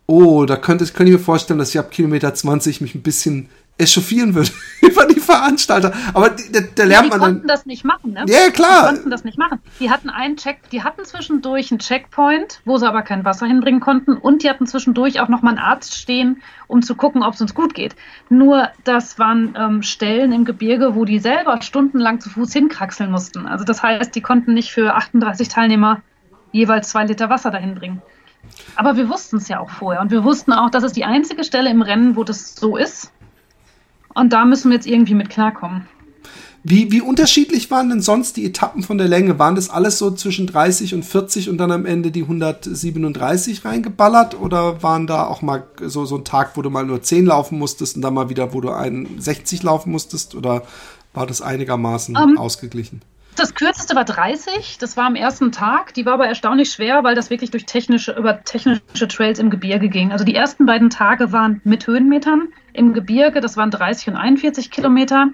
oh, 0.07 0.45
da 0.45 0.57
könnte, 0.57 0.85
könnte 0.87 1.13
ich 1.13 1.19
mir 1.19 1.25
vorstellen, 1.25 1.59
dass 1.59 1.71
ich 1.71 1.79
ab 1.79 1.91
Kilometer 1.91 2.33
20 2.33 2.81
mich 2.81 2.95
ein 2.95 3.03
bisschen 3.03 3.49
echauffieren 3.77 4.35
würde 4.35 4.51
über 4.81 5.07
die 5.07 5.21
Veranstalter. 5.21 5.93
Aber 6.13 6.31
da, 6.31 6.61
da 6.75 6.85
lernt 6.85 7.07
ja, 7.07 7.11
man 7.11 7.21
dann. 7.21 7.21
Die 7.21 7.35
konnten 7.35 7.49
das 7.49 7.67
nicht 7.67 7.85
machen, 7.85 8.13
ne? 8.13 8.25
Ja, 8.29 8.51
klar. 8.51 8.83
Die 8.83 8.95
konnten 8.95 9.11
das 9.11 9.25
nicht 9.25 9.39
machen. 9.39 9.61
Die 9.81 9.91
hatten 9.91 10.11
einen 10.11 10.37
Check, 10.37 10.71
die 10.71 10.83
hatten 10.85 11.05
zwischendurch 11.05 11.71
einen 11.71 11.81
Checkpoint, 11.81 12.61
wo 12.65 12.79
sie 12.79 12.87
aber 12.87 13.03
kein 13.03 13.25
Wasser 13.25 13.47
hinbringen 13.47 13.81
konnten 13.81 14.17
und 14.17 14.43
die 14.43 14.51
hatten 14.51 14.67
zwischendurch 14.67 15.21
auch 15.21 15.29
nochmal 15.29 15.55
einen 15.55 15.65
Arzt 15.65 15.97
stehen, 15.97 16.43
um 16.67 16.83
zu 16.83 16.95
gucken, 16.95 17.23
ob 17.23 17.35
es 17.35 17.41
uns 17.41 17.55
gut 17.55 17.75
geht. 17.75 17.97
Nur 18.29 18.69
das 18.85 19.19
waren 19.19 19.55
ähm, 19.59 19.83
Stellen 19.83 20.33
im 20.33 20.45
Gebirge, 20.45 20.95
wo 20.95 21.05
die 21.05 21.19
selber 21.19 21.61
stundenlang 21.63 22.21
zu 22.21 22.31
Fuß 22.31 22.53
hinkraxeln 22.53 23.11
mussten. 23.11 23.47
Also 23.47 23.65
das 23.65 23.83
heißt, 23.83 24.15
die 24.15 24.21
konnten 24.21 24.55
nicht 24.55 24.73
für 24.73 24.95
38 24.95 25.49
Teilnehmer 25.49 26.01
jeweils 26.53 26.91
zwei 26.91 27.05
Liter 27.05 27.29
Wasser 27.29 27.51
dahin 27.51 27.75
bringen. 27.75 28.01
Aber 28.77 28.97
wir 28.97 29.09
wussten 29.09 29.39
es 29.39 29.49
ja 29.49 29.59
auch 29.61 29.71
vorher 29.71 30.01
und 30.01 30.11
wir 30.11 30.23
wussten 30.23 30.53
auch, 30.53 30.71
dass 30.71 30.85
es 30.85 30.93
die 30.93 31.05
einzige 31.05 31.45
Stelle 31.45 31.71
im 31.71 31.83
Rennen, 31.83 32.17
wo 32.17 32.25
das 32.25 32.55
so 32.55 32.77
ist. 32.77 33.11
Und 34.15 34.33
da 34.33 34.45
müssen 34.45 34.71
wir 34.71 34.77
jetzt 34.77 34.87
irgendwie 34.87 35.15
mit 35.15 35.29
klarkommen. 35.29 35.87
Wie, 36.67 36.91
wie 36.91 37.03
unterschiedlich 37.03 37.71
waren 37.71 37.91
denn 37.91 38.01
sonst 38.01 38.39
die 38.39 38.47
Etappen 38.47 38.83
von 38.83 38.97
der 38.97 39.07
Länge? 39.07 39.39
Waren 39.39 39.55
das 39.55 39.69
alles 39.69 39.99
so 39.99 40.11
zwischen 40.13 40.47
30 40.47 40.95
und 40.95 41.05
40 41.05 41.51
und 41.51 41.59
dann 41.59 41.71
am 41.71 41.85
Ende 41.85 42.11
die 42.11 42.23
137 42.23 43.67
reingeballert? 43.67 44.41
Oder 44.41 44.83
waren 44.83 45.07
da 45.07 45.27
auch 45.27 45.43
mal 45.43 45.65
so, 45.83 46.07
so 46.07 46.17
ein 46.17 46.25
Tag, 46.25 46.57
wo 46.57 46.63
du 46.63 46.71
mal 46.71 46.87
nur 46.87 47.03
10 47.03 47.27
laufen 47.27 47.59
musstest 47.59 47.97
und 47.97 48.03
dann 48.03 48.15
mal 48.15 48.31
wieder, 48.31 48.55
wo 48.55 48.63
du 48.63 48.71
61 48.71 49.63
laufen 49.63 49.93
musstest? 49.93 50.35
Oder 50.35 50.63
war 51.13 51.27
das 51.27 51.43
einigermaßen 51.43 52.17
um, 52.17 52.31
ähm, 52.31 52.39
ausgeglichen? 52.39 53.03
Das 53.37 53.55
kürzeste 53.57 53.97
war 53.97 54.05
30, 54.05 54.79
das 54.79 54.97
war 54.97 55.07
am 55.07 55.17
ersten 55.17 55.51
Tag. 55.51 55.93
Die 55.95 56.07
war 56.07 56.15
aber 56.15 56.29
erstaunlich 56.29 56.71
schwer, 56.71 57.03
weil 57.03 57.17
das 57.17 57.31
wirklich 57.31 57.51
durch 57.51 57.67
technische, 57.67 58.13
über 58.13 58.45
technische 58.45 59.09
Trails 59.09 59.41
im 59.41 59.51
Gebirge 59.51 59.89
ging. 59.89 60.13
Also 60.13 60.25
die 60.25 60.37
ersten 60.37 60.67
beiden 60.67 60.89
Tage 60.89 61.33
waren 61.33 61.61
mit 61.65 61.87
Höhenmetern 61.87 62.49
im 62.73 62.93
Gebirge, 62.93 63.41
das 63.41 63.57
waren 63.57 63.73
30 63.73 64.09
und 64.09 64.17
41 64.17 64.71
Kilometer. 64.71 65.31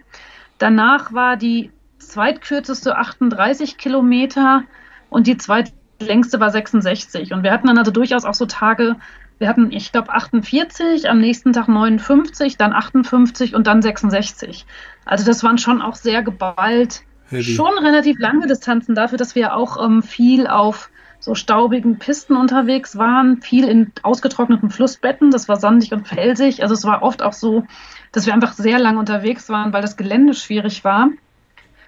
Danach 0.57 1.13
war 1.13 1.37
die 1.37 1.71
zweitkürzeste 1.99 2.97
38 2.97 3.77
Kilometer 3.77 4.63
und 5.11 5.27
die 5.27 5.37
zweitlängste 5.37 6.41
war 6.41 6.51
66. 6.51 7.35
Und 7.35 7.43
wir 7.43 7.53
hatten 7.53 7.67
dann 7.67 7.79
also 7.79 7.91
durchaus 7.91 8.25
auch 8.25 8.35
so 8.35 8.47
Tage, 8.47 8.97
wir 9.39 9.49
hatten, 9.49 9.73
ich 9.73 9.93
glaube, 9.93 10.11
48, 10.11 11.09
am 11.09 11.19
nächsten 11.19 11.53
Tag 11.53 11.69
59, 11.69 12.57
dann 12.57 12.73
58 12.73 13.55
und 13.55 13.67
dann 13.67 13.83
66. 13.83 14.65
Also 15.05 15.27
das 15.27 15.45
waren 15.45 15.59
schon 15.59 15.83
auch 15.83 15.97
sehr 15.97 16.23
geballt 16.23 17.03
Schon 17.31 17.79
relativ 17.79 18.19
lange 18.19 18.47
Distanzen 18.47 18.95
dafür, 18.95 19.19
dass 19.19 19.35
wir 19.35 19.55
auch 19.55 19.83
ähm, 19.85 20.03
viel 20.03 20.47
auf 20.47 20.91
so 21.21 21.35
staubigen 21.35 21.99
Pisten 21.99 22.35
unterwegs 22.35 22.97
waren, 22.97 23.43
viel 23.43 23.69
in 23.69 23.93
ausgetrockneten 24.03 24.71
Flussbetten. 24.71 25.31
Das 25.31 25.49
war 25.49 25.57
sandig 25.57 25.93
und 25.93 26.09
felsig. 26.09 26.63
Also 26.63 26.75
es 26.75 26.85
war 26.85 27.03
oft 27.03 27.23
auch 27.23 27.35
so, 27.35 27.65
dass 28.11 28.27
wir 28.27 28.33
einfach 28.33 28.55
sehr 28.55 28.79
lange 28.79 28.99
unterwegs 28.99 29.49
waren, 29.49 29.73
weil 29.73 29.83
das 29.83 29.97
Gelände 29.97 30.35
schwierig 30.35 30.83
war. 30.83 31.11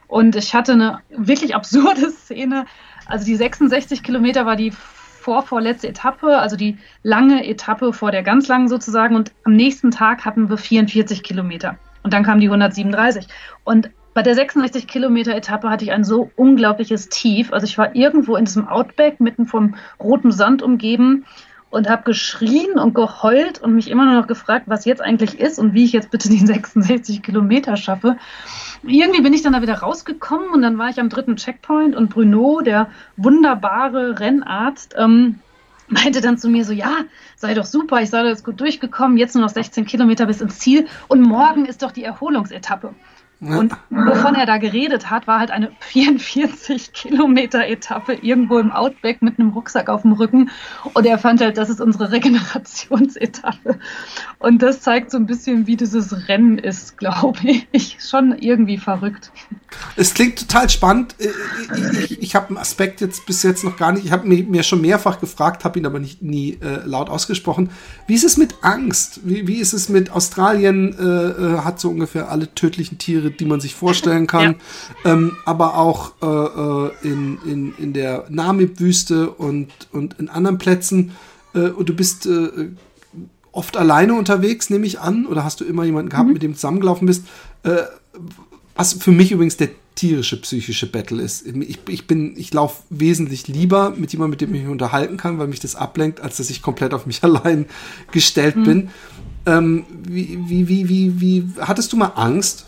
Und 0.07 0.37
ich 0.37 0.55
hatte 0.55 0.72
eine 0.72 0.98
wirklich 1.09 1.55
absurde 1.55 2.11
Szene. 2.11 2.66
Also 3.07 3.24
die 3.24 3.35
66 3.35 4.02
Kilometer 4.02 4.44
war 4.44 4.57
die 4.57 4.70
vorvorletzte 4.70 5.88
Etappe, 5.88 6.38
also 6.38 6.57
die 6.57 6.76
lange 7.02 7.46
Etappe 7.46 7.92
vor 7.92 8.11
der 8.11 8.22
ganz 8.22 8.48
langen 8.48 8.68
sozusagen. 8.68 9.16
Und 9.16 9.33
am 9.44 9.55
nächsten 9.55 9.90
Tag 9.90 10.26
hatten 10.26 10.50
wir 10.50 10.59
44 10.59 11.22
Kilometer. 11.22 11.78
Und 12.02 12.12
dann 12.12 12.22
kam 12.22 12.40
die 12.40 12.48
137. 12.48 13.26
Und 13.64 13.90
bei 14.14 14.22
der 14.22 14.35
66 14.35 14.87
Kilometer 14.87 15.35
Etappe 15.35 15.70
hatte 15.70 15.85
ich 15.85 15.92
ein 15.92 16.05
so 16.05 16.31
unglaubliches 16.37 17.09
Tief. 17.09 17.53
Also 17.53 17.64
ich 17.64 17.79
war 17.79 17.94
irgendwo 17.94 18.37
in 18.37 18.44
diesem 18.44 18.68
Outback 18.68 19.20
mitten 19.20 19.46
vom 19.46 19.75
roten 20.01 20.33
Sand 20.33 20.62
umgeben 20.62 21.25
und 21.70 21.88
habe 21.88 22.03
geschrien 22.03 22.79
und 22.79 22.94
geheult 22.94 23.62
und 23.62 23.75
mich 23.75 23.90
immer 23.90 24.05
nur 24.05 24.14
noch 24.14 24.27
gefragt, 24.27 24.64
was 24.66 24.85
jetzt 24.85 25.01
eigentlich 25.01 25.40
ist 25.40 25.59
und 25.59 25.72
wie 25.72 25.85
ich 25.85 25.92
jetzt 25.92 26.11
bitte 26.11 26.29
die 26.29 26.38
66 26.46 27.22
Kilometer 27.22 27.77
schaffe. 27.77 28.18
Irgendwie 28.83 29.22
bin 29.22 29.33
ich 29.33 29.42
dann 29.42 29.55
da 29.55 29.62
wieder 29.62 29.79
rausgekommen 29.79 30.51
und 30.51 30.61
dann 30.61 30.77
war 30.77 30.90
ich 30.90 31.01
am 31.01 31.09
dritten 31.09 31.37
Checkpoint 31.37 31.96
und 31.96 32.11
Bruno, 32.11 32.61
der 32.61 32.88
wunderbare 33.16 34.20
Rennarzt, 34.20 34.94
ähm, 34.98 35.38
meinte 35.88 36.20
dann 36.20 36.37
zu 36.37 36.48
mir 36.48 36.64
so, 36.64 36.72
ja, 36.72 36.92
sei 37.37 37.55
doch 37.55 37.64
super, 37.64 38.03
ich 38.03 38.11
sei 38.11 38.22
da 38.22 38.29
jetzt 38.29 38.44
gut 38.44 38.61
durchgekommen, 38.61 39.16
jetzt 39.16 39.35
nur 39.35 39.44
noch 39.44 39.51
16 39.51 39.87
Kilometer 39.87 40.27
bis 40.27 40.42
ins 40.42 40.59
Ziel 40.59 40.87
und 41.09 41.22
morgen 41.22 41.64
ist 41.64 41.83
doch 41.83 41.92
die 41.92 42.05
Erholungsetappe. 42.05 42.94
Und 43.42 43.72
wovon 43.90 44.37
er 44.37 44.46
da 44.46 44.59
geredet 44.59 45.11
hat, 45.11 45.26
war 45.26 45.40
halt 45.40 45.50
eine 45.50 45.72
44 45.81 46.92
Kilometer 46.92 47.66
Etappe 47.66 48.14
irgendwo 48.14 48.59
im 48.59 48.70
Outback 48.70 49.20
mit 49.20 49.38
einem 49.38 49.50
Rucksack 49.50 49.88
auf 49.88 50.02
dem 50.02 50.12
Rücken. 50.12 50.50
Und 50.94 51.05
er 51.07 51.18
fand 51.18 51.40
halt, 51.40 51.59
das 51.59 51.68
ist 51.68 51.81
unsere 51.81 52.12
Regenerationsetappe. 52.12 53.81
Und 54.38 54.62
das 54.62 54.81
zeigt 54.81 55.11
so 55.11 55.16
ein 55.16 55.26
bisschen, 55.26 55.66
wie 55.66 55.76
dieses 55.76 56.28
Rennen 56.28 56.59
ist, 56.59 56.96
glaube 56.98 57.40
ich. 57.72 57.98
Schon 58.00 58.38
irgendwie 58.38 58.78
verrückt. 58.78 59.33
Es 59.96 60.14
klingt 60.14 60.38
total 60.38 60.70
spannend. 60.70 61.16
Äh, 61.18 61.28
ich, 62.05 62.22
ich 62.22 62.35
habe 62.37 62.48
einen 62.48 62.59
Aspekt 62.59 63.00
jetzt 63.00 63.26
bis 63.26 63.42
jetzt 63.42 63.64
noch 63.64 63.76
gar 63.76 63.90
nicht. 63.90 64.05
Ich 64.05 64.12
habe 64.12 64.26
mir, 64.26 64.44
mir, 64.44 64.62
schon 64.62 64.81
mehrfach 64.81 65.18
gefragt, 65.18 65.64
habe 65.64 65.81
ihn 65.81 65.87
aber 65.87 65.98
nicht 65.98 66.22
nie 66.22 66.59
äh, 66.62 66.87
laut 66.87 67.11
ausgesprochen. 67.11 67.70
Wie 68.07 68.14
ist 68.14 68.24
es 68.24 68.37
mit 68.37 68.55
Angst? 68.62 69.20
Wie, 69.24 69.48
wie 69.48 69.57
ist 69.57 69.72
es 69.72 69.88
mit 69.88 70.12
Australien? 70.12 70.96
Äh, 70.96 71.02
äh 71.02 71.59
hat 71.62 71.81
so 71.81 71.90
ungefähr 71.90 72.31
alle 72.31 72.55
tödlichen 72.55 72.98
Tiere 72.98 73.32
die 73.40 73.45
man 73.45 73.61
sich 73.61 73.75
vorstellen 73.75 74.27
kann. 74.27 74.57
ja. 75.05 75.12
ähm, 75.12 75.37
aber 75.45 75.77
auch 75.77 76.12
äh, 76.23 76.27
äh, 76.27 76.90
in, 77.03 77.38
in, 77.45 77.75
in 77.77 77.92
der 77.92 78.27
Namib-Wüste 78.29 79.31
und, 79.31 79.71
und 79.92 80.18
in 80.18 80.29
anderen 80.29 80.59
Plätzen. 80.59 81.12
Äh, 81.55 81.68
und 81.71 81.88
du 81.88 81.95
bist 81.95 82.27
äh, 82.27 82.71
oft 83.53 83.77
alleine 83.77 84.14
unterwegs, 84.14 84.71
nehme 84.71 84.87
ich 84.87 85.01
an. 85.01 85.27
Oder 85.27 85.45
hast 85.45 85.61
du 85.61 85.64
immer 85.64 85.85
jemanden 85.85 86.11
gehabt, 86.11 86.29
mhm. 86.29 86.35
mit 86.35 86.42
dem 86.42 86.53
du 86.53 86.57
zusammengelaufen 86.57 87.07
bist? 87.07 87.25
Äh, 87.62 87.83
was 88.75 88.95
für 88.95 89.12
mich 89.12 89.33
übrigens 89.33 89.57
der 89.57 89.68
tierische 89.95 90.40
psychische 90.40 90.90
Battle 90.90 91.23
ist. 91.23 91.47
Ich, 91.47 91.79
ich 91.88 92.07
bin, 92.07 92.35
ich 92.37 92.53
laufe 92.55 92.83
wesentlich 92.90 93.49
lieber 93.49 93.90
mit 93.90 94.12
jemandem, 94.12 94.31
mit 94.31 94.40
dem 94.40 94.55
ich 94.55 94.62
mich 94.62 94.71
unterhalten 94.71 95.16
kann, 95.16 95.38
weil 95.38 95.49
mich 95.49 95.61
das 95.61 95.77
ablenkt, 95.77 96.21
als 96.21 96.38
dass 96.38 96.51
ich 96.51 96.62
komplett 96.62 96.95
auf 96.95 97.07
mich 97.07 97.23
allein 97.25 97.66
gestellt 98.11 98.57
mhm. 98.57 98.64
bin. 98.64 98.90
Ähm, 99.45 99.85
wie, 100.09 100.38
wie, 100.47 100.68
wie, 100.68 100.88
wie, 100.88 101.21
wie, 101.21 101.49
hattest 101.61 101.92
du 101.92 101.97
mal 101.97 102.12
Angst? 102.14 102.66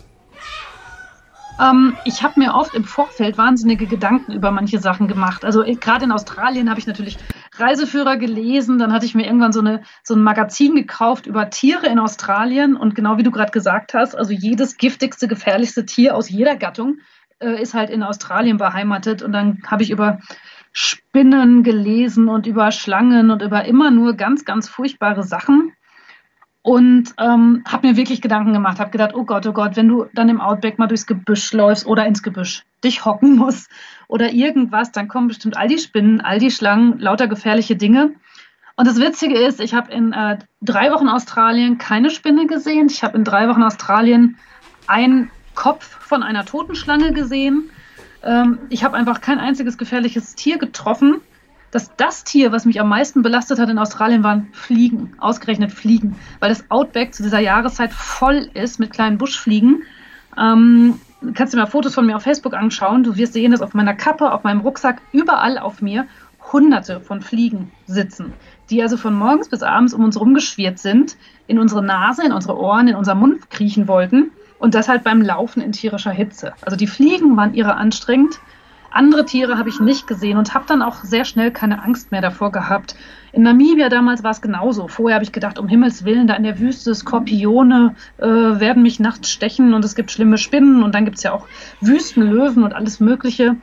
Ähm, 1.59 1.97
ich 2.03 2.23
habe 2.23 2.39
mir 2.39 2.53
oft 2.53 2.73
im 2.75 2.83
Vorfeld 2.83 3.37
wahnsinnige 3.37 3.87
Gedanken 3.87 4.33
über 4.33 4.51
manche 4.51 4.79
Sachen 4.79 5.07
gemacht. 5.07 5.45
Also 5.45 5.63
äh, 5.63 5.75
gerade 5.75 6.05
in 6.05 6.11
Australien 6.11 6.69
habe 6.69 6.79
ich 6.79 6.87
natürlich 6.87 7.17
Reiseführer 7.57 8.17
gelesen, 8.17 8.77
dann 8.77 8.91
hatte 8.91 9.05
ich 9.05 9.15
mir 9.15 9.25
irgendwann 9.25 9.53
so, 9.53 9.61
eine, 9.61 9.83
so 10.03 10.15
ein 10.15 10.23
Magazin 10.23 10.75
gekauft 10.75 11.27
über 11.27 11.49
Tiere 11.49 11.87
in 11.87 11.99
Australien. 11.99 12.75
Und 12.75 12.95
genau 12.95 13.17
wie 13.17 13.23
du 13.23 13.31
gerade 13.31 13.51
gesagt 13.51 13.93
hast, 13.93 14.15
also 14.15 14.33
jedes 14.33 14.77
giftigste, 14.77 15.27
gefährlichste 15.27 15.85
Tier 15.85 16.15
aus 16.15 16.29
jeder 16.29 16.55
Gattung 16.57 16.99
äh, 17.39 17.61
ist 17.61 17.73
halt 17.73 17.89
in 17.89 18.03
Australien 18.03 18.57
beheimatet. 18.57 19.21
Und 19.21 19.31
dann 19.31 19.61
habe 19.67 19.83
ich 19.83 19.91
über 19.91 20.19
Spinnen 20.73 21.63
gelesen 21.63 22.27
und 22.27 22.47
über 22.47 22.71
Schlangen 22.71 23.31
und 23.31 23.41
über 23.41 23.63
immer 23.63 23.91
nur 23.91 24.15
ganz, 24.15 24.43
ganz 24.43 24.67
furchtbare 24.67 25.23
Sachen 25.23 25.71
und 26.65 27.13
ähm, 27.19 27.63
habe 27.67 27.87
mir 27.87 27.95
wirklich 27.95 28.23
Gedanken 28.23 28.51
gemacht, 28.51 28.79
habe 28.79 28.89
gedacht, 28.89 29.13
oh 29.13 29.23
Gott, 29.23 29.45
oh 29.45 29.53
Gott, 29.53 29.75
wenn 29.75 29.87
du 29.87 30.07
dann 30.15 30.29
im 30.29 30.41
Outback 30.41 30.79
mal 30.79 30.87
durchs 30.87 31.05
Gebüsch 31.05 31.53
läufst 31.53 31.85
oder 31.85 32.07
ins 32.07 32.23
Gebüsch, 32.23 32.63
dich 32.83 33.05
hocken 33.05 33.35
musst 33.37 33.69
oder 34.07 34.33
irgendwas, 34.33 34.91
dann 34.91 35.07
kommen 35.07 35.27
bestimmt 35.27 35.57
all 35.57 35.67
die 35.67 35.77
Spinnen, 35.77 36.21
all 36.21 36.39
die 36.39 36.49
Schlangen, 36.49 36.97
lauter 36.97 37.27
gefährliche 37.27 37.75
Dinge. 37.75 38.15
Und 38.77 38.87
das 38.87 38.99
Witzige 38.99 39.37
ist, 39.37 39.61
ich 39.61 39.75
habe 39.75 39.91
in 39.91 40.11
äh, 40.11 40.39
drei 40.59 40.91
Wochen 40.91 41.07
Australien 41.07 41.77
keine 41.77 42.09
Spinne 42.09 42.47
gesehen. 42.47 42.87
Ich 42.89 43.03
habe 43.03 43.15
in 43.15 43.23
drei 43.23 43.47
Wochen 43.47 43.61
Australien 43.61 44.37
einen 44.87 45.29
Kopf 45.53 45.85
von 45.85 46.23
einer 46.23 46.45
Totenschlange 46.45 47.13
gesehen. 47.13 47.69
Ähm, 48.23 48.57
ich 48.69 48.83
habe 48.83 48.97
einfach 48.97 49.21
kein 49.21 49.37
einziges 49.37 49.77
gefährliches 49.77 50.33
Tier 50.33 50.57
getroffen 50.57 51.21
dass 51.75 51.93
das 51.97 52.23
Tier, 52.23 52.53
was 52.53 52.63
mich 52.63 52.79
am 52.79 52.87
meisten 52.87 53.21
belastet 53.21 53.59
hat 53.59 53.67
in 53.67 53.77
Australien, 53.77 54.23
waren 54.23 54.47
Fliegen, 54.53 55.11
ausgerechnet 55.17 55.73
Fliegen, 55.73 56.15
weil 56.39 56.47
das 56.47 56.71
Outback 56.71 57.13
zu 57.13 57.21
dieser 57.21 57.39
Jahreszeit 57.39 57.91
voll 57.91 58.49
ist 58.53 58.79
mit 58.79 58.91
kleinen 58.91 59.17
Buschfliegen. 59.17 59.83
Ähm, 60.37 61.01
kannst 61.33 61.53
du 61.53 61.57
mal 61.57 61.65
Fotos 61.65 61.93
von 61.93 62.05
mir 62.05 62.15
auf 62.15 62.23
Facebook 62.23 62.53
anschauen. 62.53 63.03
Du 63.03 63.17
wirst 63.17 63.33
sehen, 63.33 63.51
dass 63.51 63.61
auf 63.61 63.73
meiner 63.73 63.93
Kappe, 63.93 64.31
auf 64.31 64.45
meinem 64.45 64.61
Rucksack, 64.61 65.01
überall 65.11 65.57
auf 65.57 65.81
mir 65.81 66.07
hunderte 66.53 67.01
von 67.01 67.21
Fliegen 67.21 67.73
sitzen, 67.87 68.31
die 68.69 68.81
also 68.81 68.95
von 68.95 69.13
morgens 69.13 69.49
bis 69.49 69.61
abends 69.61 69.93
um 69.93 70.05
uns 70.05 70.17
rumgeschwirrt 70.17 70.79
sind, 70.79 71.17
in 71.47 71.59
unsere 71.59 71.83
Nase, 71.83 72.25
in 72.25 72.31
unsere 72.31 72.57
Ohren, 72.57 72.87
in 72.87 72.95
unser 72.95 73.15
Mund 73.15 73.49
kriechen 73.49 73.89
wollten 73.89 74.31
und 74.59 74.75
das 74.75 74.87
halt 74.87 75.03
beim 75.03 75.21
Laufen 75.21 75.61
in 75.61 75.73
tierischer 75.73 76.11
Hitze. 76.11 76.53
Also 76.61 76.77
die 76.77 76.87
Fliegen 76.87 77.35
waren 77.35 77.53
irre 77.53 77.75
anstrengend. 77.75 78.39
Andere 78.95 79.25
Tiere 79.25 79.57
habe 79.57 79.67
ich 79.67 79.81
nicht 79.81 80.07
gesehen 80.07 80.37
und 80.37 80.53
habe 80.53 80.63
dann 80.69 80.81
auch 80.81 81.03
sehr 81.03 81.25
schnell 81.25 81.51
keine 81.51 81.83
Angst 81.83 82.13
mehr 82.13 82.21
davor 82.21 82.53
gehabt. 82.53 82.95
In 83.33 83.43
Namibia 83.43 83.89
damals 83.89 84.23
war 84.23 84.31
es 84.31 84.39
genauso. 84.41 84.87
Vorher 84.87 85.15
habe 85.15 85.25
ich 85.25 85.33
gedacht, 85.33 85.59
um 85.59 85.67
Himmels 85.67 86.05
Willen, 86.05 86.27
da 86.27 86.33
in 86.35 86.43
der 86.43 86.59
Wüste 86.59 86.95
Skorpione 86.95 87.95
äh, 88.19 88.25
werden 88.25 88.83
mich 88.83 89.01
nachts 89.01 89.29
stechen 89.29 89.73
und 89.73 89.83
es 89.83 89.95
gibt 89.95 90.11
schlimme 90.11 90.37
Spinnen 90.37 90.81
und 90.81 90.95
dann 90.95 91.03
gibt 91.03 91.17
es 91.17 91.23
ja 91.23 91.33
auch 91.33 91.45
Wüstenlöwen 91.81 92.63
und 92.63 92.73
alles 92.73 93.01
Mögliche. 93.01 93.57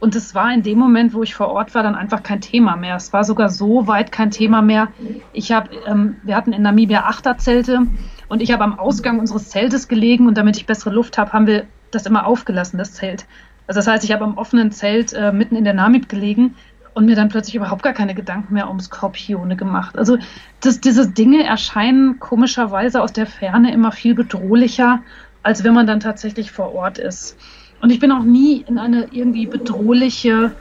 Und 0.00 0.16
es 0.16 0.34
war 0.34 0.52
in 0.52 0.62
dem 0.62 0.78
Moment, 0.78 1.14
wo 1.14 1.22
ich 1.22 1.34
vor 1.34 1.48
Ort 1.48 1.74
war, 1.74 1.82
dann 1.82 1.94
einfach 1.94 2.22
kein 2.22 2.42
Thema 2.42 2.76
mehr. 2.76 2.96
Es 2.96 3.10
war 3.14 3.24
sogar 3.24 3.48
so 3.48 3.86
weit 3.86 4.12
kein 4.12 4.30
Thema 4.30 4.60
mehr. 4.60 4.88
Ich 5.32 5.50
habe, 5.50 5.70
ähm, 5.86 6.16
wir 6.24 6.36
hatten 6.36 6.52
in 6.52 6.60
Namibia 6.60 7.04
Achterzelte 7.04 7.86
und 8.28 8.42
ich 8.42 8.52
habe 8.52 8.62
am 8.62 8.78
Ausgang 8.78 9.18
unseres 9.18 9.48
Zeltes 9.48 9.88
gelegen 9.88 10.28
und 10.28 10.36
damit 10.36 10.58
ich 10.58 10.66
bessere 10.66 10.92
Luft 10.92 11.16
habe, 11.16 11.32
haben 11.32 11.46
wir 11.46 11.64
das 11.90 12.04
immer 12.04 12.26
aufgelassen, 12.26 12.76
das 12.76 12.92
Zelt. 12.92 13.24
Also 13.66 13.78
das 13.78 13.86
heißt, 13.86 14.04
ich 14.04 14.12
habe 14.12 14.24
am 14.24 14.36
offenen 14.36 14.72
Zelt 14.72 15.12
äh, 15.12 15.32
mitten 15.32 15.56
in 15.56 15.64
der 15.64 15.74
Namib 15.74 16.08
gelegen 16.08 16.54
und 16.94 17.06
mir 17.06 17.16
dann 17.16 17.28
plötzlich 17.28 17.56
überhaupt 17.56 17.82
gar 17.82 17.92
keine 17.92 18.14
Gedanken 18.14 18.54
mehr 18.54 18.70
um 18.70 18.78
Skorpione 18.80 19.56
gemacht. 19.56 19.98
Also 19.98 20.18
das, 20.60 20.80
diese 20.80 21.10
Dinge 21.10 21.44
erscheinen 21.44 22.20
komischerweise 22.20 23.02
aus 23.02 23.12
der 23.12 23.26
Ferne 23.26 23.72
immer 23.72 23.92
viel 23.92 24.14
bedrohlicher, 24.14 25.00
als 25.42 25.64
wenn 25.64 25.74
man 25.74 25.86
dann 25.86 26.00
tatsächlich 26.00 26.52
vor 26.52 26.74
Ort 26.74 26.98
ist. 26.98 27.36
Und 27.80 27.90
ich 27.90 27.98
bin 27.98 28.12
auch 28.12 28.22
nie 28.22 28.64
in 28.66 28.78
eine 28.78 29.08
irgendwie 29.10 29.46
bedrohliche 29.46 30.52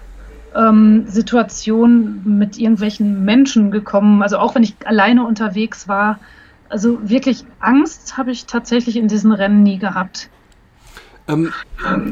ähm, 0.55 1.05
Situation 1.07 2.21
mit 2.25 2.57
irgendwelchen 2.57 3.23
Menschen 3.23 3.71
gekommen. 3.71 4.21
Also 4.21 4.37
auch 4.37 4.55
wenn 4.55 4.63
ich 4.63 4.75
alleine 4.85 5.25
unterwegs 5.25 5.87
war. 5.87 6.19
Also 6.69 7.07
wirklich 7.07 7.45
Angst 7.59 8.17
habe 8.17 8.31
ich 8.31 8.45
tatsächlich 8.45 8.97
in 8.97 9.07
diesen 9.07 9.31
Rennen 9.31 9.61
nie 9.63 9.77
gehabt. 9.77 10.29
Ähm, 11.27 11.53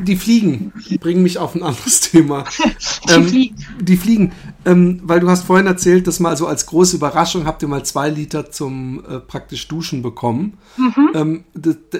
die 0.03 0.15
Fliegen 0.15 0.71
bringen 0.99 1.23
mich 1.23 1.37
auf 1.37 1.55
ein 1.55 1.63
anderes 1.63 1.99
Thema. 2.01 2.45
die 3.09 3.13
ähm, 3.13 3.27
Fliegen. 3.27 3.55
Die 3.81 3.97
Fliegen. 3.97 4.31
Ähm, 4.63 5.01
weil 5.03 5.19
du 5.19 5.29
hast 5.29 5.43
vorhin 5.45 5.67
erzählt, 5.67 6.07
dass 6.07 6.19
mal 6.19 6.37
so 6.37 6.47
als 6.47 6.65
große 6.65 6.95
Überraschung 6.95 7.45
habt 7.45 7.61
ihr 7.61 7.67
mal 7.67 7.83
zwei 7.83 8.09
Liter 8.09 8.51
zum 8.51 9.03
äh, 9.05 9.19
praktisch 9.19 9.67
Duschen 9.67 10.01
bekommen. 10.01 10.57
Mhm. 10.77 11.09
Ähm, 11.13 11.43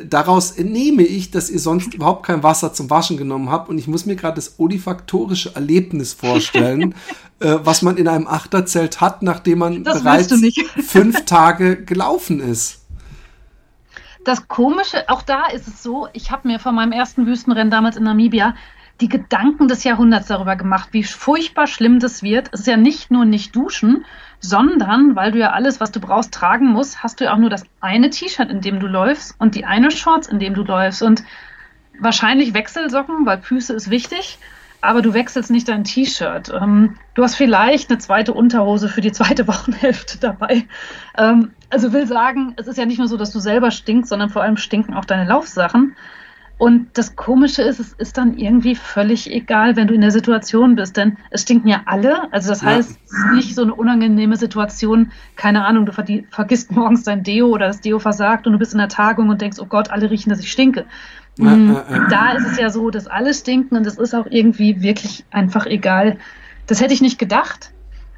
daraus 0.09 0.51
entnehme 0.51 1.03
ich, 1.03 1.31
dass 1.31 1.49
ihr 1.49 1.59
sonst 1.59 1.93
überhaupt 1.93 2.25
kein 2.25 2.43
Wasser 2.43 2.73
zum 2.73 2.89
Waschen 2.89 3.17
genommen 3.17 3.49
habt. 3.49 3.69
Und 3.69 3.77
ich 3.77 3.87
muss 3.87 4.05
mir 4.05 4.15
gerade 4.15 4.35
das 4.35 4.59
olifaktorische 4.59 5.55
Erlebnis 5.55 6.13
vorstellen, 6.13 6.95
äh, 7.39 7.57
was 7.63 7.81
man 7.81 7.97
in 7.97 8.07
einem 8.07 8.27
Achterzelt 8.27 9.01
hat, 9.01 9.21
nachdem 9.21 9.59
man 9.59 9.83
Das 9.83 10.01
bereits 10.01 10.33
fünf 10.87 11.25
Tage 11.25 11.83
gelaufen 11.83 12.39
ist. 12.39 12.80
Das 14.23 14.47
Komische, 14.47 15.09
auch 15.09 15.23
da 15.23 15.47
ist 15.47 15.67
es 15.67 15.81
so, 15.81 16.07
ich 16.13 16.31
habe 16.31 16.47
mir 16.47 16.59
von 16.59 16.75
meinem 16.75 16.91
ersten 16.91 17.25
Wüstenrennen 17.25 17.71
damals 17.71 17.97
in 17.97 18.03
Namibia 18.03 18.55
die 19.01 19.09
Gedanken 19.09 19.67
des 19.67 19.83
Jahrhunderts 19.83 20.27
darüber 20.27 20.55
gemacht, 20.55 20.89
wie 20.91 21.03
furchtbar 21.03 21.65
schlimm 21.65 21.99
das 21.99 22.21
wird. 22.21 22.49
Es 22.51 22.61
ist 22.61 22.67
ja 22.67 22.77
nicht 22.77 23.09
nur 23.09 23.25
nicht 23.25 23.55
duschen, 23.55 24.05
sondern 24.39 25.15
weil 25.15 25.31
du 25.31 25.39
ja 25.39 25.51
alles, 25.51 25.79
was 25.79 25.91
du 25.91 25.99
brauchst, 25.99 26.33
tragen 26.33 26.67
musst, 26.67 27.01
hast 27.01 27.19
du 27.19 27.25
ja 27.25 27.33
auch 27.33 27.37
nur 27.37 27.49
das 27.49 27.63
eine 27.79 28.11
T-Shirt, 28.11 28.51
in 28.51 28.61
dem 28.61 28.79
du 28.79 28.85
läufst 28.85 29.35
und 29.39 29.55
die 29.55 29.65
eine 29.65 29.89
Shorts, 29.89 30.27
in 30.27 30.37
dem 30.37 30.53
du 30.53 30.63
läufst 30.63 31.01
und 31.01 31.23
wahrscheinlich 31.99 32.53
Wechselsocken, 32.53 33.25
weil 33.25 33.41
Füße 33.41 33.73
ist 33.73 33.89
wichtig, 33.89 34.37
aber 34.81 35.01
du 35.01 35.13
wechselst 35.13 35.51
nicht 35.51 35.67
dein 35.67 35.83
T-Shirt. 35.83 36.49
Ähm, 36.59 36.97
du 37.13 37.23
hast 37.23 37.35
vielleicht 37.35 37.89
eine 37.89 37.99
zweite 37.99 38.33
Unterhose 38.33 38.89
für 38.89 39.01
die 39.01 39.11
zweite 39.11 39.47
Wochenhälfte 39.47 40.19
dabei. 40.19 40.67
Ähm, 41.17 41.53
also 41.69 41.93
will 41.93 42.07
sagen, 42.07 42.53
es 42.57 42.67
ist 42.67 42.77
ja 42.77 42.85
nicht 42.85 42.97
nur 42.99 43.07
so, 43.07 43.17
dass 43.17 43.31
du 43.31 43.39
selber 43.39 43.71
stinkst, 43.71 44.09
sondern 44.09 44.29
vor 44.29 44.41
allem 44.43 44.57
stinken 44.57 44.93
auch 44.93 45.05
deine 45.05 45.29
Laufsachen. 45.29 45.95
Und 46.57 46.95
das 46.97 47.15
Komische 47.15 47.63
ist, 47.63 47.79
es 47.79 47.93
ist 47.93 48.17
dann 48.17 48.35
irgendwie 48.37 48.75
völlig 48.75 49.31
egal, 49.31 49.75
wenn 49.75 49.87
du 49.87 49.95
in 49.95 50.01
der 50.01 50.11
Situation 50.11 50.75
bist, 50.75 50.95
denn 50.95 51.17
es 51.31 51.41
stinken 51.41 51.67
ja 51.67 51.81
alle. 51.85 52.31
Also 52.31 52.49
das 52.49 52.61
Ja. 52.61 52.67
heißt, 52.67 52.99
es 53.03 53.13
ist 53.13 53.25
nicht 53.25 53.55
so 53.55 53.63
eine 53.63 53.73
unangenehme 53.73 54.37
Situation, 54.37 55.11
keine 55.35 55.65
Ahnung, 55.65 55.87
du 55.87 55.91
vergisst 56.29 56.71
morgens 56.71 57.03
dein 57.03 57.23
Deo 57.23 57.47
oder 57.47 57.65
das 57.67 57.81
Deo 57.81 57.97
versagt 57.97 58.45
und 58.45 58.53
du 58.53 58.59
bist 58.59 58.73
in 58.73 58.77
der 58.79 58.89
Tagung 58.89 59.29
und 59.29 59.41
denkst, 59.41 59.57
oh 59.59 59.65
Gott, 59.65 59.89
alle 59.89 60.11
riechen, 60.11 60.29
dass 60.29 60.39
ich 60.39 60.51
stinke. 60.51 60.85
Ja. 61.37 61.83
Da 62.09 62.33
ist 62.33 62.45
es 62.45 62.59
ja 62.59 62.69
so, 62.69 62.89
dass 62.89 63.07
alle 63.07 63.33
stinken 63.33 63.77
und 63.77 63.87
es 63.87 63.97
ist 63.97 64.13
auch 64.13 64.25
irgendwie 64.29 64.81
wirklich 64.81 65.25
einfach 65.31 65.65
egal. 65.65 66.17
Das 66.67 66.81
hätte 66.81 66.93
ich 66.93 67.01
nicht 67.01 67.19
gedacht, 67.19 67.71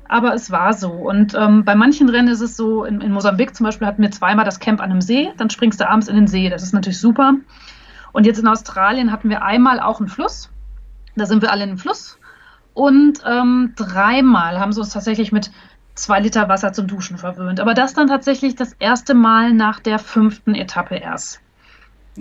aber 0.10 0.34
es 0.34 0.52
war 0.52 0.74
so. 0.74 0.92
Und 0.92 1.34
ähm, 1.36 1.64
bei 1.64 1.76
manchen 1.76 2.10
Rennen 2.10 2.28
ist 2.28 2.42
es 2.42 2.58
so, 2.58 2.86
in, 2.86 3.02
in 3.02 3.12
Mosambik 3.12 3.56
zum 3.56 3.66
Beispiel 3.66 3.88
hatten 3.88 4.02
wir 4.02 4.12
zweimal 4.12 4.46
das 4.46 4.60
Camp 4.60 4.82
an 4.82 4.92
einem 4.92 5.02
See, 5.02 5.32
dann 5.38 5.50
springst 5.50 5.80
du 5.80 5.90
abends 5.90 6.08
in 6.08 6.16
den 6.16 6.28
See, 6.28 6.50
das 6.50 6.64
ist 6.64 6.74
natürlich 6.74 7.00
super. 7.00 7.36
Und 8.12 8.26
jetzt 8.26 8.40
in 8.40 8.48
Australien 8.48 9.12
hatten 9.12 9.30
wir 9.30 9.44
einmal 9.44 9.80
auch 9.80 10.00
einen 10.00 10.10
Fluss, 10.10 10.50
da 11.16 11.26
sind 11.26 11.42
wir 11.42 11.52
alle 11.52 11.64
in 11.64 11.70
einem 11.70 11.78
Fluss. 11.78 12.18
Und 12.74 13.20
ähm, 13.26 13.74
dreimal 13.76 14.60
haben 14.60 14.72
sie 14.72 14.80
uns 14.80 14.90
tatsächlich 14.90 15.32
mit 15.32 15.52
zwei 15.96 16.20
Liter 16.20 16.50
Wasser 16.50 16.74
zum 16.74 16.88
Duschen 16.88 17.18
verwöhnt. 17.18 17.60
Aber 17.60 17.76
das 17.76 17.94
dann 17.94 18.08
tatsächlich 18.08 18.56
das 18.56 18.74
erste 18.74 19.14
Mal 19.14 19.54
nach 19.54 19.80
der 19.80 20.00
fünften 20.00 20.56
Etappe 20.56 20.96
erst. 20.96 21.43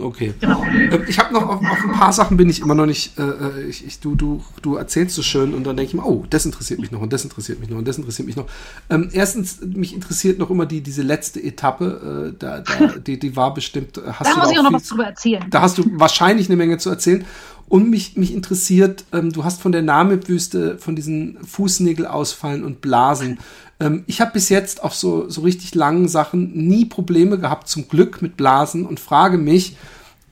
Okay. 0.00 0.32
Genau. 0.40 0.64
Ähm, 0.64 1.04
Ich 1.06 1.18
habe 1.18 1.34
noch 1.34 1.42
auf, 1.46 1.60
auf 1.60 1.84
ein 1.84 1.92
paar 1.92 2.12
Sachen 2.14 2.38
bin 2.38 2.48
ich 2.48 2.60
immer 2.62 2.74
noch 2.74 2.86
nicht. 2.86 3.18
Äh, 3.18 3.22
äh, 3.22 3.62
ich, 3.68 3.86
ich, 3.86 4.00
du, 4.00 4.14
du, 4.14 4.42
du 4.62 4.76
erzählst 4.76 5.14
so 5.14 5.22
schön 5.22 5.52
und 5.52 5.64
dann 5.64 5.76
denke 5.76 5.90
ich 5.90 5.94
mir, 5.94 6.06
oh, 6.06 6.24
das 6.30 6.46
interessiert 6.46 6.80
mich 6.80 6.90
noch 6.90 7.02
und 7.02 7.12
das 7.12 7.24
interessiert 7.24 7.60
mich 7.60 7.68
noch 7.68 7.76
und 7.76 7.86
das 7.86 7.98
interessiert 7.98 8.26
mich 8.26 8.36
noch. 8.36 8.46
Ähm, 8.88 9.10
erstens, 9.12 9.60
mich 9.60 9.94
interessiert 9.94 10.38
noch 10.38 10.48
immer 10.48 10.64
die 10.64 10.80
diese 10.80 11.02
letzte 11.02 11.42
Etappe. 11.42 12.32
Äh, 12.32 12.38
da, 12.38 12.60
da, 12.60 12.86
die, 13.06 13.18
die 13.18 13.36
war 13.36 13.52
bestimmt. 13.52 13.98
äh, 13.98 14.02
Hast 14.12 14.30
Da 14.30 14.34
du 14.34 14.40
muss 14.40 14.50
ich 14.52 14.58
auch 14.58 14.62
noch 14.62 14.72
was 14.72 14.88
drüber 14.88 15.04
erzählen. 15.04 15.44
da 15.50 15.60
hast 15.60 15.76
du 15.76 15.84
wahrscheinlich 15.92 16.48
eine 16.48 16.56
Menge 16.56 16.78
zu 16.78 16.88
erzählen. 16.88 17.24
Und 17.68 17.88
mich, 17.88 18.16
mich 18.16 18.34
interessiert, 18.34 19.04
ähm, 19.12 19.32
du 19.32 19.44
hast 19.44 19.62
von 19.62 19.72
der 19.72 19.82
Namib-Wüste, 19.82 20.78
von 20.78 20.94
diesen 20.94 21.38
Fußnägelausfallen 21.44 22.64
und 22.64 22.80
Blasen. 22.80 23.38
Ähm, 23.80 24.04
ich 24.06 24.20
habe 24.20 24.32
bis 24.32 24.48
jetzt 24.48 24.82
auf 24.84 24.94
so, 24.94 25.28
so 25.28 25.40
richtig 25.40 25.74
langen 25.74 26.08
Sachen 26.08 26.52
nie 26.52 26.84
Probleme 26.84 27.38
gehabt, 27.38 27.68
zum 27.68 27.88
Glück 27.88 28.20
mit 28.20 28.36
Blasen 28.36 28.86
und 28.86 29.00
frage 29.00 29.38
mich, 29.38 29.76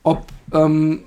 ob 0.03 0.27
ähm, 0.53 0.99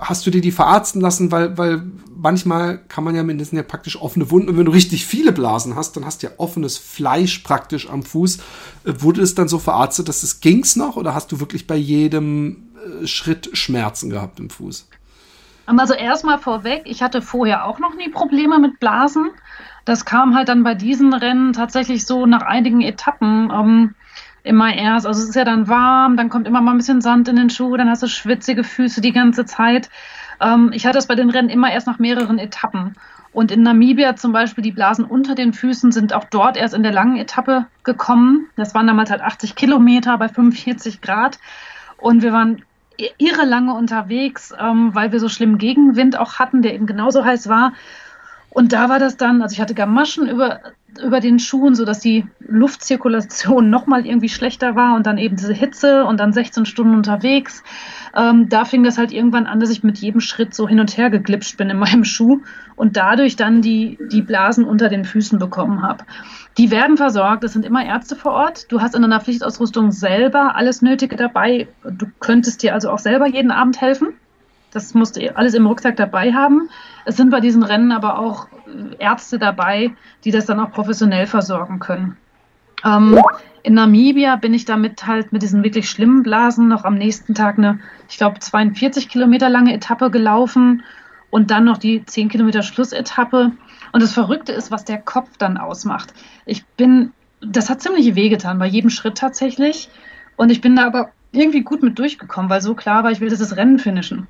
hast 0.00 0.26
du 0.26 0.30
dir 0.30 0.40
die 0.40 0.52
verarzten 0.52 1.00
lassen, 1.00 1.30
weil, 1.32 1.56
weil 1.56 1.82
manchmal 2.14 2.78
kann 2.88 3.04
man 3.04 3.14
ja 3.14 3.22
mindestens 3.22 3.56
ja 3.56 3.62
praktisch 3.62 4.00
offene 4.00 4.30
Wunden 4.30 4.48
und 4.48 4.58
wenn 4.58 4.64
du 4.64 4.72
richtig 4.72 5.06
viele 5.06 5.32
Blasen 5.32 5.76
hast, 5.76 5.96
dann 5.96 6.04
hast 6.04 6.22
du 6.22 6.28
ja 6.28 6.32
offenes 6.38 6.78
Fleisch 6.78 7.38
praktisch 7.40 7.88
am 7.88 8.02
Fuß. 8.02 8.38
Äh, 8.84 8.92
wurde 8.98 9.22
es 9.22 9.34
dann 9.34 9.48
so 9.48 9.58
verarztet, 9.58 10.08
dass 10.08 10.22
es 10.22 10.40
ging's 10.40 10.76
noch 10.76 10.96
oder 10.96 11.14
hast 11.14 11.32
du 11.32 11.40
wirklich 11.40 11.66
bei 11.66 11.76
jedem 11.76 12.68
äh, 13.02 13.06
Schritt 13.06 13.50
Schmerzen 13.52 14.10
gehabt 14.10 14.40
im 14.40 14.50
Fuß? 14.50 14.88
Also 15.66 15.94
erstmal 15.94 16.38
vorweg, 16.38 16.82
ich 16.84 17.02
hatte 17.02 17.22
vorher 17.22 17.64
auch 17.64 17.78
noch 17.78 17.94
nie 17.94 18.08
Probleme 18.08 18.58
mit 18.58 18.78
Blasen. 18.78 19.30
Das 19.84 20.04
kam 20.04 20.34
halt 20.34 20.48
dann 20.48 20.64
bei 20.64 20.74
diesen 20.74 21.12
Rennen 21.12 21.52
tatsächlich 21.52 22.06
so 22.06 22.26
nach 22.26 22.42
einigen 22.42 22.80
Etappen 22.80 23.50
ähm, 23.52 23.94
immer 24.42 24.74
erst. 24.74 25.06
Also 25.06 25.22
es 25.22 25.28
ist 25.28 25.34
ja 25.34 25.44
dann 25.44 25.68
warm, 25.68 26.16
dann 26.16 26.28
kommt 26.28 26.46
immer 26.46 26.60
mal 26.60 26.72
ein 26.72 26.78
bisschen 26.78 27.00
Sand 27.00 27.28
in 27.28 27.36
den 27.36 27.50
Schuh, 27.50 27.76
dann 27.76 27.90
hast 27.90 28.02
du 28.02 28.08
schwitzige 28.08 28.64
Füße 28.64 29.00
die 29.00 29.12
ganze 29.12 29.44
Zeit. 29.44 29.90
Ähm, 30.40 30.70
ich 30.72 30.86
hatte 30.86 30.98
es 30.98 31.06
bei 31.06 31.14
den 31.14 31.30
Rennen 31.30 31.50
immer 31.50 31.72
erst 31.72 31.86
nach 31.86 31.98
mehreren 31.98 32.38
Etappen. 32.38 32.94
Und 33.32 33.50
in 33.50 33.62
Namibia 33.62 34.16
zum 34.16 34.32
Beispiel, 34.32 34.62
die 34.62 34.72
Blasen 34.72 35.04
unter 35.04 35.34
den 35.34 35.52
Füßen 35.52 35.92
sind 35.92 36.14
auch 36.14 36.24
dort 36.24 36.56
erst 36.56 36.74
in 36.74 36.82
der 36.82 36.92
langen 36.92 37.16
Etappe 37.16 37.66
gekommen. 37.84 38.46
Das 38.56 38.74
waren 38.74 38.86
damals 38.86 39.10
halt 39.10 39.20
80 39.20 39.56
Kilometer 39.56 40.16
bei 40.16 40.28
45 40.28 41.02
Grad. 41.02 41.38
Und 41.98 42.22
wir 42.22 42.32
waren 42.32 42.62
irre 43.18 43.44
lange 43.44 43.74
unterwegs, 43.74 44.54
ähm, 44.58 44.94
weil 44.94 45.12
wir 45.12 45.20
so 45.20 45.28
schlimmen 45.28 45.58
Gegenwind 45.58 46.18
auch 46.18 46.38
hatten, 46.38 46.62
der 46.62 46.74
eben 46.74 46.86
genauso 46.86 47.24
heiß 47.24 47.48
war. 47.48 47.72
Und 48.50 48.72
da 48.72 48.88
war 48.88 48.98
das 48.98 49.16
dann, 49.16 49.42
also 49.42 49.52
ich 49.52 49.60
hatte 49.60 49.74
Gamaschen 49.74 50.28
über, 50.28 50.60
über 51.04 51.20
den 51.20 51.38
Schuhen, 51.38 51.74
sodass 51.74 52.00
die 52.00 52.26
Luftzirkulation 52.40 53.68
nochmal 53.70 54.06
irgendwie 54.06 54.28
schlechter 54.28 54.74
war 54.74 54.96
und 54.96 55.06
dann 55.06 55.18
eben 55.18 55.36
diese 55.36 55.52
Hitze 55.52 56.04
und 56.04 56.18
dann 56.18 56.32
16 56.32 56.64
Stunden 56.64 56.94
unterwegs. 56.94 57.62
Ähm, 58.14 58.48
da 58.48 58.64
fing 58.64 58.82
das 58.82 58.96
halt 58.96 59.12
irgendwann 59.12 59.46
an, 59.46 59.60
dass 59.60 59.70
ich 59.70 59.84
mit 59.84 59.98
jedem 59.98 60.20
Schritt 60.20 60.54
so 60.54 60.66
hin 60.66 60.80
und 60.80 60.96
her 60.96 61.10
geglitscht 61.10 61.58
bin 61.58 61.68
in 61.68 61.78
meinem 61.78 62.04
Schuh 62.04 62.40
und 62.76 62.96
dadurch 62.96 63.36
dann 63.36 63.60
die, 63.60 63.98
die 64.10 64.22
Blasen 64.22 64.64
unter 64.64 64.88
den 64.88 65.04
Füßen 65.04 65.38
bekommen 65.38 65.82
habe. 65.82 66.04
Die 66.56 66.70
werden 66.70 66.96
versorgt, 66.96 67.44
es 67.44 67.52
sind 67.52 67.66
immer 67.66 67.84
Ärzte 67.84 68.16
vor 68.16 68.32
Ort. 68.32 68.72
Du 68.72 68.80
hast 68.80 68.94
in 68.94 69.02
deiner 69.02 69.20
Pflichtausrüstung 69.20 69.92
selber 69.92 70.56
alles 70.56 70.80
Nötige 70.80 71.16
dabei. 71.16 71.68
Du 71.84 72.06
könntest 72.20 72.62
dir 72.62 72.72
also 72.72 72.90
auch 72.90 72.98
selber 72.98 73.26
jeden 73.26 73.50
Abend 73.50 73.80
helfen. 73.82 74.14
Das 74.76 74.92
musst 74.92 75.16
du 75.16 75.34
alles 75.34 75.54
im 75.54 75.66
Rucksack 75.66 75.96
dabei 75.96 76.34
haben. 76.34 76.68
Es 77.06 77.16
sind 77.16 77.30
bei 77.30 77.40
diesen 77.40 77.62
Rennen 77.62 77.92
aber 77.92 78.18
auch 78.18 78.46
Ärzte 78.98 79.38
dabei, 79.38 79.96
die 80.22 80.30
das 80.30 80.44
dann 80.44 80.60
auch 80.60 80.70
professionell 80.70 81.26
versorgen 81.26 81.78
können. 81.78 82.18
Ähm, 82.84 83.18
in 83.62 83.72
Namibia 83.72 84.36
bin 84.36 84.52
ich 84.52 84.66
damit 84.66 85.06
halt 85.06 85.32
mit 85.32 85.40
diesen 85.40 85.64
wirklich 85.64 85.88
schlimmen 85.88 86.22
Blasen 86.22 86.68
noch 86.68 86.84
am 86.84 86.96
nächsten 86.98 87.34
Tag 87.34 87.56
eine, 87.56 87.80
ich 88.10 88.18
glaube, 88.18 88.38
42 88.38 89.08
Kilometer 89.08 89.48
lange 89.48 89.72
Etappe 89.72 90.10
gelaufen 90.10 90.82
und 91.30 91.50
dann 91.50 91.64
noch 91.64 91.78
die 91.78 92.04
10 92.04 92.28
Kilometer 92.28 92.62
Schlussetappe. 92.62 93.52
Und 93.92 94.02
das 94.02 94.12
Verrückte 94.12 94.52
ist, 94.52 94.70
was 94.70 94.84
der 94.84 94.98
Kopf 94.98 95.38
dann 95.38 95.56
ausmacht. 95.56 96.12
Ich 96.44 96.66
bin, 96.66 97.14
das 97.40 97.70
hat 97.70 97.80
ziemlich 97.80 98.14
wehgetan, 98.14 98.58
bei 98.58 98.66
jedem 98.66 98.90
Schritt 98.90 99.16
tatsächlich. 99.16 99.88
Und 100.36 100.50
ich 100.50 100.60
bin 100.60 100.76
da 100.76 100.86
aber 100.86 101.12
irgendwie 101.32 101.62
gut 101.62 101.82
mit 101.82 101.98
durchgekommen, 101.98 102.50
weil 102.50 102.60
so 102.60 102.74
klar 102.74 103.04
war, 103.04 103.10
ich 103.10 103.20
will 103.20 103.30
dieses 103.30 103.56
Rennen 103.56 103.78
finishen. 103.78 104.28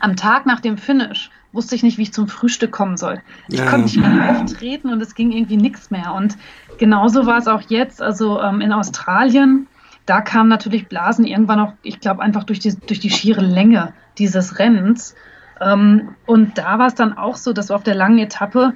Am 0.00 0.16
Tag 0.16 0.46
nach 0.46 0.60
dem 0.60 0.76
Finish 0.78 1.30
wusste 1.52 1.74
ich 1.74 1.82
nicht, 1.82 1.98
wie 1.98 2.02
ich 2.02 2.12
zum 2.12 2.28
Frühstück 2.28 2.72
kommen 2.72 2.96
soll. 2.96 3.20
Ich 3.48 3.60
Ja. 3.60 3.66
konnte 3.66 3.84
nicht 3.84 3.96
mehr 3.96 4.40
auftreten 4.40 4.90
und 4.90 5.00
es 5.00 5.14
ging 5.14 5.30
irgendwie 5.30 5.56
nichts 5.56 5.90
mehr. 5.90 6.14
Und 6.14 6.36
genauso 6.78 7.26
war 7.26 7.38
es 7.38 7.46
auch 7.46 7.62
jetzt, 7.62 8.02
also 8.02 8.40
ähm, 8.40 8.60
in 8.60 8.72
Australien. 8.72 9.68
Da 10.06 10.20
kamen 10.20 10.48
natürlich 10.48 10.88
Blasen 10.88 11.24
irgendwann 11.24 11.60
auch, 11.60 11.72
ich 11.82 12.00
glaube, 12.00 12.22
einfach 12.22 12.44
durch 12.44 12.58
die, 12.58 12.74
durch 12.86 13.00
die 13.00 13.10
schiere 13.10 13.40
Länge 13.40 13.94
dieses 14.18 14.58
Rennens. 14.58 15.14
Ähm, 15.60 16.16
und 16.26 16.58
da 16.58 16.78
war 16.78 16.88
es 16.88 16.94
dann 16.94 17.16
auch 17.16 17.36
so, 17.36 17.52
dass 17.52 17.70
auf 17.70 17.84
der 17.84 17.94
langen 17.94 18.18
Etappe 18.18 18.74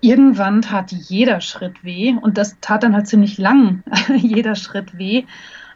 irgendwann 0.00 0.62
tat 0.62 0.90
jeder 0.92 1.40
Schritt 1.40 1.84
weh 1.84 2.14
und 2.20 2.38
das 2.38 2.58
tat 2.60 2.82
dann 2.82 2.94
halt 2.94 3.06
ziemlich 3.06 3.38
lang, 3.38 3.82
jeder 4.16 4.54
Schritt 4.54 4.96
weh. 4.96 5.24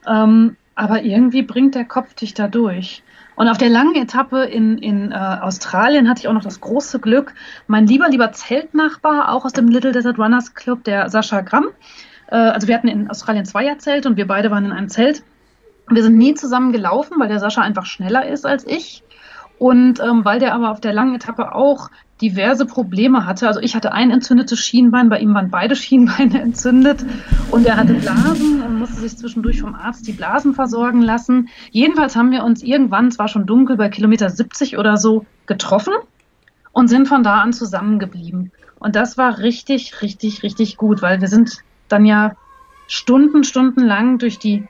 Ähm, 0.07 0.57
aber 0.75 1.03
irgendwie 1.03 1.43
bringt 1.43 1.75
der 1.75 1.85
Kopf 1.85 2.15
dich 2.15 2.35
da 2.35 2.49
durch. 2.49 3.03
Und 3.37 3.49
auf 3.49 3.59
der 3.59 3.69
langen 3.69 3.95
Etappe 3.95 4.45
in, 4.45 4.79
in 4.79 5.13
äh, 5.13 5.15
Australien 5.15 6.09
hatte 6.09 6.21
ich 6.21 6.29
auch 6.29 6.33
noch 6.33 6.43
das 6.43 6.61
große 6.61 6.99
Glück, 6.99 7.35
mein 7.67 7.87
lieber, 7.87 8.09
lieber 8.09 8.33
Zeltnachbar, 8.33 9.33
auch 9.33 9.45
aus 9.45 9.53
dem 9.53 9.69
Little 9.69 9.93
Desert 9.93 10.19
Runners 10.19 10.55
Club, 10.55 10.85
der 10.85 11.11
Sascha 11.11 11.43
Gramm. 11.43 11.67
Äh, 12.29 12.37
also 12.37 12.67
wir 12.67 12.75
hatten 12.75 12.89
in 12.89 13.11
Australien 13.11 13.45
Zweierzelt 13.45 14.07
und 14.07 14.17
wir 14.17 14.27
beide 14.27 14.51
waren 14.51 14.65
in 14.65 14.73
einem 14.73 14.89
Zelt. 14.89 15.23
Wir 15.89 16.03
sind 16.03 16.17
nie 16.17 16.35
zusammen 16.35 16.73
gelaufen, 16.73 17.21
weil 17.21 17.29
der 17.29 17.39
Sascha 17.39 17.61
einfach 17.61 17.87
schneller 17.87 18.27
ist 18.27 18.47
als 18.47 18.67
ich. 18.67 19.05
Und 19.59 20.01
ähm, 20.01 20.25
weil 20.25 20.39
der 20.39 20.55
aber 20.55 20.71
auf 20.71 20.81
der 20.81 20.93
langen 20.93 21.15
Etappe 21.15 21.55
auch 21.55 21.91
diverse 22.21 22.65
Probleme 22.65 23.27
hatte. 23.27 23.47
Also 23.47 23.61
ich 23.61 23.75
hatte 23.75 23.93
ein 23.93 24.11
entzündetes 24.11 24.59
Schienbein, 24.59 25.09
bei 25.09 25.19
ihm 25.19 25.35
waren 25.35 25.51
beide 25.51 25.77
Schienbeine 25.77 26.41
entzündet 26.43 27.05
und 27.51 27.67
er 27.67 27.77
hatte 27.77 27.95
Blasen 27.95 28.63
und 28.63 28.79
musste 28.79 29.01
sich 29.01 29.17
zwischendurch 29.17 29.61
vom 29.61 29.75
Arzt 29.75 30.07
die 30.07 30.13
Blasen 30.13 30.55
versorgen 30.55 31.03
lassen. 31.03 31.49
Jedenfalls 31.71 32.17
haben 32.17 32.31
wir 32.31 32.45
uns 32.45 32.63
irgendwann, 32.63 33.09
es 33.09 33.19
war 33.19 33.29
schon 33.29 33.47
dunkel, 33.47 33.77
bei 33.77 33.89
Kilometer 33.89 34.31
70 34.31 34.79
oder 34.79 34.97
so 34.97 35.27
getroffen 35.47 35.93
und 36.73 36.89
sind 36.89 37.07
von 37.07 37.23
da 37.23 37.41
an 37.41 37.53
zusammengeblieben. 37.53 38.53
Und 38.79 38.97
das 38.97 39.19
war 39.19 39.39
richtig, 39.39 40.03
richtig, 40.03 40.43
richtig 40.43 40.77
gut, 40.77 41.03
weil 41.03 41.21
wir 41.21 41.29
sind 41.29 41.59
dann 41.89 42.05
ja 42.05 42.33
Stunden, 42.89 43.45
Stunden 43.45 43.81
lang 43.81 44.19
durch 44.19 44.39
die 44.39 44.67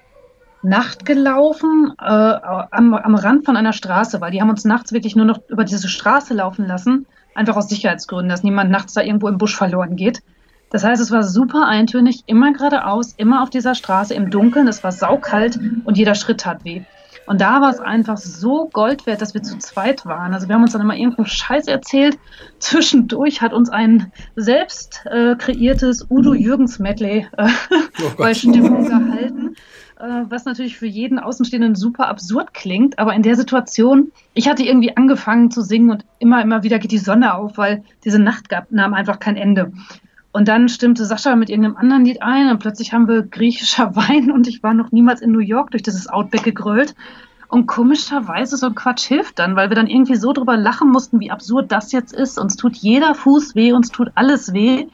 Nacht 0.62 1.05
gelaufen, 1.05 1.92
äh, 2.01 2.05
am, 2.05 2.94
am 2.94 3.14
Rand 3.14 3.44
von 3.44 3.57
einer 3.57 3.72
Straße, 3.72 4.20
weil 4.20 4.32
die 4.32 4.40
haben 4.40 4.51
uns 4.51 4.64
nachts 4.64 4.92
wirklich 4.92 5.14
nur 5.14 5.26
noch 5.26 5.40
über 5.49 5.64
diese 5.64 5.88
Straße 5.88 6.34
laufen 6.34 6.66
lassen 6.66 7.07
einfach 7.37 7.57
aus 7.57 7.68
Sicherheitsgründen, 7.68 8.28
dass 8.28 8.43
niemand 8.43 8.70
nachts 8.70 8.95
da 8.95 9.03
irgendwo 9.03 9.28
im 9.28 9.39
Busch 9.39 9.57
verloren 9.57 9.97
geht. 9.97 10.22
Das 10.70 10.82
heißt, 10.82 11.01
es 11.01 11.12
war 11.12 11.22
super 11.22 11.66
eintönig, 11.66 12.24
immer 12.26 12.53
geradeaus, 12.53 13.14
immer 13.16 13.43
auf 13.43 13.51
dieser 13.51 13.74
Straße 13.74 14.14
im 14.14 14.30
Dunkeln. 14.30 14.66
Es 14.66 14.82
war 14.82 14.93
saukalt 14.93 15.59
und 15.84 15.97
jeder 15.97 16.14
Schritt 16.14 16.41
tat 16.41 16.64
weh. 16.64 16.82
Und 17.26 17.41
da 17.41 17.61
war 17.61 17.70
es 17.70 17.80
einfach 17.80 18.16
so 18.16 18.68
Gold 18.72 19.05
wert, 19.07 19.20
dass 19.20 19.34
wir 19.34 19.43
zu 19.43 19.59
zweit 19.59 20.07
waren. 20.07 20.32
Also 20.32 20.49
wir 20.49 20.55
haben 20.55 20.62
uns 20.62 20.72
dann 20.72 20.80
immer 20.80 20.97
irgendwo 20.97 21.24
Scheiß 21.24 21.66
erzählt. 21.66 22.18
Zwischendurch 22.61 23.43
hat 23.43 23.53
uns 23.53 23.68
ein 23.68 24.12
selbst 24.37 25.05
äh, 25.07 25.34
kreiertes 25.37 26.07
Udo 26.09 26.34
Jürgens 26.34 26.78
Medley 26.78 27.26
äh, 27.37 27.49
oh 28.01 28.11
bei 28.18 28.32
Stimmung 28.32 28.87
gehalten. 28.87 29.57
Äh, 29.99 30.24
was 30.28 30.44
natürlich 30.44 30.76
für 30.76 30.86
jeden 30.86 31.18
Außenstehenden 31.18 31.74
super 31.74 32.09
absurd 32.09 32.53
klingt, 32.53 32.99
aber 32.99 33.14
in 33.14 33.22
der 33.22 33.34
Situation, 33.34 34.12
ich 34.34 34.47
hatte 34.47 34.62
irgendwie 34.62 34.94
angefangen 34.94 35.51
zu 35.51 35.62
singen 35.62 35.90
und 35.90 36.05
immer, 36.18 36.42
immer 36.42 36.62
wieder 36.62 36.78
geht 36.78 36.92
die 36.92 36.99
Sonne 36.99 37.34
auf, 37.34 37.57
weil 37.57 37.82
diese 38.05 38.18
Nacht 38.18 38.51
gab, 38.51 38.70
nahm 38.70 38.92
einfach 38.92 39.18
kein 39.18 39.36
Ende. 39.36 39.72
Und 40.32 40.49
dann 40.49 40.68
stimmte 40.68 41.07
Sascha 41.07 41.34
mit 41.34 41.49
irgendeinem 41.49 41.78
anderen 41.78 42.05
Lied 42.05 42.20
ein 42.20 42.51
und 42.51 42.59
plötzlich 42.59 42.92
haben 42.92 43.09
wir 43.09 43.22
griechischer 43.22 43.97
Wein 43.97 44.30
und 44.30 44.47
ich 44.47 44.62
war 44.62 44.74
noch 44.74 44.92
niemals 44.92 45.22
in 45.22 45.32
New 45.32 45.38
York 45.38 45.70
durch 45.70 45.82
dieses 45.82 46.09
Outback 46.09 46.42
gegrölt. 46.42 46.94
Und 47.49 47.66
komischerweise 47.66 48.59
so 48.59 48.66
ein 48.66 48.74
Quatsch 48.74 49.07
hilft 49.07 49.38
dann, 49.38 49.57
weil 49.57 49.70
wir 49.70 49.76
dann 49.76 49.86
irgendwie 49.86 50.16
so 50.16 50.32
drüber 50.34 50.59
lachen 50.59 50.90
mussten, 50.90 51.20
wie 51.20 51.30
absurd 51.30 51.72
das 51.72 51.92
jetzt 51.92 52.12
ist. 52.12 52.38
Uns 52.38 52.57
tut 52.57 52.76
jeder 52.76 53.14
Fuß 53.14 53.55
weh, 53.55 53.72
uns 53.72 53.88
tut 53.90 54.11
alles 54.14 54.53
weh. 54.53 54.88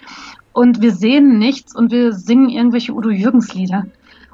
Und 0.52 0.80
wir 0.80 0.92
sehen 0.92 1.38
nichts 1.38 1.74
und 1.74 1.90
wir 1.90 2.12
singen 2.12 2.50
irgendwelche 2.50 2.92
Udo 2.92 3.08
Jürgens 3.08 3.52
Lieder. 3.54 3.86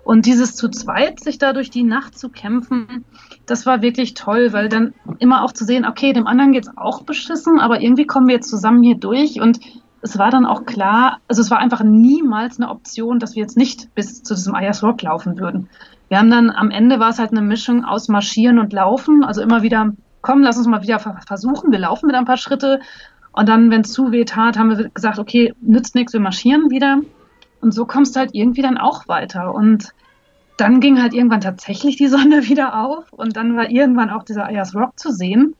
Und 0.08 0.24
dieses 0.24 0.56
zu 0.56 0.70
zweit, 0.70 1.20
sich 1.20 1.36
da 1.36 1.52
durch 1.52 1.68
die 1.68 1.82
Nacht 1.82 2.18
zu 2.18 2.30
kämpfen, 2.30 3.04
das 3.44 3.66
war 3.66 3.82
wirklich 3.82 4.14
toll, 4.14 4.54
weil 4.54 4.70
dann 4.70 4.94
immer 5.18 5.44
auch 5.44 5.52
zu 5.52 5.66
sehen, 5.66 5.84
okay, 5.84 6.14
dem 6.14 6.26
anderen 6.26 6.52
geht's 6.52 6.70
auch 6.78 7.02
beschissen, 7.02 7.60
aber 7.60 7.82
irgendwie 7.82 8.06
kommen 8.06 8.26
wir 8.26 8.36
jetzt 8.36 8.48
zusammen 8.48 8.82
hier 8.82 8.96
durch 8.96 9.38
und 9.38 9.60
es 10.00 10.18
war 10.18 10.30
dann 10.30 10.46
auch 10.46 10.64
klar, 10.64 11.18
also 11.28 11.42
es 11.42 11.50
war 11.50 11.58
einfach 11.58 11.82
niemals 11.82 12.58
eine 12.58 12.70
Option, 12.70 13.18
dass 13.18 13.34
wir 13.34 13.42
jetzt 13.42 13.58
nicht 13.58 13.94
bis 13.94 14.22
zu 14.22 14.32
diesem 14.34 14.54
Ayers 14.54 14.82
Rock 14.82 15.02
laufen 15.02 15.38
würden. 15.38 15.68
Wir 16.08 16.16
haben 16.16 16.30
dann 16.30 16.48
am 16.48 16.70
Ende 16.70 16.98
war 17.00 17.10
es 17.10 17.18
halt 17.18 17.32
eine 17.32 17.42
Mischung 17.42 17.84
aus 17.84 18.08
Marschieren 18.08 18.58
und 18.58 18.72
Laufen, 18.72 19.22
also 19.24 19.42
immer 19.42 19.60
wieder, 19.60 19.92
komm, 20.22 20.40
lass 20.40 20.56
uns 20.56 20.68
mal 20.68 20.80
wieder 20.80 21.00
versuchen, 21.00 21.70
wir 21.70 21.80
laufen 21.80 22.08
wieder 22.08 22.18
ein 22.18 22.24
paar 22.24 22.38
Schritte 22.38 22.80
und 23.32 23.46
dann, 23.46 23.70
wenn 23.70 23.82
es 23.82 23.92
zu 23.92 24.10
weh 24.10 24.24
tat, 24.24 24.58
haben 24.58 24.70
wir 24.70 24.88
gesagt, 24.88 25.18
okay, 25.18 25.52
nützt 25.60 25.94
nichts, 25.94 26.14
wir 26.14 26.20
marschieren 26.20 26.70
wieder. 26.70 27.02
Und 27.60 27.72
so 27.72 27.86
kommst 27.86 28.14
du 28.14 28.20
halt 28.20 28.30
irgendwie 28.34 28.62
dann 28.62 28.78
auch 28.78 29.08
weiter. 29.08 29.54
Und 29.54 29.92
dann 30.56 30.80
ging 30.80 31.00
halt 31.00 31.14
irgendwann 31.14 31.40
tatsächlich 31.40 31.96
die 31.96 32.08
Sonne 32.08 32.48
wieder 32.48 32.78
auf 32.84 33.12
und 33.12 33.36
dann 33.36 33.56
war 33.56 33.70
irgendwann 33.70 34.10
auch 34.10 34.24
dieser 34.24 34.46
Ayers 34.46 34.74
Rock 34.74 34.98
zu 34.98 35.10
sehen. 35.12 35.54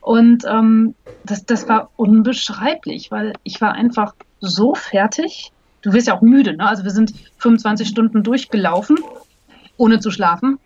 Und 0.00 0.44
ähm, 0.48 0.94
das, 1.24 1.44
das 1.46 1.68
war 1.68 1.90
unbeschreiblich, 1.96 3.10
weil 3.10 3.32
ich 3.42 3.60
war 3.60 3.72
einfach 3.72 4.14
so 4.40 4.74
fertig. 4.74 5.52
Du 5.82 5.92
wirst 5.92 6.06
ja 6.06 6.16
auch 6.16 6.22
müde, 6.22 6.56
ne? 6.56 6.68
Also 6.68 6.84
wir 6.84 6.92
sind 6.92 7.12
25 7.38 7.88
Stunden 7.88 8.22
durchgelaufen, 8.22 8.98
ohne 9.76 9.98
zu 9.98 10.12
schlafen. 10.12 10.60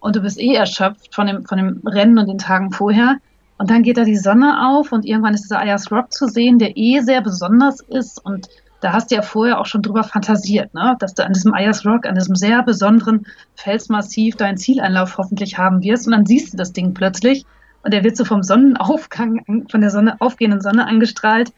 Und 0.00 0.16
du 0.16 0.20
bist 0.20 0.40
eh 0.40 0.54
erschöpft 0.54 1.14
von 1.14 1.26
dem, 1.26 1.44
von 1.44 1.58
dem 1.58 1.82
Rennen 1.86 2.16
und 2.18 2.28
den 2.28 2.38
Tagen 2.38 2.72
vorher. 2.72 3.16
Und 3.58 3.70
dann 3.70 3.82
geht 3.82 3.96
da 3.96 4.04
die 4.04 4.16
Sonne 4.16 4.66
auf 4.66 4.92
und 4.92 5.04
irgendwann 5.04 5.34
ist 5.34 5.44
dieser 5.44 5.60
Ayers 5.60 5.90
Rock 5.90 6.12
zu 6.12 6.26
sehen, 6.26 6.58
der 6.58 6.76
eh 6.76 7.00
sehr 7.00 7.22
besonders 7.22 7.80
ist 7.80 8.24
und 8.24 8.48
da 8.80 8.92
hast 8.92 9.10
du 9.10 9.14
ja 9.14 9.22
vorher 9.22 9.60
auch 9.60 9.66
schon 9.66 9.82
drüber 9.82 10.04
fantasiert, 10.04 10.74
ne? 10.74 10.96
dass 10.98 11.14
du 11.14 11.24
an 11.24 11.32
diesem 11.32 11.54
Ayers 11.54 11.86
Rock, 11.86 12.06
an 12.06 12.14
diesem 12.14 12.34
sehr 12.34 12.62
besonderen 12.62 13.26
Felsmassiv 13.54 14.36
deinen 14.36 14.58
Zieleinlauf 14.58 15.16
hoffentlich 15.18 15.58
haben 15.58 15.82
wirst. 15.82 16.06
Und 16.06 16.12
dann 16.12 16.26
siehst 16.26 16.52
du 16.52 16.56
das 16.56 16.72
Ding 16.72 16.94
plötzlich 16.94 17.44
und 17.82 17.94
der 17.94 18.04
wird 18.04 18.16
so 18.16 18.24
vom 18.24 18.42
Sonnenaufgang, 18.42 19.66
von 19.70 19.80
der 19.80 19.90
Sonne, 19.90 20.20
aufgehenden 20.20 20.60
Sonne 20.60 20.86
angestrahlt. 20.86 21.52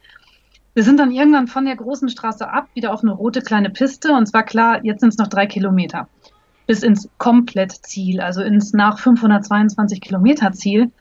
Wir 0.75 0.83
sind 0.83 0.99
dann 0.99 1.11
irgendwann 1.11 1.47
von 1.47 1.65
der 1.65 1.75
großen 1.75 2.07
Straße 2.07 2.47
ab, 2.47 2.67
wieder 2.73 2.93
auf 2.93 3.01
eine 3.01 3.11
rote 3.11 3.41
kleine 3.41 3.69
Piste. 3.69 4.13
Und 4.13 4.27
zwar 4.27 4.43
klar, 4.43 4.79
jetzt 4.83 5.01
sind 5.01 5.09
es 5.09 5.17
noch 5.17 5.27
drei 5.27 5.45
Kilometer 5.45 6.07
bis 6.67 6.83
ins 6.83 7.09
Komplettziel, 7.17 8.21
also 8.21 8.43
ins 8.43 8.73
nach 8.73 8.99
522 8.99 10.01
Kilometer 10.01 10.51
Ziel. 10.51 10.91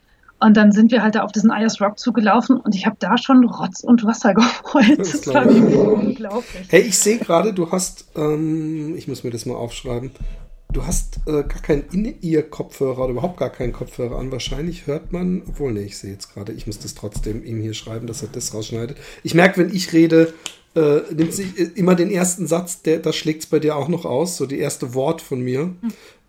Und 0.41 0.57
dann 0.57 0.73
sind 0.73 0.93
wir 0.93 1.03
halt 1.03 1.17
da 1.17 1.23
auf 1.23 1.33
diesen 1.33 1.51
Ayers 1.51 1.81
Rock 1.81 1.99
zugelaufen 1.99 2.59
und 2.59 2.75
ich 2.75 2.87
habe 2.87 2.97
da 2.99 3.19
schon 3.19 3.45
Rotz 3.45 3.81
und 3.81 4.05
Wasser 4.05 4.35
geheult. 4.35 4.99
Das, 4.99 5.21
das 5.21 5.35
war 5.35 5.47
unglaublich. 5.47 6.67
Hey, 6.69 6.83
ich 6.83 6.99
sehe 6.99 7.19
gerade, 7.19 7.53
du 7.53 7.71
hast, 7.71 8.07
ähm, 8.17 8.95
ich 8.97 9.09
muss 9.09 9.25
mir 9.25 9.31
das 9.31 9.47
mal 9.47 9.57
aufschreiben, 9.57 10.13
du 10.73 10.87
hast 10.87 11.21
äh, 11.27 11.43
gar 11.43 11.63
keinen 11.63 11.85
In-Ear-Kopfhörer 11.91 13.05
oder 13.05 13.11
überhaupt 13.11 13.39
gar 13.39 13.51
keinen 13.51 13.73
Kopfhörer 13.73 14.19
an. 14.19 14.31
Wahrscheinlich 14.31 14.87
hört 14.87 15.13
man, 15.13 15.43
obwohl, 15.49 15.73
nee, 15.73 15.83
ich 15.83 15.99
sehe 15.99 16.13
jetzt 16.13 16.33
gerade, 16.33 16.53
ich 16.53 16.67
muss 16.67 16.79
das 16.79 16.95
trotzdem 16.95 17.45
ihm 17.45 17.61
hier 17.61 17.75
schreiben, 17.75 18.07
dass 18.07 18.23
er 18.23 18.29
das 18.31 18.55
rausschneidet. 18.55 18.97
Ich 19.25 19.35
merke, 19.35 19.61
wenn 19.61 19.75
ich 19.75 19.93
rede, 19.93 20.33
äh, 20.77 21.01
nimmt 21.13 21.33
sich 21.33 21.59
äh, 21.59 21.71
immer 21.75 21.95
den 21.95 22.11
ersten 22.11 22.47
Satz, 22.47 22.83
der, 22.83 22.99
da 22.99 23.13
schlägt 23.13 23.43
es 23.43 23.47
bei 23.47 23.59
dir 23.59 23.77
auch 23.77 23.89
noch 23.89 24.05
aus, 24.05 24.37
so 24.37 24.47
die 24.47 24.59
erste 24.59 24.95
Wort 24.95 25.21
von 25.23 25.41
mir. 25.41 25.75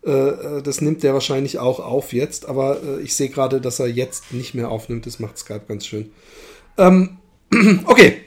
Äh, 0.04 0.10
äh, 0.10 0.62
das 0.62 0.80
nimmt 0.80 1.02
der 1.02 1.12
wahrscheinlich 1.12 1.58
auch 1.58 1.78
auf 1.80 2.12
jetzt, 2.12 2.46
aber 2.46 2.82
äh, 2.82 3.00
ich 3.00 3.14
sehe 3.14 3.28
gerade, 3.28 3.60
dass 3.60 3.78
er 3.78 3.86
jetzt 3.86 4.32
nicht 4.32 4.54
mehr 4.54 4.70
aufnimmt. 4.70 5.06
Das 5.06 5.18
macht 5.18 5.38
Skype 5.38 5.64
ganz 5.68 5.86
schön. 5.86 6.10
Ähm, 6.78 7.18
okay. 7.84 8.22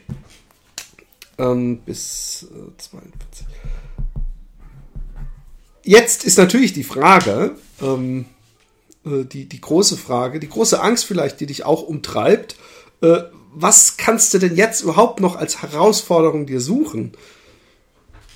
Ähm, 1.37 1.79
bis 1.79 2.47
äh, 2.51 2.77
42. 2.77 3.47
Jetzt 5.83 6.23
ist 6.23 6.37
natürlich 6.37 6.73
die 6.73 6.83
Frage, 6.83 7.55
ähm, 7.81 8.25
äh, 9.05 9.25
die, 9.25 9.49
die 9.49 9.61
große 9.61 9.97
Frage, 9.97 10.39
die 10.39 10.49
große 10.49 10.81
Angst 10.81 11.05
vielleicht, 11.05 11.39
die 11.39 11.47
dich 11.47 11.65
auch 11.65 11.81
umtreibt. 11.81 12.55
Äh, 13.01 13.23
was 13.55 13.97
kannst 13.97 14.33
du 14.33 14.39
denn 14.39 14.55
jetzt 14.55 14.81
überhaupt 14.81 15.19
noch 15.19 15.35
als 15.35 15.61
Herausforderung 15.61 16.45
dir 16.45 16.61
suchen? 16.61 17.13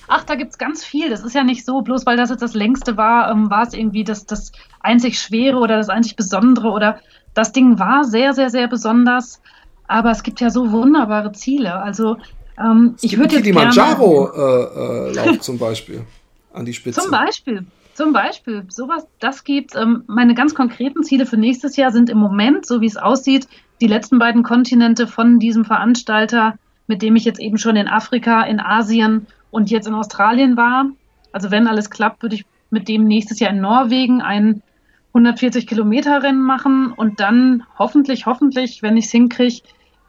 Ach, 0.08 0.24
da 0.24 0.34
gibt 0.34 0.52
es 0.52 0.58
ganz 0.58 0.84
viel. 0.84 1.10
Das 1.10 1.22
ist 1.22 1.34
ja 1.34 1.44
nicht 1.44 1.64
so, 1.64 1.82
bloß 1.82 2.06
weil 2.06 2.16
das 2.16 2.30
jetzt 2.30 2.42
das 2.42 2.54
längste 2.54 2.96
war, 2.96 3.30
ähm, 3.30 3.50
war 3.50 3.62
es 3.62 3.74
irgendwie 3.74 4.04
das, 4.04 4.26
das 4.26 4.52
einzig 4.80 5.20
Schwere 5.20 5.58
oder 5.58 5.76
das 5.76 5.88
einzig 5.88 6.16
Besondere 6.16 6.70
oder 6.70 7.00
das 7.34 7.52
Ding 7.52 7.78
war 7.78 8.04
sehr, 8.04 8.32
sehr, 8.32 8.50
sehr 8.50 8.68
besonders. 8.68 9.40
Aber 9.86 10.10
es 10.10 10.22
gibt 10.22 10.40
ja 10.40 10.50
so 10.50 10.72
wunderbare 10.72 11.32
Ziele. 11.32 11.74
Also 11.74 12.16
ähm, 12.58 12.96
ich 13.00 13.16
würde 13.16 13.36
jetzt 13.36 13.44
Kilimanjaro-Lauf 13.44 15.26
äh, 15.26 15.34
äh, 15.34 15.40
zum 15.40 15.58
Beispiel 15.58 16.04
an 16.52 16.64
die 16.64 16.74
Spitze. 16.74 17.00
Zum 17.00 17.10
Beispiel. 17.10 17.66
Zum 17.94 18.12
Beispiel, 18.12 18.64
sowas, 18.68 19.06
das 19.18 19.44
gibt. 19.44 19.74
Ähm, 19.74 20.04
meine 20.06 20.34
ganz 20.34 20.54
konkreten 20.54 21.02
Ziele 21.02 21.26
für 21.26 21.36
nächstes 21.36 21.76
Jahr 21.76 21.90
sind 21.90 22.10
im 22.10 22.18
Moment, 22.18 22.64
so 22.64 22.80
wie 22.80 22.86
es 22.86 22.96
aussieht, 22.96 23.48
die 23.80 23.86
letzten 23.86 24.18
beiden 24.18 24.42
Kontinente 24.42 25.06
von 25.06 25.38
diesem 25.38 25.64
Veranstalter, 25.64 26.54
mit 26.86 27.02
dem 27.02 27.16
ich 27.16 27.24
jetzt 27.24 27.40
eben 27.40 27.58
schon 27.58 27.76
in 27.76 27.88
Afrika, 27.88 28.42
in 28.42 28.60
Asien 28.60 29.26
und 29.50 29.70
jetzt 29.70 29.86
in 29.86 29.94
Australien 29.94 30.56
war. 30.56 30.86
Also 31.32 31.50
wenn 31.50 31.66
alles 31.66 31.90
klappt, 31.90 32.22
würde 32.22 32.36
ich 32.36 32.44
mit 32.70 32.88
dem 32.88 33.04
nächstes 33.04 33.40
Jahr 33.40 33.50
in 33.50 33.60
Norwegen 33.60 34.20
ein 34.20 34.62
140 35.08 35.66
Kilometer 35.66 36.22
Rennen 36.22 36.42
machen 36.42 36.92
und 36.92 37.20
dann 37.20 37.64
hoffentlich, 37.78 38.26
hoffentlich, 38.26 38.82
wenn 38.82 38.96
ich 38.96 39.06
es 39.06 39.10
hinkriege, 39.10 39.62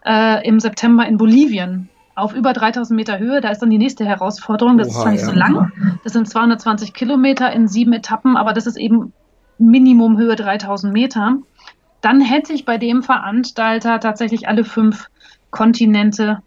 äh, 0.06 0.46
im 0.48 0.60
September 0.60 1.06
in 1.08 1.18
Bolivien 1.18 1.90
auf 2.16 2.34
über 2.34 2.54
3000 2.54 2.96
Meter 2.96 3.18
Höhe. 3.18 3.42
Da 3.42 3.50
ist 3.50 3.60
dann 3.60 3.70
die 3.70 3.78
nächste 3.78 4.06
Herausforderung. 4.06 4.78
Das 4.78 4.90
Oha, 4.90 4.96
ist 4.96 5.02
zwar 5.02 5.12
nicht 5.12 5.22
ja. 5.22 5.28
so 5.28 5.34
lang, 5.34 5.72
das 6.04 6.14
sind 6.14 6.30
220 6.30 6.94
Kilometer 6.94 7.52
in 7.52 7.68
sieben 7.68 7.94
Etappen, 7.94 8.38
aber 8.38 8.54
das 8.54 8.68
ist 8.68 8.78
eben 8.78 9.14
Minimumhöhe 9.58 10.36
3000 10.36 10.92
Meter. 10.92 11.38
Dann 12.02 12.22
hätte 12.22 12.54
ich 12.54 12.66
bei 12.66 12.78
dem 12.78 13.04
Veranstalter 13.04 14.00
tatsächlich 14.00 14.48
alle 14.48 14.64
fünf 14.64 15.10
Kontinente 15.52 16.42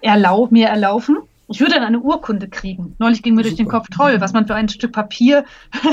erlau 0.00 0.48
mir 0.50 0.68
erlaufen. 0.68 1.18
Ich 1.52 1.60
würde 1.60 1.74
dann 1.74 1.84
eine 1.84 2.00
Urkunde 2.00 2.48
kriegen. 2.48 2.96
Neulich 2.98 3.22
ging 3.22 3.34
mir 3.34 3.42
Super. 3.42 3.48
durch 3.50 3.56
den 3.56 3.68
Kopf 3.68 3.88
toll, 3.94 4.20
was 4.20 4.32
man 4.32 4.46
für 4.46 4.54
ein 4.54 4.68
Stück 4.68 4.92
Papier 4.92 5.44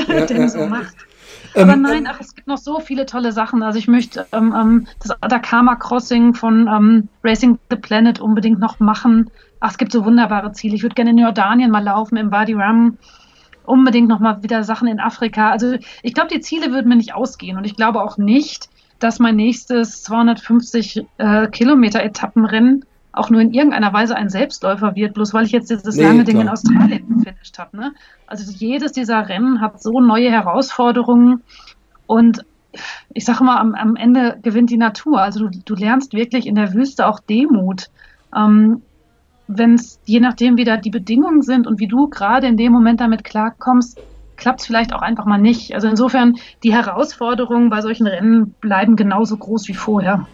ja, 0.08 0.26
denn 0.26 0.48
so 0.48 0.66
macht. 0.66 0.96
Aber 1.54 1.72
ähm, 1.72 1.82
nein, 1.82 2.08
ach, 2.08 2.20
es 2.20 2.34
gibt 2.34 2.48
noch 2.48 2.58
so 2.58 2.80
viele 2.80 3.06
tolle 3.06 3.32
Sachen. 3.32 3.62
Also 3.62 3.78
ich 3.78 3.88
möchte 3.88 4.26
ähm, 4.32 4.54
ähm, 4.56 4.86
das 5.00 5.10
Atacama 5.20 5.76
Crossing 5.76 6.34
von 6.34 6.68
ähm, 6.68 7.08
Racing 7.24 7.58
the 7.70 7.76
Planet 7.76 8.20
unbedingt 8.20 8.60
noch 8.60 8.80
machen. 8.80 9.30
Ach, 9.60 9.70
es 9.70 9.78
gibt 9.78 9.92
so 9.92 10.04
wunderbare 10.04 10.52
Ziele. 10.52 10.74
Ich 10.74 10.82
würde 10.82 10.94
gerne 10.94 11.10
in 11.10 11.18
Jordanien 11.18 11.70
mal 11.70 11.82
laufen, 11.82 12.16
im 12.16 12.30
Wadi 12.30 12.54
Ram. 12.54 12.98
Unbedingt 13.64 14.08
noch 14.08 14.20
mal 14.20 14.42
wieder 14.42 14.64
Sachen 14.64 14.88
in 14.88 15.00
Afrika. 15.00 15.50
Also 15.50 15.76
ich 16.02 16.14
glaube, 16.14 16.30
die 16.32 16.40
Ziele 16.40 16.72
würden 16.72 16.88
mir 16.88 16.96
nicht 16.96 17.14
ausgehen. 17.14 17.56
Und 17.56 17.64
ich 17.64 17.76
glaube 17.76 18.02
auch 18.02 18.16
nicht, 18.16 18.68
dass 18.98 19.18
mein 19.18 19.36
nächstes 19.36 20.02
250 20.02 21.06
äh, 21.18 21.48
Kilometer 21.48 22.02
Etappenrennen 22.02 22.84
auch 23.20 23.28
nur 23.28 23.42
in 23.42 23.52
irgendeiner 23.52 23.92
Weise 23.92 24.16
ein 24.16 24.30
Selbstläufer 24.30 24.96
wird, 24.96 25.12
bloß 25.14 25.34
weil 25.34 25.44
ich 25.44 25.52
jetzt 25.52 25.70
dieses 25.70 25.96
nee, 25.96 26.02
lange 26.02 26.24
klar. 26.24 26.24
Ding 26.24 26.40
in 26.40 26.48
Australien 26.48 27.18
gefinisht 27.18 27.58
habe. 27.58 27.76
Ne? 27.76 27.92
Also 28.26 28.50
jedes 28.50 28.92
dieser 28.92 29.28
Rennen 29.28 29.60
hat 29.60 29.82
so 29.82 30.00
neue 30.00 30.30
Herausforderungen 30.30 31.42
und 32.06 32.44
ich 33.12 33.24
sage 33.24 33.44
mal, 33.44 33.58
am, 33.58 33.74
am, 33.74 33.96
Ende 33.96 34.38
gewinnt 34.42 34.70
die 34.70 34.78
Natur. 34.78 35.20
Also 35.20 35.48
du, 35.48 35.58
du, 35.64 35.74
lernst 35.74 36.14
wirklich 36.14 36.46
in 36.46 36.54
der 36.54 36.72
Wüste 36.72 37.06
auch 37.06 37.20
Demut. 37.20 37.90
Ähm, 38.34 38.82
Wenn 39.48 39.74
es, 39.74 40.00
je 40.04 40.20
nachdem, 40.20 40.56
wie 40.56 40.64
da 40.64 40.76
die 40.76 40.90
Bedingungen 40.90 41.42
sind 41.42 41.66
und 41.66 41.80
wie 41.80 41.88
du 41.88 42.08
gerade 42.08 42.46
in 42.46 42.56
dem 42.56 42.72
Moment 42.72 43.00
damit 43.00 43.24
klarkommst, 43.24 43.98
klappt 44.36 44.60
es 44.60 44.66
vielleicht 44.66 44.94
auch 44.94 45.02
einfach 45.02 45.26
mal 45.26 45.38
nicht. 45.38 45.74
Also 45.74 45.88
insofern, 45.88 46.36
die 46.62 46.72
Herausforderungen 46.72 47.70
bei 47.70 47.80
solchen 47.80 48.06
Rennen 48.06 48.54
bleiben 48.60 48.96
genauso 48.96 49.36
groß 49.36 49.68
wie 49.68 49.74
vorher. 49.74 50.26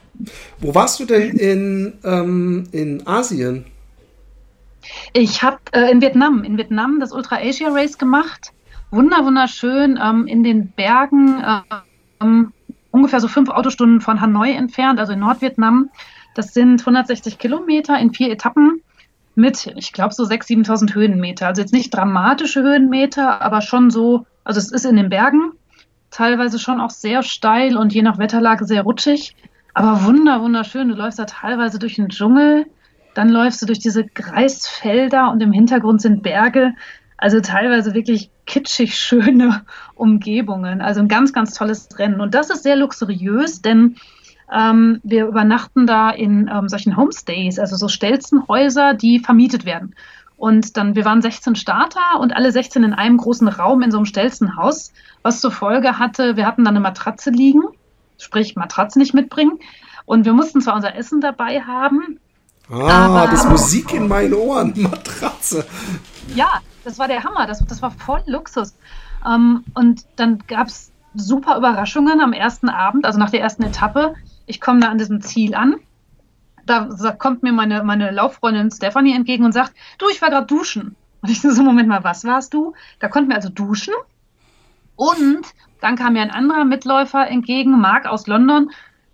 Wo 0.58 0.74
warst 0.74 1.00
du 1.00 1.04
denn 1.04 1.36
in, 1.36 1.98
ähm, 2.04 2.64
in 2.72 3.06
Asien? 3.06 3.66
Ich 5.12 5.42
habe 5.42 5.58
äh, 5.72 5.90
in 5.90 6.00
Vietnam, 6.00 6.44
in 6.44 6.56
Vietnam 6.56 7.00
das 7.00 7.12
Ultra 7.12 7.36
Asia 7.36 7.68
Race 7.70 7.98
gemacht. 7.98 8.52
Wunder, 8.90 9.24
wunderschön 9.24 9.98
ähm, 10.02 10.26
in 10.26 10.44
den 10.44 10.68
Bergen, 10.70 11.42
ähm, 12.20 12.52
ungefähr 12.92 13.20
so 13.20 13.28
fünf 13.28 13.48
Autostunden 13.50 14.00
von 14.00 14.20
Hanoi 14.20 14.52
entfernt, 14.52 15.00
also 15.00 15.12
in 15.12 15.20
Nordvietnam. 15.20 15.90
Das 16.34 16.54
sind 16.54 16.80
160 16.80 17.38
Kilometer 17.38 17.98
in 17.98 18.12
vier 18.12 18.30
Etappen 18.30 18.82
mit, 19.34 19.72
ich 19.76 19.92
glaube, 19.92 20.14
so 20.14 20.24
6.000, 20.24 20.66
7.000 20.66 20.94
Höhenmeter. 20.94 21.46
Also 21.46 21.62
jetzt 21.62 21.72
nicht 21.72 21.94
dramatische 21.94 22.62
Höhenmeter, 22.62 23.42
aber 23.42 23.60
schon 23.60 23.90
so, 23.90 24.26
also 24.44 24.58
es 24.58 24.72
ist 24.72 24.86
in 24.86 24.96
den 24.96 25.10
Bergen, 25.10 25.52
teilweise 26.10 26.58
schon 26.58 26.80
auch 26.80 26.90
sehr 26.90 27.22
steil 27.22 27.76
und 27.76 27.92
je 27.92 28.02
nach 28.02 28.18
Wetterlage 28.18 28.64
sehr 28.64 28.82
rutschig. 28.82 29.36
Aber 29.76 30.04
wunder, 30.04 30.40
wunderschön. 30.40 30.88
Du 30.88 30.94
läufst 30.94 31.18
da 31.18 31.26
teilweise 31.26 31.78
durch 31.78 31.96
den 31.96 32.08
Dschungel, 32.08 32.64
dann 33.12 33.28
läufst 33.28 33.60
du 33.60 33.66
durch 33.66 33.78
diese 33.78 34.06
Reisfelder 34.18 35.30
und 35.30 35.42
im 35.42 35.52
Hintergrund 35.52 36.00
sind 36.00 36.22
Berge. 36.22 36.72
Also 37.18 37.40
teilweise 37.42 37.92
wirklich 37.92 38.30
kitschig 38.46 38.96
schöne 38.96 39.66
Umgebungen. 39.94 40.80
Also 40.80 41.00
ein 41.00 41.08
ganz, 41.08 41.34
ganz 41.34 41.52
tolles 41.52 41.90
Rennen. 41.98 42.22
Und 42.22 42.32
das 42.32 42.48
ist 42.48 42.62
sehr 42.62 42.76
luxuriös, 42.76 43.60
denn 43.60 43.96
ähm, 44.50 45.00
wir 45.02 45.26
übernachten 45.26 45.86
da 45.86 46.08
in 46.08 46.50
ähm, 46.50 46.70
solchen 46.70 46.96
Homestays, 46.96 47.58
also 47.58 47.76
so 47.76 47.88
Stelzenhäuser, 47.88 48.94
die 48.94 49.18
vermietet 49.18 49.66
werden. 49.66 49.94
Und 50.38 50.78
dann, 50.78 50.94
wir 50.94 51.04
waren 51.04 51.20
16 51.20 51.54
Starter 51.54 52.18
und 52.18 52.34
alle 52.34 52.50
16 52.50 52.82
in 52.82 52.94
einem 52.94 53.18
großen 53.18 53.48
Raum 53.48 53.82
in 53.82 53.90
so 53.90 53.98
einem 53.98 54.06
Stelzenhaus, 54.06 54.94
was 55.20 55.42
zur 55.42 55.50
Folge 55.50 55.98
hatte, 55.98 56.38
wir 56.38 56.46
hatten 56.46 56.64
da 56.64 56.70
eine 56.70 56.80
Matratze 56.80 57.28
liegen, 57.28 57.60
sprich 58.18 58.56
Matratze 58.56 58.98
nicht 58.98 59.14
mitbringen. 59.14 59.58
Und 60.04 60.24
wir 60.24 60.32
mussten 60.32 60.60
zwar 60.60 60.74
unser 60.74 60.94
Essen 60.94 61.20
dabei 61.20 61.60
haben. 61.60 62.20
Ah, 62.70 63.26
das 63.26 63.48
Musik 63.48 63.92
in 63.92 64.08
meinen 64.08 64.34
Ohren, 64.34 64.72
Matratze. 64.76 65.66
Ja, 66.34 66.60
das 66.84 66.98
war 66.98 67.08
der 67.08 67.22
Hammer, 67.22 67.46
das, 67.46 67.64
das 67.64 67.82
war 67.82 67.92
voll 67.92 68.22
Luxus. 68.26 68.74
Ähm, 69.24 69.64
und 69.74 70.04
dann 70.16 70.38
gab 70.46 70.68
es 70.68 70.90
super 71.14 71.56
Überraschungen 71.56 72.20
am 72.20 72.32
ersten 72.32 72.68
Abend, 72.68 73.06
also 73.06 73.18
nach 73.18 73.30
der 73.30 73.40
ersten 73.40 73.62
Etappe 73.62 74.14
ich 74.46 74.60
komme 74.60 74.80
da 74.80 74.88
an 74.88 74.98
diesem 74.98 75.20
Ziel 75.20 75.54
an. 75.54 75.76
Da 76.64 76.88
kommt 77.18 77.42
mir 77.42 77.52
meine, 77.52 77.84
meine 77.84 78.10
Lauffreundin 78.10 78.70
Stephanie 78.70 79.14
entgegen 79.14 79.44
und 79.44 79.52
sagt, 79.52 79.72
du, 79.98 80.08
ich 80.08 80.20
war 80.20 80.30
gerade 80.30 80.46
duschen. 80.46 80.96
Und 81.20 81.30
ich 81.30 81.40
so, 81.40 81.62
Moment 81.62 81.88
mal, 81.88 82.02
was 82.02 82.24
warst 82.24 82.54
du? 82.54 82.74
Da 82.98 83.08
konnten 83.08 83.28
wir 83.28 83.36
also 83.36 83.50
duschen. 83.50 83.94
Und 84.96 85.42
dann 85.80 85.96
kam 85.96 86.14
mir 86.14 86.22
ein 86.22 86.30
anderer 86.30 86.64
Mitläufer 86.64 87.26
entgegen, 87.28 87.80
Marc 87.80 88.06
aus 88.06 88.26
London, 88.26 88.70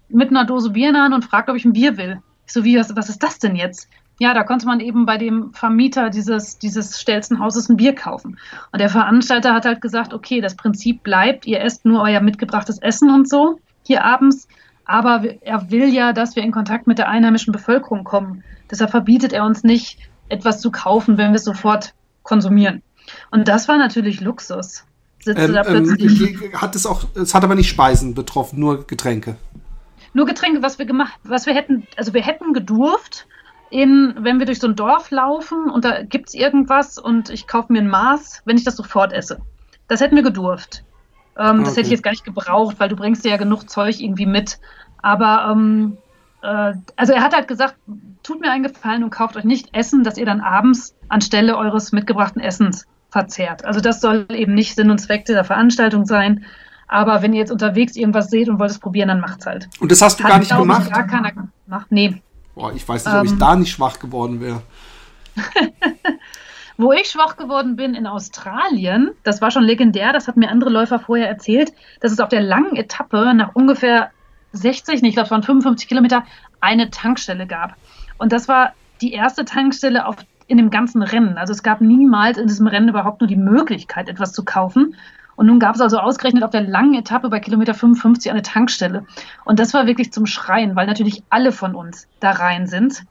mit 0.09 0.31
einer 0.31 0.45
Dose 0.45 0.71
Bier 0.71 0.93
Hand 0.93 1.15
und 1.15 1.25
fragt, 1.25 1.49
ob 1.49 1.57
ich 1.57 1.65
ein 1.65 1.73
Bier 1.73 1.97
will. 1.97 2.21
Ich 2.47 2.53
so, 2.53 2.65
wie, 2.65 2.79
was, 2.79 2.95
was 2.97 3.09
ist 3.09 3.23
das 3.23 3.39
denn 3.39 3.57
jetzt? 3.57 3.89
Ja, 4.19 4.35
da 4.35 4.45
konnte 4.45 4.67
man 4.67 4.81
eben 4.81 5.07
bei 5.07 5.17
dem 5.17 5.53
Vermieter 5.53 6.11
dieses, 6.11 6.59
dieses 6.59 7.01
Stelzenhauses 7.01 7.69
ein 7.69 7.77
Bier 7.77 7.95
kaufen. 7.95 8.39
Und 8.71 8.81
der 8.81 8.91
Veranstalter 8.91 9.55
hat 9.55 9.65
halt 9.65 9.81
gesagt, 9.81 10.13
okay, 10.13 10.41
das 10.41 10.55
Prinzip 10.55 11.03
bleibt, 11.03 11.47
ihr 11.47 11.61
esst 11.61 11.85
nur 11.85 12.03
euer 12.03 12.21
mitgebrachtes 12.21 12.79
Essen 12.79 13.11
und 13.11 13.29
so 13.29 13.59
hier 13.87 14.05
abends. 14.05 14.49
Aber 14.85 15.25
er 15.41 15.71
will 15.71 15.89
ja, 15.89 16.13
dass 16.13 16.37
wir 16.37 16.43
in 16.43 16.53
Kontakt 16.53 16.87
mit 16.87 16.99
der 16.99 17.09
einheimischen 17.09 17.53
Bevölkerung 17.53 18.05
kommen. 18.05 18.45
Deshalb 18.71 18.91
verbietet 18.91 19.33
er 19.33 19.45
uns 19.45 19.65
nicht, 19.65 19.99
etwas 20.29 20.61
zu 20.61 20.71
kaufen, 20.71 21.19
wenn 21.19 21.31
wir 21.31 21.37
es 21.37 21.45
sofort 21.45 21.95
konsumieren. 22.23 22.83
Und 23.31 23.49
das 23.49 23.69
war 23.69 23.77
natürlich 23.77 24.21
Luxus. 24.21 24.85
Ähm, 25.27 25.57
ähm, 25.67 26.53
hat 26.55 26.75
es 26.75 26.87
auch, 26.87 27.05
es 27.15 27.35
hat 27.35 27.45
aber 27.45 27.55
nicht 27.55 27.69
Speisen 27.69 28.15
betroffen, 28.15 28.59
nur 28.59 28.87
Getränke. 28.87 29.37
Nur 30.15 30.27
Getränke, 30.27 30.63
was 30.63 30.79
wir 30.79 30.87
gemacht, 30.87 31.13
was 31.23 31.47
wir 31.47 31.55
hätten, 31.55 31.87
also 31.97 32.13
wir 32.13 32.23
hätten 32.23 32.53
gedurft, 32.53 33.27
in, 33.71 34.15
wenn 34.19 34.39
wir 34.39 34.47
durch 34.47 34.61
so 34.61 34.67
ein 34.67 34.77
Dorf 34.77 35.11
laufen 35.11 35.71
und 35.71 35.85
da 35.85 36.03
gibt 36.03 36.29
es 36.29 36.35
irgendwas 36.35 36.99
und 36.99 37.31
ich 37.31 37.47
kaufe 37.47 37.73
mir 37.73 37.81
ein 37.81 37.89
Maß, 37.89 38.43
wenn 38.45 38.57
ich 38.57 38.65
das 38.65 38.77
sofort 38.77 39.13
esse. 39.13 39.41
Das 39.89 40.01
hätten 40.01 40.17
wir 40.17 40.23
gedurft. 40.23 40.85
Ähm, 41.39 41.61
okay. 41.61 41.65
Das 41.65 41.71
hätte 41.77 41.87
ich 41.87 41.91
jetzt 41.91 42.03
gar 42.03 42.11
nicht 42.11 42.25
gebraucht, 42.25 42.77
weil 42.79 42.91
du 42.91 42.97
bringst 42.97 43.25
dir 43.25 43.31
ja 43.31 43.37
genug 43.39 43.71
Zeug 43.71 43.99
irgendwie 44.01 44.27
mit. 44.27 44.59
Aber 45.01 45.51
ähm, 45.51 45.97
äh, 46.43 46.75
also 46.97 47.15
er 47.15 47.23
hat 47.23 47.35
halt 47.35 47.49
gesagt, 47.49 47.77
tut 48.23 48.41
mir 48.41 48.51
einen 48.51 48.65
Gefallen 48.65 49.03
und 49.03 49.11
kauft 49.11 49.37
euch 49.37 49.45
nicht 49.45 49.75
Essen, 49.75 50.05
das 50.05 50.19
ihr 50.19 50.27
dann 50.27 50.43
abends 50.43 50.95
anstelle 51.09 51.57
eures 51.57 51.93
mitgebrachten 51.93 52.43
Essens 52.43 52.87
verzehrt. 53.13 53.65
Also 53.65 53.81
das 53.81 54.01
soll 54.01 54.27
eben 54.31 54.55
nicht 54.55 54.75
Sinn 54.75 54.91
und 54.91 54.99
Zweck 54.99 55.27
dieser 55.27 55.45
Veranstaltung 55.45 56.07
sein. 56.07 56.47
Aber 56.89 57.23
wenn 57.23 57.33
ihr 57.33 57.41
jetzt 57.41 57.53
unterwegs 57.53 57.95
irgendwas 57.95 58.31
seht 58.31 58.49
und 58.49 58.59
wollt 58.59 58.71
es 58.71 58.79
probieren, 58.79 59.09
dann 59.09 59.21
macht's 59.21 59.47
halt. 59.47 59.69
Und 59.81 59.93
das 59.93 60.03
hast 60.03 60.19
du 60.19 60.25
hat, 60.25 60.31
gar 60.31 60.39
nicht 60.39 60.57
gemacht? 60.57 60.91
Gar 60.91 61.07
keiner 61.07 61.33
gemacht. 61.33 61.87
Nee. 61.91 62.23
Boah, 62.55 62.73
ich 62.73 62.87
weiß 62.87 63.05
nicht, 63.05 63.15
ob 63.15 63.25
ich 63.25 63.33
ähm. 63.33 63.39
da 63.39 63.57
nicht 63.57 63.71
schwach 63.71 63.99
geworden 63.99 64.41
wäre. 64.41 64.63
Wo 66.79 66.93
ich 66.93 67.11
schwach 67.11 67.37
geworden 67.37 67.77
bin 67.77 67.95
in 67.95 68.07
Australien, 68.07 69.11
das 69.25 69.41
war 69.41 69.51
schon 69.51 69.63
legendär, 69.63 70.13
das 70.13 70.27
hatten 70.27 70.41
mir 70.41 70.51
andere 70.51 70.71
Läufer 70.71 70.99
vorher 70.99 71.29
erzählt, 71.29 71.73
dass 72.01 72.13
es 72.13 72.21
auf 72.21 72.31
der 72.31 72.41
langen 72.41 72.77
Etappe 72.77 73.35
nach 73.35 73.55
ungefähr 73.55 74.11
60, 74.53 75.03
nee, 75.03 75.09
ich 75.09 75.15
glaube, 75.15 75.27
es 75.27 75.31
waren 75.31 75.43
55 75.43 75.87
Kilometer, 75.87 76.25
eine 76.61 76.91
Tankstelle 76.91 77.47
gab. 77.47 77.77
Und 78.19 78.33
das 78.33 78.49
war 78.49 78.73
die 79.01 79.13
erste 79.13 79.45
Tankstelle 79.45 80.07
auf, 80.07 80.17
in 80.47 80.57
dem 80.57 80.71
ganzen 80.71 81.03
Rennen. 81.03 81.39
Also 81.39 81.53
es 81.53 81.63
gab 81.63 81.81
niemals 81.81 82.39
in 82.39 82.47
diesem 82.47 82.67
Rennen 82.67 82.89
überhaupt 82.89 83.21
nur 83.21 83.29
die 83.29 83.37
Möglichkeit, 83.37 84.09
etwas 84.09 84.33
zu 84.33 84.45
kaufen. 84.45 84.97
Und 85.35 85.47
nun 85.47 85.59
gab 85.59 85.75
es 85.75 85.81
also 85.81 85.99
ausgerechnet 85.99 86.45
auf 86.45 86.51
der 86.51 86.61
langen 86.61 86.95
Etappe 86.95 87.29
bei 87.29 87.41
Kilometer 87.41 87.75
55 87.75 88.31
eine 88.31 88.43
Tankstelle. 88.43 89.07
Und 89.45 89.59
das 89.59 89.73
war 89.73 89.87
wirklich 89.87 90.13
zum 90.13 90.27
Schreien, 90.27 90.77
weil 90.77 90.87
natürlich 90.87 91.23
alle 91.31 91.53
von 91.53 91.75
uns 91.75 92.07
da 92.21 92.33
rein 92.33 92.67
sind. 92.67 93.05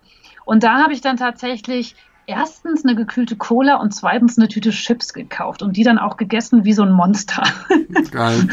Und 0.46 0.64
da 0.64 0.84
habe 0.84 0.94
ich 0.94 1.02
dann 1.02 1.18
tatsächlich 1.18 1.96
erstens 2.28 2.86
eine 2.86 2.96
gekühlte 2.96 3.36
Cola 3.36 3.76
und 3.76 3.94
zweitens 3.94 4.38
eine 4.38 4.48
Tüte 4.48 4.70
Chips 4.70 5.14
gekauft 5.14 5.62
und 5.62 5.76
die 5.76 5.84
dann 5.84 5.98
auch 5.98 6.18
gegessen 6.18 6.64
wie 6.64 6.74
so 6.74 6.84
ein 6.84 6.92
Monster. 6.92 7.44
Geil. 8.12 8.48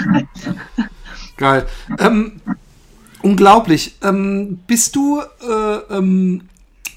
Geil. 1.36 1.66
Ähm, 1.98 2.40
unglaublich. 3.22 3.96
Ähm, 4.02 4.58
bist 4.66 4.96
du 4.96 5.20
äh, 5.20 5.96
ähm, 5.96 6.48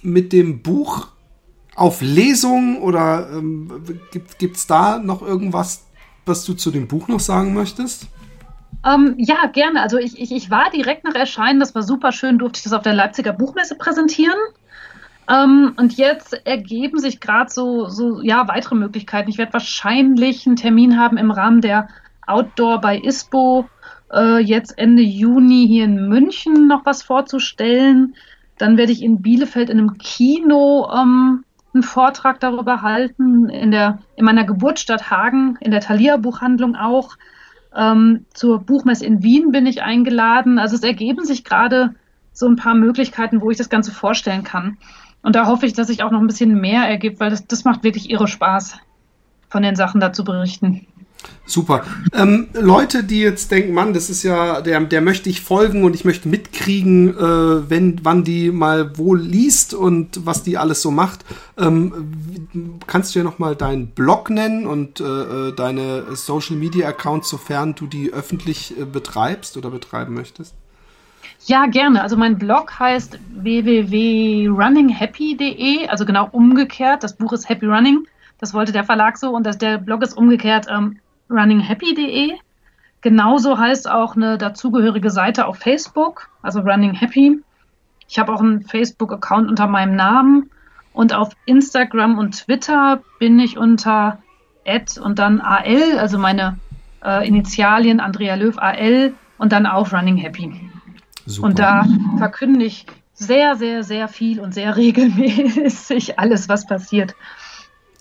mit 0.02 0.34
dem 0.34 0.62
Buch 0.62 1.10
auf 1.76 2.02
Lesung 2.02 2.82
oder 2.82 3.30
ähm, 3.32 4.00
gibt 4.12 4.58
es 4.58 4.68
da 4.68 5.00
noch 5.00 5.22
irgendwas, 5.22 5.86
was 6.26 6.44
du 6.46 6.54
zu 6.54 6.72
dem 6.72 6.88
Buch 6.88 7.08
noch 7.08 7.20
sagen 7.20 7.54
möchtest? 7.54 8.08
Ähm, 8.86 9.16
ja, 9.18 9.46
gerne. 9.48 9.82
Also 9.82 9.98
ich, 9.98 10.20
ich, 10.20 10.32
ich 10.32 10.50
war 10.50 10.70
direkt 10.72 11.04
nach 11.04 11.16
Erscheinen, 11.16 11.60
das 11.60 11.76
war 11.76 11.84
super 11.84 12.12
schön, 12.12 12.40
durfte 12.40 12.58
ich 12.58 12.64
das 12.64 12.74
auf 12.74 12.82
der 12.82 12.94
Leipziger 12.94 13.34
Buchmesse 13.34 13.76
präsentieren. 13.76 14.38
Ähm, 15.30 15.74
und 15.78 15.98
jetzt 15.98 16.34
ergeben 16.46 17.00
sich 17.00 17.20
gerade 17.20 17.50
so, 17.50 17.88
so 17.88 18.22
ja, 18.22 18.48
weitere 18.48 18.76
Möglichkeiten. 18.76 19.30
Ich 19.30 19.38
werde 19.38 19.54
wahrscheinlich 19.54 20.46
einen 20.46 20.56
Termin 20.56 21.00
haben 21.00 21.18
im 21.18 21.32
Rahmen 21.32 21.62
der 21.62 21.88
Outdoor 22.26 22.82
bei 22.82 22.98
ISPO, 22.98 23.70
äh, 24.12 24.40
jetzt 24.40 24.78
Ende 24.78 25.04
Juni 25.04 25.68
hier 25.68 25.86
in 25.86 26.08
München 26.08 26.68
noch 26.68 26.86
was 26.86 27.04
vorzustellen. 27.04 28.16
Dann 28.58 28.78
werde 28.78 28.92
ich 28.92 29.04
in 29.04 29.22
Bielefeld 29.22 29.70
in 29.70 29.80
einem 29.80 29.98
Kino 29.98 30.90
ähm, 30.94 31.44
einen 31.74 31.84
Vortrag 31.84 32.40
darüber 32.40 32.82
halten, 32.82 33.50
in, 33.50 33.72
der, 33.72 34.00
in 34.16 34.26
meiner 34.26 34.44
Geburtsstadt 34.44 35.10
Hagen, 35.10 35.58
in 35.62 35.72
der 35.72 35.82
Thalia 35.82 36.18
Buchhandlung 36.18 36.76
auch. 36.76 37.18
Ähm, 37.74 38.26
zur 38.34 38.60
Buchmesse 38.60 39.06
in 39.06 39.24
Wien 39.24 39.52
bin 39.52 39.66
ich 39.66 39.82
eingeladen. 39.82 40.60
Also 40.60 40.76
es 40.76 40.84
ergeben 40.84 41.24
sich 41.24 41.44
gerade 41.44 41.96
so 42.34 42.48
ein 42.48 42.58
paar 42.58 42.76
Möglichkeiten, 42.76 43.42
wo 43.42 43.50
ich 43.52 43.58
das 43.58 43.70
Ganze 43.70 43.92
vorstellen 43.92 44.44
kann. 44.44 44.78
Und 45.22 45.36
da 45.36 45.48
hoffe 45.48 45.66
ich, 45.66 45.74
dass 45.74 45.88
sich 45.88 46.04
auch 46.04 46.12
noch 46.12 46.20
ein 46.20 46.28
bisschen 46.28 46.60
mehr 46.60 46.84
ergibt, 46.84 47.20
weil 47.20 47.30
das, 47.30 47.48
das 47.48 47.64
macht 47.64 47.84
wirklich 47.84 48.10
irre 48.10 48.28
Spaß, 48.28 48.78
von 49.50 49.64
den 49.64 49.76
Sachen 49.76 50.02
da 50.02 50.12
zu 50.12 50.24
berichten. 50.24 50.88
Super. 51.46 51.84
Ähm, 52.14 52.48
Leute, 52.54 53.04
die 53.04 53.20
jetzt 53.20 53.52
denken, 53.52 53.74
Mann, 53.74 53.94
das 53.94 54.10
ist 54.10 54.24
ja, 54.24 54.62
der, 54.62 54.80
der 54.80 55.02
möchte 55.02 55.30
ich 55.30 55.42
folgen 55.42 55.84
und 55.84 55.94
ich 55.96 56.06
möchte 56.06 56.30
mitkriegen, 56.30 57.10
äh, 57.10 57.70
wenn, 57.70 58.00
wann 58.04 58.24
die 58.24 58.52
mal 58.52 58.98
wo 58.98 59.16
liest 59.16 59.74
und 59.74 60.26
was 60.26 60.44
die 60.44 60.58
alles 60.58 60.82
so 60.82 60.92
macht. 60.92 61.26
Ähm, 61.58 62.80
kannst 62.88 63.14
du 63.14 63.20
ja 63.20 63.26
noch 63.26 63.38
mal 63.38 63.58
deinen 63.58 63.88
Blog 63.88 64.30
nennen 64.30 64.66
und 64.66 65.02
äh, 65.02 65.04
äh, 65.04 65.54
deine 65.54 66.16
Social 66.16 66.56
Media 66.56 66.88
Accounts, 66.88 67.28
sofern 67.30 67.76
du 67.76 67.86
die 67.86 68.14
öffentlich 68.14 68.80
äh, 68.80 68.86
betreibst 68.86 69.58
oder 69.58 69.72
betreiben 69.72 70.14
möchtest? 70.14 70.56
Ja, 71.46 71.66
gerne. 71.66 72.02
Also 72.02 72.16
mein 72.16 72.38
Blog 72.38 72.80
heißt 72.80 73.20
www.runninghappy.de, 73.34 75.88
also 75.88 76.06
genau 76.06 76.30
umgekehrt. 76.32 77.04
Das 77.04 77.18
Buch 77.18 77.34
ist 77.34 77.50
Happy 77.50 77.66
Running. 77.66 78.06
Das 78.40 78.54
wollte 78.54 78.72
der 78.72 78.86
Verlag 78.86 79.18
so 79.18 79.36
und 79.36 79.46
das, 79.46 79.58
der 79.58 79.78
Blog 79.78 80.02
ist 80.02 80.16
umgekehrt 80.16 80.68
ähm, 80.70 81.02
runninghappy.de. 81.32 82.38
Genauso 83.02 83.58
heißt 83.58 83.90
auch 83.90 84.16
eine 84.16 84.38
dazugehörige 84.38 85.10
Seite 85.10 85.48
auf 85.48 85.58
Facebook, 85.58 86.30
also 86.42 86.60
Running 86.60 86.94
Happy. 86.94 87.40
Ich 88.08 88.20
habe 88.20 88.34
auch 88.34 88.42
einen 88.42 88.62
Facebook-Account 88.62 89.50
unter 89.50 89.68
meinem 89.68 89.96
Namen 89.96 90.52
und 90.94 91.14
auf 91.14 91.30
Instagram 91.46 92.18
und 92.20 92.44
Twitter 92.44 93.02
bin 93.20 93.40
ich 93.40 93.58
unter 93.58 94.20
Ad 94.68 95.00
und 95.00 95.18
dann 95.18 95.42
AL, 95.42 95.98
also 95.98 96.20
meine 96.20 96.60
äh, 97.04 97.28
Initialien 97.28 98.00
Andrea 98.00 98.36
Löw 98.36 98.58
AL 98.58 99.14
und 99.38 99.52
dann 99.52 99.66
auch 99.66 99.92
Running 99.92 100.18
Happy. 100.18 100.70
Super. 101.26 101.48
Und 101.48 101.60
da 101.60 101.86
verkünde 102.18 102.66
ich 102.66 102.86
sehr, 103.14 103.56
sehr, 103.56 103.84
sehr 103.84 104.08
viel 104.08 104.40
und 104.40 104.54
sehr 104.54 104.76
regelmäßig 104.78 106.20
alles, 106.20 106.50
was 106.50 106.68
passiert. 106.68 107.16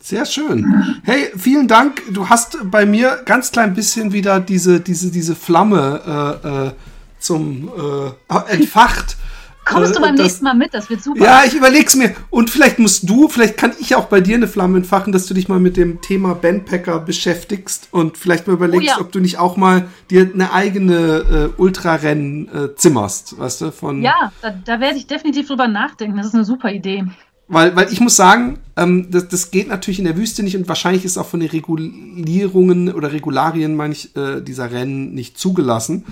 Sehr 0.03 0.25
schön. 0.25 1.01
Hey, 1.05 1.31
vielen 1.37 1.69
Dank. 1.69 2.03
Du 2.11 2.29
hast 2.29 2.57
bei 2.71 2.87
mir 2.87 3.21
ganz 3.27 3.53
klein 3.53 3.75
bisschen 3.75 4.13
wieder 4.13 4.41
diese, 4.41 4.81
diese, 4.81 5.11
diese 5.11 5.37
Flamme 5.37 6.41
äh, 6.43 6.69
äh, 6.69 6.71
zum 7.19 7.69
äh, 7.69 8.35
entfacht. 8.53 9.19
Kommst 9.67 9.95
du 9.95 9.99
äh, 9.99 10.03
beim 10.03 10.17
das, 10.17 10.25
nächsten 10.25 10.45
Mal 10.45 10.55
mit? 10.55 10.73
Das 10.73 10.89
wird 10.89 11.03
super. 11.03 11.23
Ja, 11.23 11.43
ich 11.45 11.55
überleg's 11.55 11.95
mir. 11.95 12.15
Und 12.31 12.49
vielleicht 12.49 12.79
musst 12.79 13.09
du, 13.09 13.29
vielleicht 13.29 13.59
kann 13.59 13.73
ich 13.79 13.95
auch 13.95 14.07
bei 14.07 14.23
dir 14.23 14.37
eine 14.37 14.49
Flamme 14.49 14.79
entfachen, 14.79 15.13
dass 15.13 15.27
du 15.27 15.35
dich 15.35 15.49
mal 15.49 15.61
mit 15.61 15.77
dem 15.77 16.01
Thema 16.01 16.35
Bandpacker 16.35 16.99
beschäftigst 17.01 17.89
und 17.91 18.17
vielleicht 18.17 18.47
mal 18.47 18.55
überlegst, 18.55 18.89
oh, 18.89 18.99
ja. 18.99 19.01
ob 19.01 19.13
du 19.13 19.21
nicht 19.21 19.39
auch 19.39 19.59
mal 19.59 19.87
dir 20.11 20.31
eine 20.33 20.53
eigene 20.53 21.53
äh, 21.57 21.61
Ultrarennen 21.61 22.49
äh, 22.49 22.75
zimmerst, 22.75 23.39
weißt 23.39 23.61
du? 23.61 23.71
Von 23.71 24.03
ja, 24.03 24.33
da, 24.41 24.51
da 24.51 24.81
werde 24.81 24.97
ich 24.97 25.07
definitiv 25.07 25.47
drüber 25.47 25.69
nachdenken. 25.69 26.17
Das 26.17 26.27
ist 26.27 26.35
eine 26.35 26.47
super 26.47 26.73
Idee. 26.73 27.05
Weil, 27.53 27.75
weil 27.75 27.93
ich 27.93 28.01
muss 28.01 28.15
sagen, 28.15 28.61
ähm, 28.77 29.11
das, 29.11 29.27
das 29.27 29.51
geht 29.51 29.67
natürlich 29.67 29.99
in 29.99 30.05
der 30.05 30.17
Wüste 30.17 30.45
nicht 30.45 30.57
und 30.57 30.69
wahrscheinlich 30.69 31.05
ist 31.05 31.19
auch 31.19 31.27
von 31.27 31.41
den 31.41 31.51
Regulierungen 31.51 32.93
oder 32.93 33.13
Regularien, 33.13 33.75
meine 33.75 33.93
ich, 33.93 34.15
äh, 34.17 34.41
dieser 34.41 34.71
Rennen 34.71 35.15
nicht 35.15 35.37
zugelassen. 35.37 36.05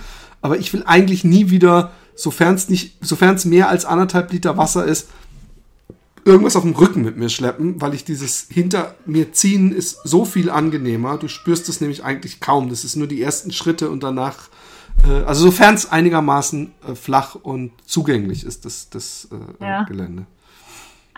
Aber 0.43 0.59
ich 0.59 0.73
will 0.73 0.83
eigentlich 0.85 1.23
nie 1.23 1.51
wieder 1.51 1.93
sofern 2.17 2.57
es 2.57 2.69
nicht, 2.69 2.97
sofern 3.01 3.37
es 3.37 3.45
mehr 3.45 3.69
als 3.69 3.85
anderthalb 3.85 4.33
Liter 4.33 4.57
Wasser 4.57 4.85
ist, 4.85 5.09
irgendwas 6.25 6.57
auf 6.57 6.65
dem 6.65 6.75
Rücken 6.75 7.03
mit 7.03 7.17
mir 7.17 7.29
schleppen, 7.29 7.81
weil 7.81 7.95
ich 7.95 8.05
dieses 8.05 8.49
hinter 8.51 8.97
mir 9.07 9.33
ziehen 9.33 9.73
ist 9.73 10.01
so 10.03 10.25
viel 10.25 10.51
angenehmer. 10.51 11.19
Du 11.19 11.29
spürst 11.29 11.69
es 11.69 11.81
nämlich 11.81 12.03
eigentlich 12.05 12.41
kaum. 12.41 12.69
Das 12.69 12.85
ist 12.85 12.97
nur 12.97 13.07
die 13.07 13.23
ersten 13.23 13.53
Schritte 13.53 13.91
und 13.91 14.03
danach, 14.03 14.49
äh, 15.07 15.23
also 15.23 15.45
sofern 15.45 15.77
es 15.77 15.91
einigermaßen 15.91 16.73
äh, 16.89 16.95
flach 16.97 17.37
und 17.37 17.71
zugänglich 17.87 18.45
ist, 18.45 18.65
das, 18.65 18.91
das 18.91 19.29
äh, 19.31 19.65
ja. 19.65 19.85
Gelände. 19.85 20.27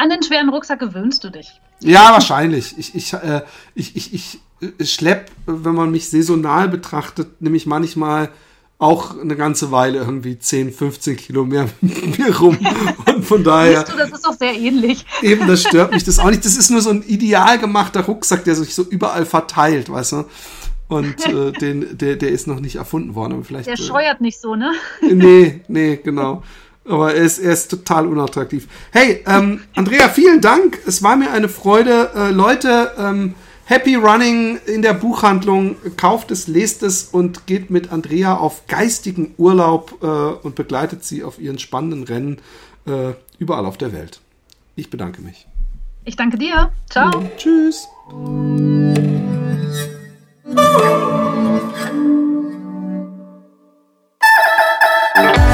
An 0.00 0.08
den 0.08 0.22
schweren 0.22 0.48
Rucksack 0.48 0.80
gewöhnst 0.80 1.22
du 1.24 1.28
dich. 1.28 1.60
Ja, 1.80 2.12
wahrscheinlich. 2.12 2.74
Ich, 2.78 2.94
ich, 2.94 3.12
äh, 3.12 3.42
ich, 3.74 3.96
ich, 3.96 4.14
ich, 4.14 4.40
ich 4.78 4.90
schlepp, 4.90 5.30
wenn 5.44 5.74
man 5.74 5.90
mich 5.90 6.08
saisonal 6.08 6.70
betrachtet, 6.70 7.42
nämlich 7.42 7.66
manchmal 7.66 8.30
auch 8.78 9.20
eine 9.20 9.36
ganze 9.36 9.70
Weile 9.70 9.98
irgendwie 9.98 10.38
10, 10.38 10.72
15 10.72 11.18
Kilo 11.18 11.44
mehr 11.44 11.68
mit 11.82 12.18
mir 12.18 12.34
rum. 12.34 12.56
Und 13.04 13.26
von 13.26 13.44
daher. 13.44 13.84
Du, 13.84 13.94
das 13.94 14.10
ist 14.10 14.24
doch 14.24 14.32
sehr 14.32 14.54
ähnlich. 14.54 15.04
Eben, 15.20 15.46
das 15.46 15.64
stört 15.64 15.92
mich 15.92 16.02
das 16.02 16.18
auch 16.18 16.30
nicht. 16.30 16.46
Das 16.46 16.56
ist 16.56 16.70
nur 16.70 16.80
so 16.80 16.88
ein 16.88 17.02
ideal 17.02 17.58
gemachter 17.58 18.00
Rucksack, 18.00 18.44
der 18.44 18.54
sich 18.54 18.74
so 18.74 18.82
überall 18.84 19.26
verteilt, 19.26 19.90
weißt 19.90 20.12
du? 20.12 20.24
Und 20.88 21.26
äh, 21.26 21.52
den, 21.52 21.98
der, 21.98 22.16
der 22.16 22.30
ist 22.30 22.46
noch 22.46 22.60
nicht 22.60 22.76
erfunden 22.76 23.14
worden. 23.14 23.34
Aber 23.34 23.44
vielleicht, 23.44 23.66
der 23.66 23.74
äh, 23.74 23.76
scheuert 23.76 24.20
äh, 24.20 24.22
nicht 24.22 24.40
so, 24.40 24.56
ne? 24.56 24.72
Nee, 25.02 25.60
nee, 25.68 26.00
genau. 26.02 26.42
Aber 26.84 27.14
er 27.14 27.22
ist, 27.22 27.38
er 27.38 27.52
ist 27.52 27.70
total 27.70 28.06
unattraktiv. 28.06 28.66
Hey, 28.90 29.22
ähm, 29.26 29.60
Andrea, 29.74 30.08
vielen 30.08 30.40
Dank. 30.40 30.78
Es 30.86 31.02
war 31.02 31.16
mir 31.16 31.30
eine 31.30 31.48
Freude. 31.48 32.10
Äh, 32.14 32.30
Leute, 32.30 32.92
ähm, 32.98 33.34
Happy 33.66 33.94
Running 33.94 34.58
in 34.66 34.82
der 34.82 34.94
Buchhandlung. 34.94 35.76
Kauft 35.96 36.30
es, 36.30 36.48
lest 36.48 36.82
es 36.82 37.04
und 37.04 37.46
geht 37.46 37.70
mit 37.70 37.92
Andrea 37.92 38.36
auf 38.36 38.66
geistigen 38.66 39.34
Urlaub 39.36 39.98
äh, 40.02 40.06
und 40.06 40.56
begleitet 40.56 41.04
sie 41.04 41.22
auf 41.22 41.38
ihren 41.38 41.58
spannenden 41.58 42.02
Rennen 42.04 42.38
äh, 42.86 43.12
überall 43.38 43.66
auf 43.66 43.78
der 43.78 43.92
Welt. 43.92 44.20
Ich 44.74 44.90
bedanke 44.90 45.22
mich. 45.22 45.46
Ich 46.04 46.16
danke 46.16 46.38
dir. 46.38 46.72
Ciao. 46.88 47.16
Und 47.16 47.36
tschüss. 47.36 47.86